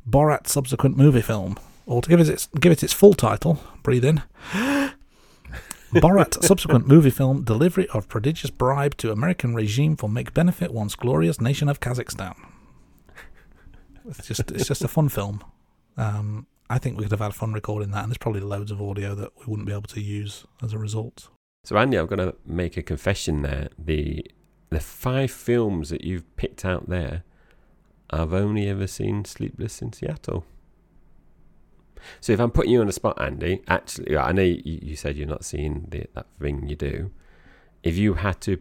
Borat's 0.08 0.52
subsequent 0.52 0.98
movie 0.98 1.22
film, 1.22 1.58
or 1.86 2.02
to 2.02 2.10
give 2.10 2.20
it 2.20 2.30
its, 2.30 2.48
give 2.60 2.72
it 2.72 2.84
its 2.84 2.94
full 2.94 3.14
title, 3.14 3.60
breathe 3.84 4.06
in. 4.06 4.24
Borat 6.02 6.44
subsequent 6.44 6.88
movie 6.88 7.10
film 7.10 7.44
delivery 7.44 7.88
of 7.90 8.08
prodigious 8.08 8.50
bribe 8.50 8.98
to 8.98 9.12
American 9.12 9.56
regime 9.56 9.96
for 9.96 10.10
make 10.10 10.34
benefit 10.34 10.74
once 10.74 10.96
glorious 10.96 11.40
nation 11.42 11.70
of 11.70 11.80
Kazakhstan. 11.80 12.36
It's 14.08 14.28
just 14.28 14.52
it's 14.52 14.68
just 14.68 14.84
a 14.84 14.88
fun 14.88 15.10
film. 15.10 15.44
Um, 15.98 16.48
I 16.70 16.78
think 16.78 16.98
we 16.98 17.04
could 17.04 17.12
have 17.12 17.22
had 17.22 17.34
fun 17.34 17.54
recording 17.54 17.92
that, 17.92 18.04
and 18.04 18.12
there's 18.12 18.18
probably 18.18 18.42
loads 18.42 18.72
of 18.72 18.82
audio 18.82 19.16
that 19.16 19.32
we 19.40 19.46
wouldn't 19.48 19.68
be 19.68 19.74
able 19.74 19.84
to 19.84 20.02
use 20.02 20.46
as 20.64 20.74
a 20.74 20.78
result. 20.78 21.30
So 21.64 21.78
Andy, 21.78 21.98
I'm 21.98 22.06
going 22.06 22.20
to 22.20 22.36
make 22.46 22.78
a 22.78 22.84
confession 22.84 23.42
there. 23.42 23.70
The 23.78 24.26
the 24.70 24.80
five 24.80 25.32
films 25.32 25.90
that 25.90 26.04
you've 26.04 26.36
picked 26.36 26.66
out 26.66 26.90
there, 26.90 27.24
I've 28.10 28.34
only 28.34 28.68
ever 28.68 28.88
seen 28.88 29.26
Sleepless 29.26 29.82
in 29.82 29.94
Seattle. 29.94 30.46
So 32.22 32.34
if 32.34 32.40
I'm 32.40 32.52
putting 32.52 32.72
you 32.72 32.82
on 32.82 32.88
the 32.88 32.94
spot, 32.94 33.22
Andy, 33.22 33.62
actually, 33.68 34.18
I 34.18 34.32
know 34.32 34.42
you, 34.42 34.62
you 34.64 34.96
said 34.96 35.18
you're 35.18 35.28
not 35.28 35.46
seeing 35.46 35.88
the, 35.90 36.06
that 36.14 36.28
thing 36.40 36.68
you 36.68 36.76
do. 36.76 37.12
If 37.84 37.98
you 37.98 38.16
had 38.16 38.42
to 38.42 38.60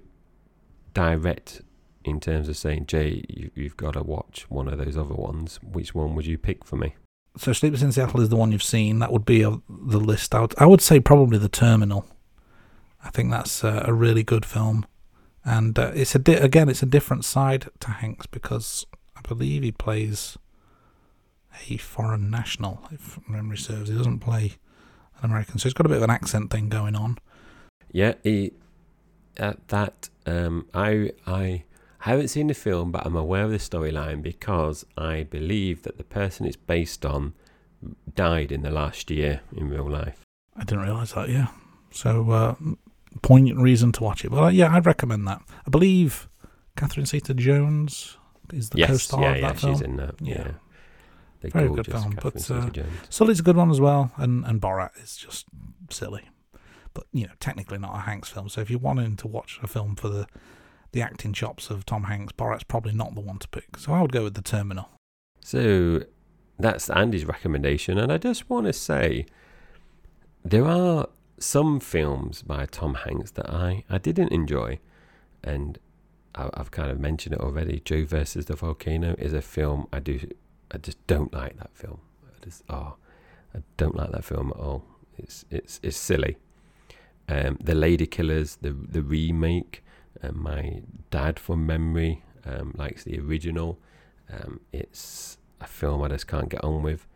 direct 0.92 1.62
in 2.05 2.20
terms 2.20 2.49
of 2.49 2.57
saying, 2.57 2.86
Jay, 2.86 3.24
you, 3.28 3.51
you've 3.55 3.76
got 3.76 3.95
to 3.95 4.03
watch 4.03 4.47
one 4.49 4.68
of 4.68 4.78
those 4.78 4.97
other 4.97 5.14
ones, 5.14 5.59
which 5.62 5.95
one 5.95 6.14
would 6.14 6.26
you 6.26 6.38
pick 6.38 6.64
for 6.64 6.76
me? 6.76 6.95
So 7.36 7.53
Sleepless 7.53 7.82
in 7.82 7.90
Seattle 7.90 8.20
is 8.20 8.28
the 8.28 8.36
one 8.36 8.53
you've 8.53 8.62
seen. 8.62 9.01
That 9.01 9.12
would 9.12 9.24
be 9.24 9.42
a, 9.42 9.61
the 9.68 9.99
list. 9.99 10.34
I 10.34 10.40
would, 10.40 10.55
I 10.59 10.66
would 10.66 10.80
say 10.80 11.01
probably 11.01 11.38
The 11.38 11.49
Terminal. 11.49 12.07
I 13.05 13.11
think 13.11 13.30
that's 13.30 13.64
a, 13.64 13.84
a 13.86 13.92
really 13.92 14.22
good 14.22 14.47
film, 14.47 14.86
and 15.45 15.78
uh, 15.78 15.92
it's 15.95 16.14
a 16.14 16.18
di- 16.18 16.36
again 16.36 16.70
it's 16.70 16.82
a 16.82 16.86
different 16.86 17.24
side 17.24 17.68
to 17.80 17.90
Hanks 17.90 18.26
because 18.26 18.86
I 19.14 19.20
believe 19.20 19.62
he 19.62 19.72
plays 19.72 20.38
a 21.69 21.77
foreign 21.77 22.31
national, 22.31 22.81
if 22.91 23.19
memory 23.29 23.57
serves. 23.57 23.89
He 23.89 23.97
doesn't 23.97 24.21
play 24.21 24.55
an 25.19 25.31
American, 25.31 25.59
so 25.59 25.65
he's 25.65 25.75
got 25.75 25.87
a 25.87 25.89
bit 25.89 25.99
of 25.99 26.03
an 26.03 26.11
accent 26.11 26.51
thing 26.51 26.69
going 26.69 26.97
on. 26.97 27.19
Yeah, 27.93 28.15
he, 28.23 28.53
at 29.37 29.69
that 29.69 30.09
um, 30.27 30.67
I 30.75 31.13
I 31.27 31.65
haven't 32.01 32.29
seen 32.29 32.49
the 32.49 32.55
film, 32.55 32.93
but 32.93 33.07
I'm 33.07 33.17
aware 33.17 33.45
of 33.45 33.51
the 33.51 33.59
storyline 33.59 34.23
because 34.23 34.85
I 34.97 35.23
believe 35.25 35.83
that 35.83 35.97
the 35.97 36.05
person 36.05 36.47
it's 36.47 36.57
based 36.57 37.07
on 37.07 37.35
died 38.15 38.53
in 38.53 38.63
the 38.63 38.71
last 38.71 39.11
year 39.11 39.41
in 39.57 39.69
real 39.69 39.89
life. 39.89 40.21
I 40.57 40.65
didn't 40.65 40.85
realise 40.85 41.13
that. 41.13 41.29
Yeah, 41.29 41.49
so 41.91 42.31
uh, 42.31 42.55
poignant 43.23 43.59
reason 43.59 43.93
to 43.93 44.03
watch 44.03 44.25
it. 44.25 44.31
But 44.31 44.43
uh, 44.43 44.49
yeah, 44.49 44.75
I'd 44.75 44.87
recommend 44.87 45.27
that. 45.29 45.43
I 45.67 45.71
believe 45.71 46.29
Catherine 46.77 47.07
Zeta-Jones 47.07 48.17
is 48.53 48.71
the 48.71 48.79
yes, 48.79 48.91
co-star 48.91 49.23
yeah, 49.23 49.31
of 49.31 49.37
yeah, 49.37 49.49
that 49.49 49.59
film. 49.59 49.75
she's 49.75 49.81
in 49.81 49.97
that. 49.97 50.15
Yeah, 50.21 50.35
Yeah. 50.35 50.51
The 51.53 51.59
Very 51.59 51.74
good 51.74 51.86
film, 51.86 52.12
Catherine 52.14 52.70
but, 52.72 52.80
uh, 52.80 52.84
Sully's 53.09 53.40
a 53.40 53.42
good 53.42 53.57
one 53.57 53.70
as 53.70 53.80
well, 53.80 54.12
and 54.16 54.45
and 54.45 54.61
Borat 54.61 54.90
is 55.03 55.16
just 55.16 55.47
silly, 55.90 56.28
but 56.92 57.07
you 57.12 57.26
know 57.26 57.32
technically 57.40 57.78
not 57.78 57.95
a 57.95 58.01
Hanks 58.01 58.30
film. 58.30 58.49
So 58.49 58.61
if 58.61 58.70
you're 58.70 58.78
wanting 58.78 59.16
to 59.16 59.28
watch 59.28 59.59
a 59.62 59.66
film 59.66 59.97
for 59.97 60.09
the 60.09 60.26
the 60.92 61.03
acting 61.03 61.32
chops 61.32 61.70
of 61.70 61.84
Tom 61.84 62.05
Hanks, 62.05 62.32
Borat's 62.32 62.64
probably 62.64 62.95
not 62.95 63.14
the 63.14 63.20
one 63.20 63.38
to 63.38 63.49
pick. 63.49 63.76
So 63.78 63.92
I 63.92 64.01
would 64.01 64.12
go 64.12 64.22
with 64.22 64.34
The 64.34 64.42
Terminal. 64.42 64.88
So 65.40 66.05
that's 66.59 66.88
Andy's 66.88 67.24
recommendation, 67.24 67.99
and 67.99 68.12
I 68.12 68.18
just 68.18 68.49
want 68.49 68.66
to 68.66 68.72
say 68.72 69.26
there 70.45 70.64
are 70.64 71.09
some 71.38 71.80
films 71.80 72.42
by 72.42 72.66
Tom 72.66 72.95
Hanks 72.95 73.32
that 73.32 73.51
I, 73.51 73.84
I 73.90 73.99
didn't 73.99 74.32
enjoy, 74.32 74.78
and 75.42 75.78
I've 76.34 76.70
kind 76.70 76.90
of 76.90 76.99
mentioned 76.99 77.34
it 77.34 77.40
already. 77.40 77.80
Joe 77.84 78.05
versus 78.05 78.47
the 78.47 78.57
volcano 78.57 79.14
is 79.18 79.32
a 79.32 79.42
film 79.42 79.86
I 79.92 80.01
do 80.01 80.20
I 80.75 80.79
just 80.79 81.05
don't 81.07 81.33
like 81.33 81.57
that 81.59 81.70
film. 81.75 82.01
I 82.27 82.45
just 82.45 82.64
oh 82.68 82.97
I 83.55 83.61
don't 83.77 83.97
like 83.97 84.11
that 84.11 84.25
film 84.25 84.51
at 84.55 84.61
all. 84.61 84.85
It's 85.16 85.45
it's 85.51 85.81
it's 85.83 85.97
silly. 85.97 86.37
Um, 87.29 87.57
the 87.62 87.75
Lady 87.75 88.07
Killers, 88.07 88.57
the 88.57 88.70
the 88.70 89.03
remake. 89.03 89.83
Um, 90.22 90.43
my 90.43 90.83
dad, 91.11 91.39
from 91.39 91.66
memory, 91.66 92.22
um, 92.45 92.75
likes 92.77 93.05
the 93.05 93.18
original. 93.20 93.79
Um, 94.33 94.61
it's 94.72 95.39
a 95.61 95.66
film 95.66 96.03
I 96.03 96.09
just 96.09 96.27
can't 96.27 96.49
get 96.49 96.62
on 96.64 96.83
with. 96.83 97.07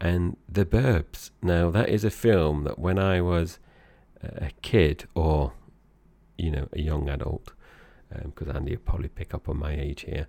And 0.00 0.36
The 0.48 0.64
Burbs. 0.64 1.30
Now, 1.42 1.70
that 1.70 1.88
is 1.88 2.04
a 2.04 2.10
film 2.10 2.64
that 2.64 2.78
when 2.78 2.98
I 2.98 3.20
was 3.20 3.58
a 4.22 4.50
kid 4.62 5.06
or, 5.14 5.54
you 6.36 6.50
know, 6.50 6.68
a 6.72 6.80
young 6.80 7.08
adult, 7.08 7.52
because 8.24 8.48
Andy 8.48 8.76
will 8.76 8.82
probably 8.82 9.08
pick 9.08 9.34
up 9.34 9.48
on 9.48 9.58
my 9.58 9.72
age 9.74 10.02
here, 10.02 10.28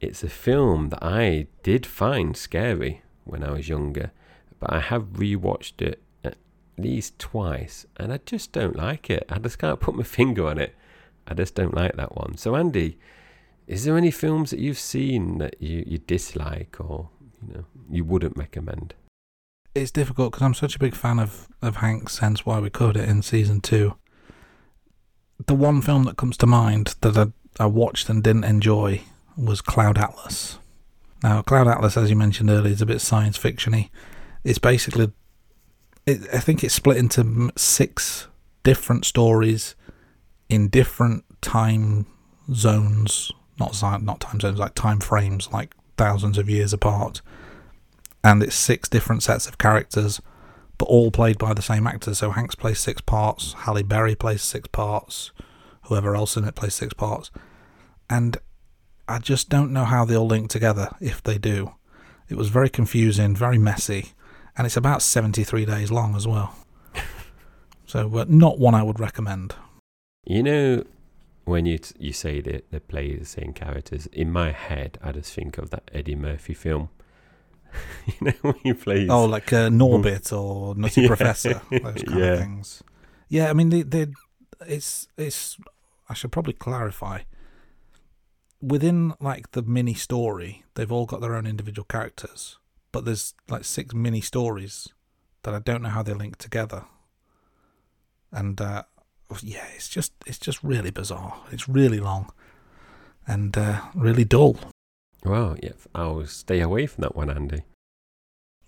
it's 0.00 0.22
a 0.22 0.28
film 0.28 0.90
that 0.90 1.02
I 1.02 1.46
did 1.62 1.86
find 1.86 2.36
scary 2.36 3.02
when 3.24 3.42
I 3.42 3.52
was 3.52 3.68
younger, 3.68 4.12
but 4.60 4.72
I 4.72 4.80
have 4.80 5.14
rewatched 5.14 5.80
it 5.80 6.02
at 6.24 6.36
least 6.76 7.18
twice, 7.18 7.86
and 7.96 8.12
I 8.12 8.18
just 8.26 8.52
don't 8.52 8.76
like 8.76 9.10
it. 9.10 9.24
I 9.28 9.38
just 9.38 9.58
can't 9.58 9.80
put 9.80 9.94
my 9.94 10.02
finger 10.18 10.46
on 10.46 10.58
it. 10.58 10.74
I 11.26 11.34
just 11.34 11.54
don't 11.54 11.74
like 11.74 11.96
that 11.96 12.14
one. 12.16 12.36
So, 12.36 12.54
Andy, 12.54 12.98
is 13.66 13.84
there 13.84 13.96
any 13.96 14.10
films 14.10 14.50
that 14.50 14.58
you've 14.58 14.78
seen 14.78 15.38
that 15.38 15.60
you, 15.60 15.84
you 15.86 15.98
dislike 15.98 16.76
or 16.78 17.08
you 17.46 17.54
know 17.54 17.64
you 17.90 18.04
wouldn't 18.04 18.36
recommend? 18.36 18.94
It's 19.74 19.90
difficult 19.90 20.32
because 20.32 20.44
I'm 20.44 20.54
such 20.54 20.76
a 20.76 20.78
big 20.78 20.94
fan 20.94 21.18
of 21.18 21.48
of 21.62 21.76
Hanks, 21.76 22.18
hence 22.18 22.44
why 22.44 22.60
we 22.60 22.68
covered 22.68 22.98
it 22.98 23.08
in 23.08 23.22
season 23.22 23.60
two. 23.60 23.96
The 25.46 25.54
one 25.54 25.80
film 25.80 26.04
that 26.04 26.16
comes 26.16 26.36
to 26.38 26.46
mind 26.46 26.94
that 27.00 27.16
I, 27.16 27.62
I 27.62 27.66
watched 27.66 28.08
and 28.08 28.22
didn't 28.22 28.44
enjoy 28.44 29.00
was 29.36 29.60
Cloud 29.60 29.98
Atlas. 29.98 30.58
Now, 31.22 31.42
Cloud 31.42 31.68
Atlas, 31.68 31.96
as 31.96 32.10
you 32.10 32.16
mentioned 32.16 32.50
earlier, 32.50 32.72
is 32.72 32.82
a 32.82 32.86
bit 32.86 33.00
science 33.00 33.38
fictiony. 33.38 33.90
It's 34.44 34.58
basically, 34.58 35.10
it, 36.06 36.20
I 36.32 36.38
think 36.38 36.62
it's 36.62 36.74
split 36.74 36.98
into 36.98 37.50
six 37.56 38.28
different 38.62 39.04
stories 39.04 39.74
in 40.48 40.68
different 40.68 41.24
time 41.40 42.06
zones, 42.52 43.32
not 43.58 43.80
not 44.02 44.20
time 44.20 44.40
zones, 44.40 44.58
like 44.58 44.74
time 44.74 45.00
frames, 45.00 45.50
like 45.52 45.74
thousands 45.96 46.38
of 46.38 46.50
years 46.50 46.72
apart. 46.72 47.22
And 48.22 48.42
it's 48.42 48.54
six 48.54 48.88
different 48.88 49.22
sets 49.22 49.46
of 49.46 49.58
characters, 49.58 50.20
but 50.78 50.86
all 50.86 51.10
played 51.10 51.38
by 51.38 51.54
the 51.54 51.62
same 51.62 51.86
actors. 51.86 52.18
So 52.18 52.30
Hanks 52.30 52.54
plays 52.54 52.80
six 52.80 53.00
parts, 53.00 53.52
Halle 53.52 53.82
Berry 53.82 54.14
plays 54.14 54.42
six 54.42 54.68
parts, 54.68 55.30
whoever 55.84 56.14
else 56.14 56.36
in 56.36 56.44
it 56.44 56.54
plays 56.54 56.74
six 56.74 56.92
parts, 56.94 57.30
and 58.10 58.36
I 59.06 59.18
just 59.18 59.48
don't 59.48 59.72
know 59.72 59.84
how 59.84 60.04
they'll 60.04 60.26
link 60.26 60.50
together 60.50 60.90
if 61.00 61.22
they 61.22 61.38
do. 61.38 61.74
It 62.28 62.36
was 62.36 62.48
very 62.48 62.70
confusing, 62.70 63.36
very 63.36 63.58
messy, 63.58 64.12
and 64.56 64.66
it's 64.66 64.76
about 64.76 65.02
73 65.02 65.64
days 65.66 65.90
long 65.90 66.16
as 66.16 66.26
well. 66.26 66.54
so, 67.86 68.16
uh, 68.18 68.24
not 68.28 68.58
one 68.58 68.74
I 68.74 68.82
would 68.82 68.98
recommend. 69.00 69.54
You 70.24 70.42
know, 70.42 70.84
when 71.44 71.66
you 71.66 71.76
t- 71.78 71.94
you 71.98 72.12
say 72.14 72.40
that 72.40 72.70
they 72.70 72.78
play 72.80 73.14
the 73.16 73.26
same 73.26 73.52
characters, 73.52 74.06
in 74.06 74.32
my 74.32 74.52
head, 74.52 74.98
I 75.02 75.12
just 75.12 75.34
think 75.34 75.58
of 75.58 75.68
that 75.70 75.90
Eddie 75.92 76.14
Murphy 76.14 76.54
film. 76.54 76.88
you 78.06 78.14
know, 78.22 78.32
when 78.40 78.54
he 78.62 78.72
plays. 78.72 79.10
Oh, 79.10 79.26
like 79.26 79.52
uh, 79.52 79.68
Norbit 79.68 80.32
or 80.32 80.74
Nutty 80.76 81.02
Yeah. 81.02 81.08
Professor, 81.08 81.60
those 81.70 81.80
kind 82.02 82.18
Yeah. 82.18 82.24
of 82.32 82.38
things. 82.38 82.82
Yeah, 83.28 83.50
I 83.50 83.52
mean, 83.52 83.68
they, 83.68 83.82
they, 83.82 84.06
it's, 84.66 85.08
it's. 85.18 85.58
I 86.08 86.14
should 86.14 86.32
probably 86.32 86.52
clarify. 86.54 87.20
Within 88.64 89.12
like 89.20 89.50
the 89.52 89.62
mini 89.62 89.94
story, 89.94 90.64
they've 90.74 90.90
all 90.92 91.06
got 91.06 91.20
their 91.20 91.34
own 91.34 91.46
individual 91.46 91.84
characters, 91.84 92.58
but 92.92 93.04
there's 93.04 93.34
like 93.48 93.64
six 93.64 93.94
mini 93.94 94.20
stories 94.20 94.88
that 95.42 95.54
I 95.54 95.58
don't 95.58 95.82
know 95.82 95.90
how 95.90 96.02
they 96.02 96.14
link 96.14 96.38
together. 96.38 96.84
And 98.32 98.60
uh, 98.60 98.84
yeah, 99.42 99.66
it's 99.76 99.88
just, 99.88 100.12
it's 100.26 100.38
just 100.38 100.62
really 100.62 100.90
bizarre. 100.90 101.34
It's 101.52 101.68
really 101.68 102.00
long, 102.00 102.32
and 103.26 103.56
uh, 103.56 103.80
really 103.94 104.24
dull. 104.24 104.56
Well, 105.24 105.56
yeah, 105.62 105.72
I'll 105.94 106.26
stay 106.26 106.60
away 106.60 106.86
from 106.86 107.02
that 107.02 107.14
one, 107.16 107.30
Andy. 107.30 107.62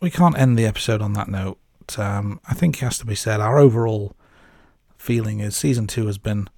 we 0.01 0.11
can't 0.11 0.39
end 0.39 0.59
the 0.59 0.67
episode 0.67 1.03
on 1.03 1.15
that 1.15 1.29
note. 1.29 1.59
Um, 1.97 2.41
I 2.49 2.55
think 2.55 2.77
it 2.77 2.85
has 2.85 2.99
to 2.99 3.07
be 3.07 3.15
said 3.15 3.41
our 3.41 3.59
overall 3.59 4.15
feeling 4.99 5.41
is 5.41 5.57
season 5.57 5.87
two 5.87 6.07
has 6.07 6.19
been 6.19 6.49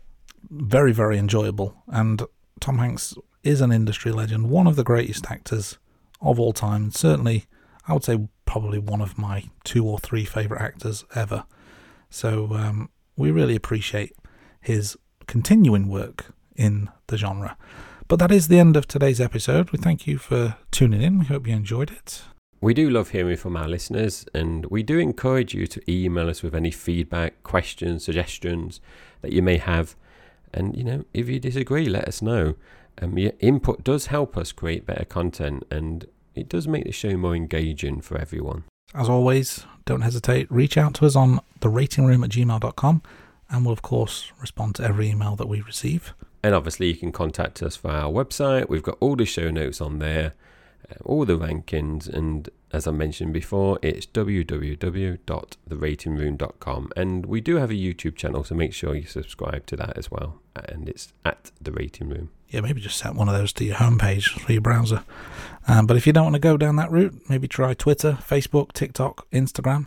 very, 0.51 0.93
very 0.93 1.19
enjoyable, 1.19 1.83
and 1.87 2.23
Tom 2.61 2.79
Hanks 2.79 3.15
is 3.49 3.61
an 3.63 3.73
industry 3.73 4.13
legend, 4.13 4.51
one 4.51 4.67
of 4.67 4.77
the 4.77 4.85
greatest 4.85 5.31
actors 5.31 5.79
of 6.21 6.39
all 6.39 6.53
time, 6.53 6.85
and 6.85 6.95
certainly 6.95 7.47
I 7.87 7.95
would 7.95 8.05
say 8.05 8.29
probably 8.45 8.79
one 8.79 9.01
of 9.01 9.17
my 9.17 9.45
two 9.65 9.87
or 9.87 9.99
three 9.99 10.25
favorite 10.25 10.61
actors 10.61 11.05
ever. 11.15 11.45
So 12.11 12.53
um, 12.53 12.91
we 13.17 13.31
really 13.31 13.57
appreciate 13.57 14.15
his 14.61 14.97
continuing 15.27 15.89
work 15.89 16.27
in 16.57 16.91
the 17.07 17.17
genre. 17.17 17.57
But 18.07 18.19
that 18.19 18.31
is 18.31 18.49
the 18.49 18.59
end 18.59 18.77
of 18.77 18.87
today's 18.87 19.21
episode. 19.21 19.71
We 19.71 19.79
thank 19.79 20.07
you 20.07 20.19
for 20.19 20.57
tuning 20.71 21.03
in. 21.03 21.19
We 21.19 21.27
hope 21.27 21.47
you 21.47 21.55
enjoyed 21.55 21.91
it. 21.91 22.23
We 22.61 22.75
do 22.75 22.91
love 22.91 23.11
hearing 23.11 23.37
from 23.37 23.57
our 23.57 23.69
listeners, 23.69 24.27
and 24.35 24.67
we 24.67 24.83
do 24.83 24.99
encourage 24.99 25.55
you 25.55 25.67
to 25.69 25.91
email 25.91 26.29
us 26.29 26.43
with 26.43 26.55
any 26.55 26.71
feedback, 26.71 27.43
questions, 27.45 28.05
suggestions 28.05 28.81
that 29.23 29.33
you 29.33 29.43
may 29.43 29.59
have. 29.59 29.95
And 30.53 30.77
you 30.77 30.85
know, 30.85 31.05
if 31.15 31.29
you 31.29 31.39
disagree, 31.39 31.89
let 31.89 32.09
us 32.09 32.21
know. 32.21 32.57
Um, 33.01 33.19
your 33.19 33.33
input 33.41 33.85
does 33.85 34.07
help 34.07 34.37
us 34.37 34.53
create 34.53 34.87
better 34.87 35.05
content, 35.05 35.65
and 35.71 36.07
it 36.35 36.49
does 36.49 36.67
make 36.67 36.85
the 36.85 36.93
show 36.93 37.17
more 37.17 37.35
engaging 37.35 38.01
for 38.01 38.19
everyone. 38.19 38.65
As 38.95 39.09
always, 39.09 39.65
don't 39.85 40.01
hesitate. 40.01 40.51
Reach 40.51 40.79
out 40.79 40.95
to 40.95 41.07
us 41.07 41.15
on 41.15 41.41
the 41.61 41.69
ratingroom 41.69 42.25
at 42.25 42.31
gmail.com 42.31 43.03
and 43.51 43.65
we'll, 43.65 43.73
of 43.73 43.83
course, 43.83 44.33
respond 44.41 44.75
to 44.77 44.85
every 44.85 45.09
email 45.09 45.37
that 45.37 45.49
we 45.49 45.61
receive. 45.61 46.15
And 46.43 46.55
obviously, 46.55 46.89
you 46.89 46.97
can 46.97 47.13
contact 47.13 47.63
us 47.63 47.77
via 47.77 48.03
our 48.03 48.13
website. 48.13 48.69
We've 48.69 48.83
got 48.83 48.99
all 49.01 49.17
the 49.17 49.25
show 49.25 49.51
notes 49.51 49.81
on 49.81 49.99
there, 49.99 50.35
all 51.05 51.25
the 51.25 51.39
rankings, 51.39 52.09
and 52.09 52.51
as 52.73 52.87
I 52.87 52.91
mentioned 52.91 53.33
before, 53.33 53.79
it's 53.83 54.05
www.theratingroom.com. 54.07 56.93
And 56.97 57.27
we 57.27 57.41
do 57.41 57.57
have 57.57 57.71
a 57.71 57.75
YouTube 57.75 58.17
channel, 58.17 58.45
so 58.45 58.55
make 58.55 58.75
sure 58.75 58.95
you 58.95 59.07
subscribe 59.07 59.67
to 59.67 59.77
that 59.77 59.97
as 59.97 60.11
well. 60.11 60.41
And 60.55 60.89
it's 60.89 61.13
at 61.25 61.51
the 61.61 61.73
Rating 61.73 62.09
Room. 62.09 62.31
Yeah, 62.49 62.61
maybe 62.61 62.81
just 62.81 62.99
set 62.99 63.15
one 63.15 63.29
of 63.29 63.35
those 63.35 63.53
to 63.55 63.65
your 63.65 63.77
homepage 63.77 64.29
for 64.41 64.53
your 64.53 64.63
browser. 64.63 65.05
Um, 65.67 65.87
but 65.87 65.97
if 65.97 66.07
you 66.07 66.13
don't 66.13 66.25
want 66.25 66.35
to 66.35 66.41
go 66.41 66.57
down 66.57 66.77
that 66.77 66.91
route, 66.91 67.15
maybe 67.29 67.49
try 67.49 67.75
Twitter, 67.75 68.19
Facebook, 68.21 68.73
TikTok, 68.73 69.29
Instagram. 69.31 69.87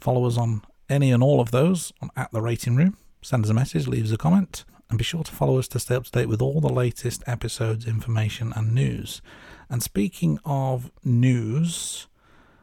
Follow 0.00 0.26
us 0.26 0.36
on 0.36 0.62
any 0.88 1.12
and 1.12 1.22
all 1.22 1.40
of 1.40 1.50
those 1.50 1.92
on 2.02 2.10
at 2.16 2.32
the 2.32 2.42
Rating 2.42 2.76
Room. 2.76 2.96
Send 3.22 3.44
us 3.44 3.50
a 3.50 3.54
message, 3.54 3.88
leave 3.88 4.04
us 4.04 4.12
a 4.12 4.16
comment, 4.16 4.64
and 4.88 4.98
be 4.98 5.04
sure 5.04 5.24
to 5.24 5.32
follow 5.32 5.58
us 5.58 5.68
to 5.68 5.80
stay 5.80 5.94
up 5.94 6.04
to 6.04 6.10
date 6.10 6.28
with 6.28 6.42
all 6.42 6.60
the 6.60 6.72
latest 6.72 7.22
episodes, 7.26 7.86
information, 7.86 8.52
and 8.54 8.74
news. 8.74 9.20
And 9.68 9.82
speaking 9.82 10.38
of 10.44 10.90
news, 11.04 12.06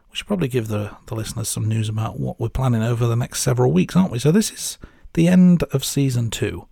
we 0.10 0.18
should 0.18 0.28
probably 0.28 0.48
give 0.48 0.68
the, 0.68 0.92
the 1.08 1.16
listeners 1.16 1.50
some 1.50 1.68
news 1.68 1.90
about 1.90 2.20
what 2.20 2.40
we're 2.40 2.50
planning 2.50 2.84
over 2.84 3.08
the 3.08 3.16
next 3.16 3.42
several 3.42 3.72
weeks, 3.72 3.96
aren't 3.96 4.12
we? 4.12 4.20
So 4.20 4.32
this 4.32 4.52
is 4.52 4.78
the 5.14 5.28
end 5.28 5.64
of 5.64 5.84
season 5.84 6.30
two. 6.30 6.68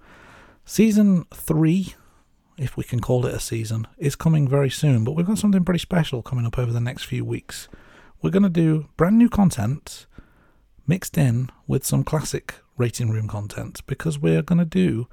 Season 0.64 1.26
three, 1.34 1.96
if 2.58 2.78
we 2.78 2.84
can 2.84 3.00
call 3.00 3.26
it 3.26 3.34
a 3.34 3.40
season, 3.40 3.88
is 3.98 4.16
coming 4.16 4.48
very 4.48 4.70
soon, 4.70 5.04
but 5.04 5.14
we've 5.14 5.26
got 5.26 5.38
something 5.38 5.66
pretty 5.66 5.80
special 5.80 6.22
coming 6.22 6.46
up 6.46 6.58
over 6.58 6.72
the 6.72 6.80
next 6.80 7.04
few 7.04 7.26
weeks. 7.26 7.68
We're 8.22 8.30
going 8.30 8.44
to 8.44 8.50
do 8.50 8.88
brand 8.96 9.18
new 9.18 9.30
content 9.30 10.06
mixed 10.88 11.18
in 11.18 11.50
with 11.68 11.86
some 11.86 12.04
classic 12.04 12.56
rating 12.78 13.10
room 13.10 13.28
content 13.28 13.82
because 13.88 14.20
we're 14.20 14.42
going 14.42 14.60
to 14.60 14.66
do 14.66 15.08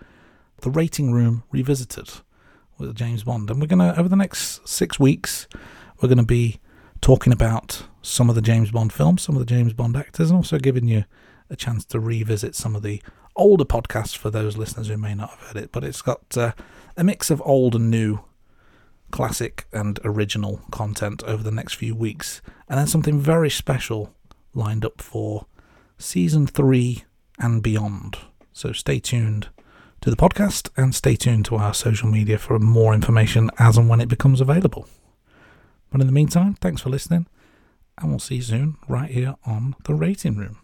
the 0.60 0.70
rating 0.70 1.12
room 1.12 1.44
revisited 1.50 2.10
with 2.78 2.94
James 2.94 3.24
Bond. 3.24 3.50
And 3.50 3.60
we're 3.60 3.66
going 3.66 3.78
to, 3.78 3.98
over 3.98 4.08
the 4.08 4.16
next 4.16 4.66
six 4.66 4.98
weeks, 4.98 5.46
we're 6.00 6.08
going 6.08 6.18
to 6.18 6.24
be 6.24 6.60
talking 7.00 7.32
about 7.32 7.84
some 8.02 8.28
of 8.28 8.34
the 8.34 8.42
James 8.42 8.70
Bond 8.70 8.92
films, 8.92 9.22
some 9.22 9.34
of 9.34 9.40
the 9.40 9.46
James 9.46 9.72
Bond 9.72 9.96
actors, 9.96 10.30
and 10.30 10.36
also 10.36 10.58
giving 10.58 10.88
you 10.88 11.04
a 11.50 11.56
chance 11.56 11.84
to 11.86 12.00
revisit 12.00 12.54
some 12.54 12.76
of 12.76 12.82
the 12.82 13.02
older 13.36 13.64
podcasts 13.64 14.16
for 14.16 14.30
those 14.30 14.56
listeners 14.56 14.88
who 14.88 14.96
may 14.96 15.14
not 15.14 15.30
have 15.30 15.40
heard 15.40 15.56
it. 15.56 15.72
But 15.72 15.84
it's 15.84 16.02
got 16.02 16.36
uh, 16.36 16.52
a 16.96 17.04
mix 17.04 17.30
of 17.30 17.42
old 17.44 17.74
and 17.74 17.90
new, 17.90 18.20
classic 19.10 19.66
and 19.72 19.98
original 20.04 20.60
content 20.70 21.22
over 21.24 21.42
the 21.42 21.50
next 21.50 21.74
few 21.74 21.94
weeks, 21.94 22.42
and 22.68 22.78
then 22.78 22.86
something 22.86 23.20
very 23.20 23.50
special 23.50 24.14
lined 24.54 24.84
up 24.84 25.00
for 25.00 25.46
season 25.96 26.46
three 26.46 27.04
and 27.38 27.62
beyond. 27.62 28.18
So 28.52 28.72
stay 28.72 28.98
tuned 28.98 29.48
to 30.00 30.10
the 30.10 30.16
podcast 30.16 30.70
and 30.76 30.94
stay 30.94 31.16
tuned 31.16 31.44
to 31.46 31.56
our 31.56 31.74
social 31.74 32.08
media 32.08 32.38
for 32.38 32.58
more 32.58 32.94
information 32.94 33.50
as 33.58 33.76
and 33.76 33.88
when 33.88 34.00
it 34.00 34.08
becomes 34.08 34.40
available. 34.40 34.86
But 35.90 36.00
in 36.00 36.06
the 36.06 36.12
meantime, 36.12 36.54
thanks 36.54 36.82
for 36.82 36.90
listening, 36.90 37.26
and 37.98 38.10
we'll 38.10 38.18
see 38.18 38.36
you 38.36 38.42
soon 38.42 38.76
right 38.88 39.10
here 39.10 39.36
on 39.44 39.74
the 39.84 39.94
Rating 39.94 40.36
Room. 40.36 40.58